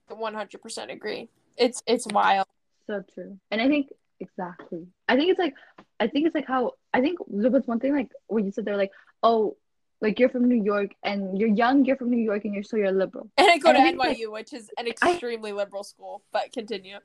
100% 0.09 0.91
agree. 0.91 1.29
It's 1.57 1.81
it's 1.87 2.07
wild. 2.07 2.47
So 2.87 3.03
true. 3.13 3.37
And 3.51 3.61
I 3.61 3.67
think 3.67 3.89
exactly. 4.19 4.87
I 5.07 5.15
think 5.15 5.29
it's 5.31 5.39
like 5.39 5.53
I 5.99 6.07
think 6.07 6.25
it's 6.25 6.35
like 6.35 6.47
how 6.47 6.71
I 6.93 7.01
think 7.01 7.19
there 7.27 7.51
was 7.51 7.65
one 7.67 7.79
thing 7.79 7.93
like 7.95 8.11
when 8.27 8.45
you 8.45 8.51
said 8.51 8.65
they're 8.65 8.77
like, 8.77 8.91
oh, 9.21 9.55
like 10.01 10.19
you're 10.19 10.29
from 10.29 10.47
New 10.49 10.61
York 10.61 10.91
and 11.03 11.37
you're 11.39 11.49
young, 11.49 11.85
you're 11.85 11.95
from 11.95 12.09
New 12.09 12.21
York 12.21 12.43
and 12.45 12.53
you're 12.53 12.63
so 12.63 12.75
you're 12.77 12.91
liberal. 12.91 13.29
And 13.37 13.49
I 13.49 13.57
go 13.57 13.69
And 13.69 13.77
to 13.77 13.81
I 13.81 13.85
think, 13.85 13.99
like- 13.99 14.17
NYU, 14.17 14.31
which 14.31 14.51
is 14.53 14.69
an 14.77 14.87
I- 15.01 15.11
extremely 15.11 15.51
liberal 15.53 15.83
school, 15.83 16.23
but 16.31 16.51
continue. 16.51 16.97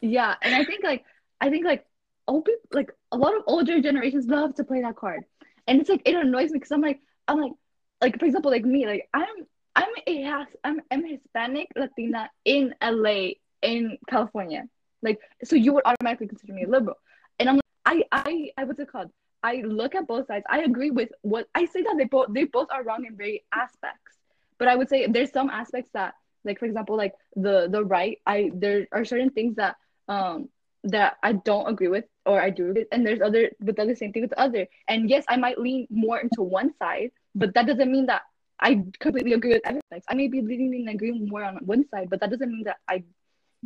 Yeah. 0.00 0.34
And 0.42 0.54
I 0.54 0.64
think 0.64 0.84
like 0.84 1.04
I 1.40 1.50
think 1.50 1.64
like 1.66 1.84
old 2.28 2.44
people 2.44 2.60
like 2.72 2.90
a 3.10 3.16
lot 3.16 3.34
of 3.36 3.42
older 3.46 3.80
generations 3.80 4.26
love 4.26 4.54
to 4.56 4.64
play 4.64 4.80
that 4.82 4.94
card. 4.96 5.24
And 5.66 5.80
it's 5.80 5.90
like 5.90 6.02
it 6.04 6.14
annoys 6.14 6.50
me 6.52 6.58
because 6.58 6.70
I'm 6.72 6.80
like 6.80 7.00
I'm 7.26 7.40
like 7.40 7.52
like 8.00 8.18
for 8.18 8.26
example 8.26 8.50
like 8.50 8.64
me, 8.64 8.86
like 8.86 9.08
I'm 9.14 9.46
I'm 9.74 9.92
a 10.06 10.46
I'm 10.64 10.80
I'm 10.90 11.04
Hispanic 11.04 11.68
Latina 11.76 12.30
in 12.44 12.74
LA 12.82 13.30
in 13.62 13.98
California. 14.08 14.64
Like 15.02 15.18
so 15.44 15.56
you 15.56 15.72
would 15.74 15.84
automatically 15.84 16.28
consider 16.28 16.52
me 16.52 16.64
a 16.64 16.68
liberal. 16.68 16.96
And 17.38 17.48
I'm 17.48 17.56
like 17.56 18.06
I 18.12 18.50
I 18.56 18.64
what's 18.64 18.80
it 18.80 18.90
called? 18.90 19.10
I 19.42 19.62
look 19.64 19.94
at 19.94 20.06
both 20.06 20.26
sides. 20.26 20.44
I 20.48 20.60
agree 20.62 20.90
with 20.90 21.10
what 21.22 21.48
I 21.54 21.66
say 21.66 21.82
that 21.82 21.94
they 21.96 22.04
both 22.04 22.26
they 22.30 22.44
both 22.44 22.68
are 22.72 22.82
wrong 22.82 23.04
in 23.06 23.16
very 23.16 23.44
aspects. 23.52 24.18
But 24.58 24.68
I 24.68 24.76
would 24.76 24.88
say 24.88 25.06
there's 25.06 25.32
some 25.32 25.50
aspects 25.50 25.90
that 25.94 26.14
like 26.44 26.58
for 26.58 26.66
example 26.66 26.96
like 26.96 27.14
the 27.36 27.68
the 27.70 27.84
right 27.84 28.18
I 28.26 28.50
there 28.54 28.86
are 28.92 29.04
certain 29.04 29.30
things 29.30 29.56
that 29.56 29.76
um 30.08 30.48
that 30.84 31.16
I 31.22 31.32
don't 31.32 31.68
agree 31.68 31.88
with 31.88 32.04
or 32.24 32.40
I 32.40 32.50
do 32.50 32.72
with 32.72 32.88
and 32.92 33.06
there's 33.06 33.20
other 33.20 33.50
but 33.60 33.76
the 33.76 33.96
same 33.96 34.12
thing 34.12 34.22
with 34.22 34.30
the 34.30 34.40
other. 34.40 34.66
And 34.86 35.08
yes, 35.08 35.24
I 35.28 35.36
might 35.36 35.58
lean 35.58 35.86
more 35.90 36.18
into 36.18 36.42
one 36.42 36.74
side, 36.78 37.10
but 37.38 37.54
that 37.54 37.66
doesn't 37.66 37.90
mean 37.90 38.06
that 38.06 38.22
I 38.60 38.82
completely 38.98 39.32
agree 39.34 39.52
with 39.52 39.62
everything. 39.64 40.02
I 40.08 40.14
may 40.14 40.28
be 40.28 40.42
leaning 40.42 40.74
and 40.74 40.94
agreeing 40.94 41.28
more 41.28 41.44
on 41.44 41.56
one 41.64 41.88
side, 41.88 42.10
but 42.10 42.20
that 42.20 42.30
doesn't 42.30 42.50
mean 42.50 42.64
that 42.64 42.78
I 42.88 43.04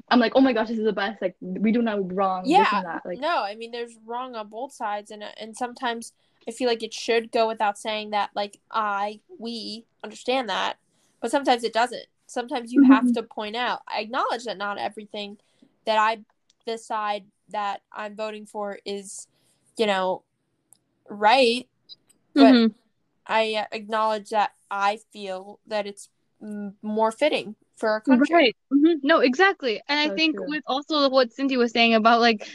I'm 0.09 0.21
like, 0.21 0.33
oh 0.35 0.41
my 0.41 0.53
gosh, 0.53 0.69
this 0.69 0.79
is 0.79 0.85
the 0.85 0.93
best. 0.93 1.21
Like 1.21 1.37
we 1.41 1.73
do 1.73 1.83
not 1.83 2.13
wrong. 2.15 2.45
this 2.45 2.53
Yeah, 2.53 2.79
and 2.79 2.87
that. 2.87 3.03
Like 3.05 3.19
no, 3.19 3.43
I 3.43 3.55
mean 3.55 3.73
there's 3.73 3.97
wrong 4.05 4.35
on 4.35 4.49
both 4.49 4.73
sides, 4.73 5.11
and 5.11 5.25
and 5.41 5.57
sometimes 5.57 6.13
I 6.47 6.51
feel 6.51 6.69
like 6.69 6.83
it 6.83 6.95
should 6.95 7.31
go 7.33 7.47
without 7.49 7.79
saying 7.79 8.11
that 8.11 8.31
like 8.35 8.59
I 8.71 9.21
we 9.39 9.85
understand 10.05 10.49
that, 10.49 10.77
but 11.21 11.31
sometimes 11.31 11.65
it 11.65 11.73
doesn't. 11.73 12.07
Sometimes 12.27 12.73
you 12.73 12.83
have 12.85 13.13
to 13.13 13.23
point 13.23 13.57
out. 13.57 13.83
I 13.87 14.01
acknowledge 14.01 14.45
that 14.45 14.57
not 14.57 14.79
everything 14.79 15.37
that 15.85 15.99
I 15.99 16.21
decide 16.67 17.25
that 17.51 17.83
I'm 17.93 18.17
voting 18.17 18.47
for 18.47 18.79
is, 18.87 19.27
you 19.77 19.87
know, 19.87 20.23
right. 21.09 21.69
But 22.35 22.55
Mhm. 22.55 22.75
I 23.27 23.67
acknowledge 23.73 24.31
that 24.31 24.53
I 24.71 24.99
feel 25.13 25.61
that 25.67 25.87
it's 25.87 26.09
more 26.83 27.13
fitting 27.13 27.57
for 27.77 27.89
our 27.89 28.01
country. 28.01 28.35
Right. 28.35 28.57
Mhm. 28.73 28.97
No, 29.03 29.21
exactly. 29.21 29.83
And 29.89 29.99
I 29.99 30.15
think 30.15 30.37
true. 30.37 30.49
with 30.49 30.63
also 30.67 31.09
what 31.09 31.33
Cindy 31.33 31.57
was 31.57 31.73
saying 31.73 31.95
about 31.95 32.21
like 32.21 32.49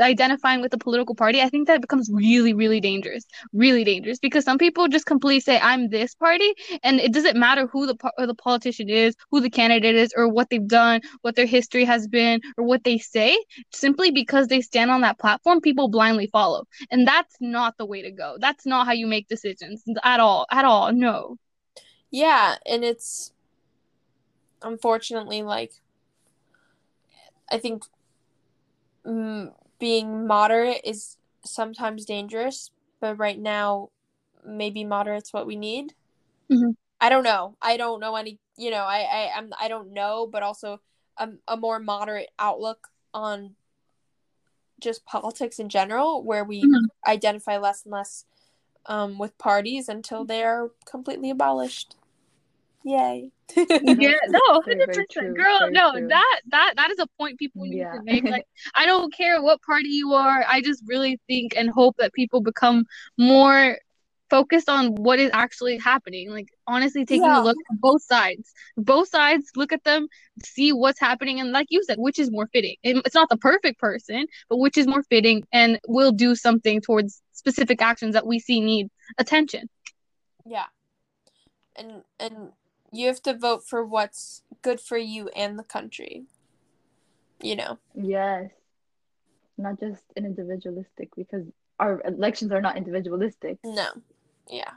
identifying 0.00 0.60
with 0.60 0.74
a 0.74 0.78
political 0.78 1.14
party, 1.14 1.40
I 1.40 1.48
think 1.48 1.68
that 1.68 1.80
becomes 1.80 2.10
really, 2.12 2.52
really 2.52 2.80
dangerous. 2.80 3.24
Really 3.52 3.84
dangerous 3.84 4.18
because 4.18 4.44
some 4.44 4.58
people 4.58 4.88
just 4.88 5.06
completely 5.06 5.40
say, 5.40 5.58
I'm 5.58 5.88
this 5.88 6.14
party, 6.14 6.52
and 6.82 7.00
it 7.00 7.12
doesn't 7.12 7.36
matter 7.36 7.66
who 7.66 7.86
the 7.86 7.94
po- 7.94 8.10
or 8.18 8.26
the 8.26 8.34
politician 8.34 8.88
is, 8.88 9.14
who 9.30 9.40
the 9.40 9.50
candidate 9.50 9.94
is, 9.94 10.12
or 10.16 10.28
what 10.28 10.50
they've 10.50 10.66
done, 10.66 11.00
what 11.22 11.36
their 11.36 11.46
history 11.46 11.84
has 11.84 12.06
been, 12.06 12.40
or 12.56 12.64
what 12.64 12.84
they 12.84 12.98
say. 12.98 13.38
Simply 13.72 14.10
because 14.10 14.48
they 14.48 14.60
stand 14.60 14.90
on 14.90 15.02
that 15.02 15.18
platform, 15.18 15.60
people 15.60 15.88
blindly 15.88 16.28
follow. 16.32 16.64
And 16.90 17.06
that's 17.06 17.34
not 17.40 17.76
the 17.78 17.86
way 17.86 18.02
to 18.02 18.10
go. 18.10 18.36
That's 18.40 18.66
not 18.66 18.86
how 18.86 18.92
you 18.92 19.06
make 19.06 19.28
decisions 19.28 19.82
at 20.02 20.20
all. 20.20 20.46
At 20.50 20.64
all. 20.64 20.92
No. 20.92 21.36
Yeah, 22.10 22.56
and 22.64 22.84
it's 22.84 23.32
unfortunately 24.62 25.42
like 25.42 25.72
I 27.50 27.58
think 27.58 27.84
mm, 29.06 29.52
being 29.78 30.26
moderate 30.26 30.80
is 30.84 31.16
sometimes 31.44 32.04
dangerous, 32.04 32.70
but 33.00 33.18
right 33.18 33.38
now 33.38 33.90
maybe 34.44 34.84
moderate's 34.84 35.32
what 35.32 35.46
we 35.46 35.56
need. 35.56 35.94
Mhm. 36.50 36.76
I 37.00 37.08
don't 37.08 37.24
know. 37.24 37.56
I 37.60 37.76
don't 37.76 38.00
know 38.00 38.16
any. 38.16 38.38
You 38.56 38.70
know, 38.70 38.84
I 38.84 39.00
I 39.02 39.32
I'm 39.36 39.52
I 39.60 39.68
don't 39.68 39.92
know, 39.92 40.26
but 40.26 40.42
also 40.42 40.80
a 41.18 41.28
a 41.46 41.56
more 41.56 41.78
moderate 41.78 42.30
outlook 42.38 42.88
on 43.12 43.54
just 44.80 45.04
politics 45.04 45.58
in 45.58 45.68
general, 45.68 46.22
where 46.22 46.44
we 46.44 46.62
Mhm. 46.64 46.86
identify 47.06 47.56
less 47.58 47.84
and 47.84 47.92
less 47.92 48.24
um, 48.86 49.18
with 49.18 49.36
parties 49.38 49.88
until 49.88 50.24
they 50.24 50.42
are 50.44 50.70
completely 50.84 51.30
abolished. 51.30 51.96
Yay! 52.86 53.32
Yeah, 53.56 54.12
no, 54.28 54.40
hundred 54.64 54.86
percent, 54.86 55.36
girl. 55.36 55.58
very 55.58 55.72
No, 55.72 55.92
true. 55.92 56.06
that 56.08 56.40
that 56.50 56.72
that 56.76 56.90
is 56.92 57.00
a 57.00 57.06
point 57.18 57.36
people 57.36 57.64
need 57.64 57.78
Yeah. 57.78 57.92
to 57.94 58.02
make. 58.04 58.22
Like, 58.22 58.46
I 58.76 58.86
don't 58.86 59.12
care 59.12 59.42
what 59.42 59.60
party 59.62 59.88
you 59.88 60.12
are. 60.14 60.44
I 60.48 60.60
just 60.60 60.84
really 60.86 61.20
think 61.26 61.56
and 61.56 61.68
hope 61.68 61.96
that 61.98 62.12
people 62.12 62.40
become 62.40 62.84
more 63.18 63.78
focused 64.30 64.68
on 64.68 64.94
what 64.94 65.18
is 65.18 65.30
actually 65.32 65.78
happening. 65.78 66.30
Like, 66.30 66.48
honestly, 66.68 67.04
taking 67.04 67.24
Yeah. 67.24 67.42
a 67.42 67.44
look 67.44 67.56
at 67.70 67.80
both 67.80 68.02
sides, 68.02 68.52
both 68.76 69.08
sides, 69.08 69.50
look 69.56 69.72
at 69.72 69.82
them, 69.82 70.06
see 70.44 70.72
what's 70.72 71.00
happening, 71.00 71.40
and 71.40 71.50
like 71.50 71.66
you 71.70 71.82
said, 71.82 71.98
which 71.98 72.20
is 72.20 72.30
more 72.30 72.46
fitting. 72.52 72.76
And 72.84 72.98
It's 73.04 73.14
not 73.16 73.28
the 73.28 73.36
perfect 73.36 73.80
person, 73.80 74.26
but 74.48 74.58
which 74.58 74.78
is 74.78 74.86
more 74.86 75.02
fitting 75.04 75.44
and 75.52 75.80
will 75.88 76.12
do 76.12 76.36
something 76.36 76.80
towards 76.80 77.20
specific 77.32 77.82
actions 77.82 78.14
that 78.14 78.26
we 78.28 78.38
see 78.38 78.60
need 78.60 78.90
attention. 79.18 79.68
Yeah. 80.44 80.66
And 81.76 82.02
and 82.18 82.52
you 82.92 83.06
have 83.08 83.22
to 83.22 83.36
vote 83.36 83.66
for 83.66 83.84
what's 83.84 84.42
good 84.62 84.80
for 84.80 84.96
you 84.98 85.28
and 85.36 85.58
the 85.58 85.64
country. 85.64 86.26
you 87.42 87.56
know. 87.56 87.78
Yes. 87.94 88.50
Not 89.58 89.78
just 89.80 90.02
an 90.16 90.24
individualistic 90.24 91.14
because 91.16 91.44
our 91.78 92.02
elections 92.06 92.52
are 92.52 92.60
not 92.60 92.76
individualistic. 92.76 93.58
No. 93.64 93.88
Yeah. 94.48 94.70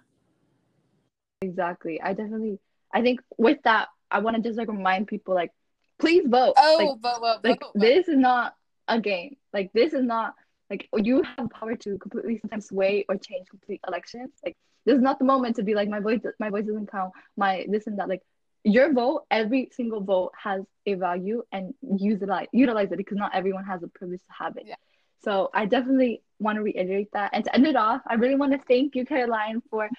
Exactly. 1.41 2.01
I 2.01 2.14
definitely 2.14 2.60
I 2.93 3.01
think 3.01 3.22
with 3.38 3.60
that 3.64 3.88
I 4.12 4.20
want 4.20 4.36
to 4.36 4.41
just 4.41 4.57
like 4.57 4.68
remind 4.68 5.07
people 5.07 5.34
like 5.36 5.51
please 5.99 6.24
vote. 6.28 6.53
Oh, 6.57 6.97
like, 7.01 7.01
vote, 7.01 7.22
vote, 7.22 7.39
like 7.43 7.62
vote. 7.62 7.72
this 7.76 8.07
is 8.07 8.18
not 8.18 8.55
a 8.88 8.99
game. 8.99 9.38
Like 9.53 9.72
this 9.74 9.93
is 9.93 10.03
not 10.03 10.34
like 10.70 10.89
you 10.95 11.24
have 11.24 11.49
power 11.49 11.76
to 11.76 11.97
completely 11.97 12.39
sometimes 12.39 12.68
sway 12.68 13.05
or 13.07 13.16
change 13.16 13.47
complete 13.49 13.82
elections. 13.88 14.32
Like 14.43 14.57
this 14.89 14.97
is 14.97 15.03
not 15.03 15.19
the 15.19 15.25
moment 15.25 15.55
to 15.57 15.63
be 15.63 15.75
like 15.75 15.87
my 15.87 15.99
voice 15.99 16.19
my 16.39 16.49
voice 16.49 16.65
doesn't 16.65 16.91
count, 16.91 17.11
my 17.37 17.65
this 17.69 17.85
and 17.85 17.99
that. 17.99 18.09
Like 18.09 18.21
your 18.63 18.91
vote, 18.91 19.25
every 19.29 19.69
single 19.71 20.01
vote 20.01 20.31
has 20.41 20.63
a 20.87 20.95
value 20.95 21.43
and 21.51 21.73
utilize 21.81 22.47
utilize 22.51 22.91
it 22.91 22.97
because 22.97 23.17
not 23.17 23.35
everyone 23.35 23.65
has 23.65 23.81
the 23.81 23.87
privilege 23.89 24.21
to 24.21 24.33
have 24.43 24.57
it. 24.57 24.63
Yeah. 24.65 24.75
So 25.23 25.51
I 25.53 25.65
definitely 25.65 26.23
want 26.39 26.55
to 26.55 26.63
reiterate 26.63 27.09
that. 27.13 27.29
And 27.33 27.43
to 27.45 27.53
end 27.53 27.67
it 27.67 27.75
off, 27.75 28.01
I 28.07 28.15
really 28.15 28.35
want 28.35 28.53
to 28.53 28.59
thank 28.67 28.95
you, 28.95 29.05
Caroline, 29.05 29.61
for 29.69 29.89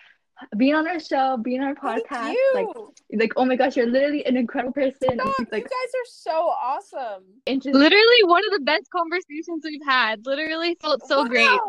being 0.56 0.74
on 0.74 0.88
our 0.88 0.98
show, 0.98 1.36
being 1.36 1.60
on 1.60 1.68
our 1.68 1.74
Thank 1.76 2.08
podcast. 2.08 2.32
you. 2.32 2.52
Like 2.54 2.66
like 3.12 3.32
oh 3.36 3.44
my 3.44 3.54
gosh, 3.54 3.76
you're 3.76 3.86
literally 3.86 4.26
an 4.26 4.36
incredible 4.36 4.72
person. 4.72 5.14
Stop, 5.14 5.34
like 5.52 5.52
you 5.52 5.76
guys 5.78 5.92
are 6.00 6.08
so 6.08 6.32
awesome. 6.32 7.24
interesting. 7.46 7.80
Literally 7.80 8.24
one 8.24 8.42
of 8.46 8.58
the 8.58 8.64
best 8.64 8.90
conversations 8.90 9.62
we've 9.64 9.86
had. 9.86 10.26
Literally 10.26 10.76
felt 10.80 11.06
so 11.06 11.26
great. 11.26 11.60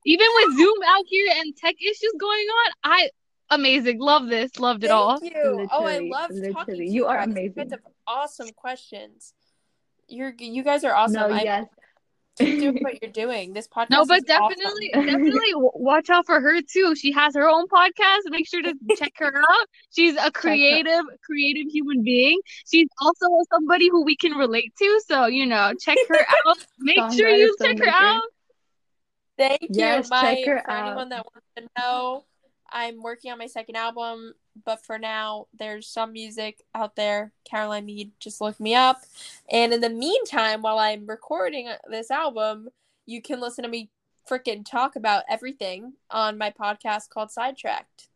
Wow. 0.00 0.12
Even 0.12 0.26
with 0.36 0.56
Zoom 0.56 0.76
out 0.86 1.04
here 1.08 1.32
and 1.36 1.56
tech 1.56 1.74
issues 1.80 2.12
going 2.18 2.46
on, 2.46 2.72
I 2.84 3.10
amazing. 3.50 3.98
Love 4.00 4.28
this. 4.28 4.58
Loved 4.58 4.84
it 4.84 4.88
Thank 4.88 5.00
all. 5.00 5.18
you. 5.22 5.68
oh, 5.72 5.84
I 5.86 5.98
love 5.98 6.30
talking 6.52 6.76
to 6.76 6.84
You 6.84 7.06
are 7.06 7.18
amazing. 7.18 7.72
awesome 8.06 8.48
questions. 8.56 9.34
You're 10.08 10.34
you 10.38 10.62
guys 10.64 10.84
are 10.84 10.94
awesome. 10.94 11.14
No, 11.14 11.28
I 11.28 11.42
yes. 11.42 11.66
keep 12.38 12.58
doing 12.60 12.78
what 12.82 13.00
you're 13.00 13.12
doing. 13.12 13.52
This 13.52 13.68
podcast. 13.68 13.90
No, 13.90 14.04
but 14.06 14.18
is 14.18 14.24
awesome. 14.30 14.48
definitely, 14.56 14.90
definitely 14.92 15.52
watch 15.54 16.10
out 16.10 16.26
for 16.26 16.40
her 16.40 16.60
too. 16.62 16.94
She 16.96 17.12
has 17.12 17.34
her 17.36 17.48
own 17.48 17.66
podcast. 17.68 18.20
Make 18.26 18.48
sure 18.48 18.62
to 18.62 18.74
check 18.96 19.12
her 19.18 19.36
out. 19.50 19.66
She's 19.94 20.16
a 20.16 20.30
creative, 20.32 21.04
creative 21.24 21.70
human 21.70 22.02
being. 22.02 22.40
She's 22.68 22.88
also 23.00 23.26
somebody 23.52 23.88
who 23.88 24.02
we 24.04 24.16
can 24.16 24.32
relate 24.32 24.72
to. 24.78 25.00
So 25.06 25.26
you 25.26 25.46
know, 25.46 25.72
check 25.80 25.98
her 26.08 26.26
out. 26.46 26.58
Make 26.78 26.96
sure 27.12 27.28
Songwriter, 27.28 27.38
you 27.38 27.56
check 27.62 27.78
her 27.78 27.88
out. 27.88 28.22
Thank 29.40 29.70
Yes, 29.70 30.04
you. 30.04 30.10
Mike. 30.10 30.44
for 30.44 30.70
anyone 30.70 31.08
that 31.08 31.24
wants 31.24 31.48
to 31.56 31.66
know, 31.78 32.24
I'm 32.70 33.02
working 33.02 33.32
on 33.32 33.38
my 33.38 33.46
second 33.46 33.76
album, 33.76 34.34
but 34.66 34.84
for 34.84 34.98
now, 34.98 35.46
there's 35.58 35.88
some 35.88 36.12
music 36.12 36.62
out 36.74 36.94
there. 36.94 37.32
Caroline 37.44 37.86
Mead, 37.86 38.12
just 38.20 38.40
look 38.42 38.60
me 38.60 38.74
up. 38.74 39.00
And 39.50 39.72
in 39.72 39.80
the 39.80 39.88
meantime, 39.88 40.60
while 40.60 40.78
I'm 40.78 41.06
recording 41.06 41.68
this 41.90 42.10
album, 42.10 42.68
you 43.06 43.22
can 43.22 43.40
listen 43.40 43.64
to 43.64 43.70
me 43.70 43.90
freaking 44.28 44.64
talk 44.64 44.94
about 44.94 45.24
everything 45.28 45.94
on 46.10 46.36
my 46.36 46.50
podcast 46.50 47.08
called 47.08 47.30
Sidetracked. 47.30 48.08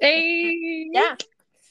Hey. 0.00 0.88
Yeah. 0.90 1.16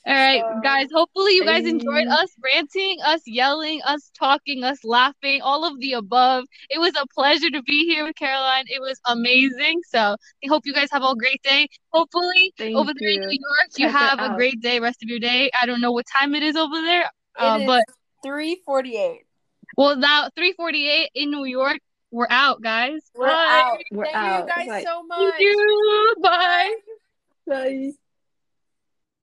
All 0.06 0.14
right, 0.14 0.42
So- 0.42 0.60
guys. 0.62 0.88
Hopefully, 0.94 1.36
you 1.36 1.46
guys 1.46 1.66
enjoyed 1.66 2.08
us 2.08 2.30
ranting, 2.44 2.98
us 3.06 3.22
yelling, 3.26 3.82
us 3.84 4.12
talking, 4.20 4.64
us 4.66 4.84
laughing, 4.84 5.42
all 5.42 5.64
of 5.64 5.80
the 5.80 5.94
above. 5.94 6.44
It 6.70 6.80
was 6.80 6.92
a 7.02 7.06
pleasure 7.14 7.50
to 7.50 7.62
be 7.64 7.86
here 7.86 8.04
with 8.04 8.16
Caroline. 8.18 8.66
It 8.68 8.82
was 8.82 9.00
amazing. 9.06 9.80
So, 9.88 10.00
I 10.00 10.48
hope 10.50 10.64
you 10.66 10.74
guys 10.74 10.90
have 10.92 11.04
a 11.04 11.16
great 11.16 11.42
day. 11.42 11.68
Hopefully, 11.94 12.54
Thank 12.58 12.76
over 12.76 12.92
there 13.00 13.10
in. 13.12 13.22
New 13.22 13.28
York, 13.30 13.70
you 13.78 13.86
Check 13.88 13.96
it 13.96 13.98
have 13.98 14.20
a 14.20 14.36
great 14.36 14.60
day, 14.60 14.82
rest 14.82 15.02
of 15.04 15.10
your 15.10 15.20
day. 15.20 15.50
I 15.58 15.66
don't 15.66 15.80
know 15.80 15.94
what 15.94 16.06
time 16.08 16.36
it 16.36 16.44
is 16.44 16.58
over 16.58 16.82
there, 16.82 17.10
uh, 17.40 17.58
It 17.60 17.64
is 17.64 17.68
but 17.68 17.84
348. 18.24 19.22
well, 19.78 19.96
now 19.96 20.28
3:48 20.36 21.12
in 21.16 21.32
New 21.32 21.46
York. 21.46 21.78
We're 22.12 22.28
out, 22.30 22.62
guys. 22.62 23.10
We're 23.16 23.28
Bye. 23.28 23.62
out. 23.72 23.80
We're 23.92 24.04
Thank 24.06 24.18
out. 24.18 24.44
you 24.44 24.54
guys 24.54 24.68
Bye. 24.68 24.84
so 24.84 25.04
much. 25.04 25.18
Thank 25.32 25.42
you. 25.42 26.16
Bye. 26.22 26.76
Bye. 27.48 27.92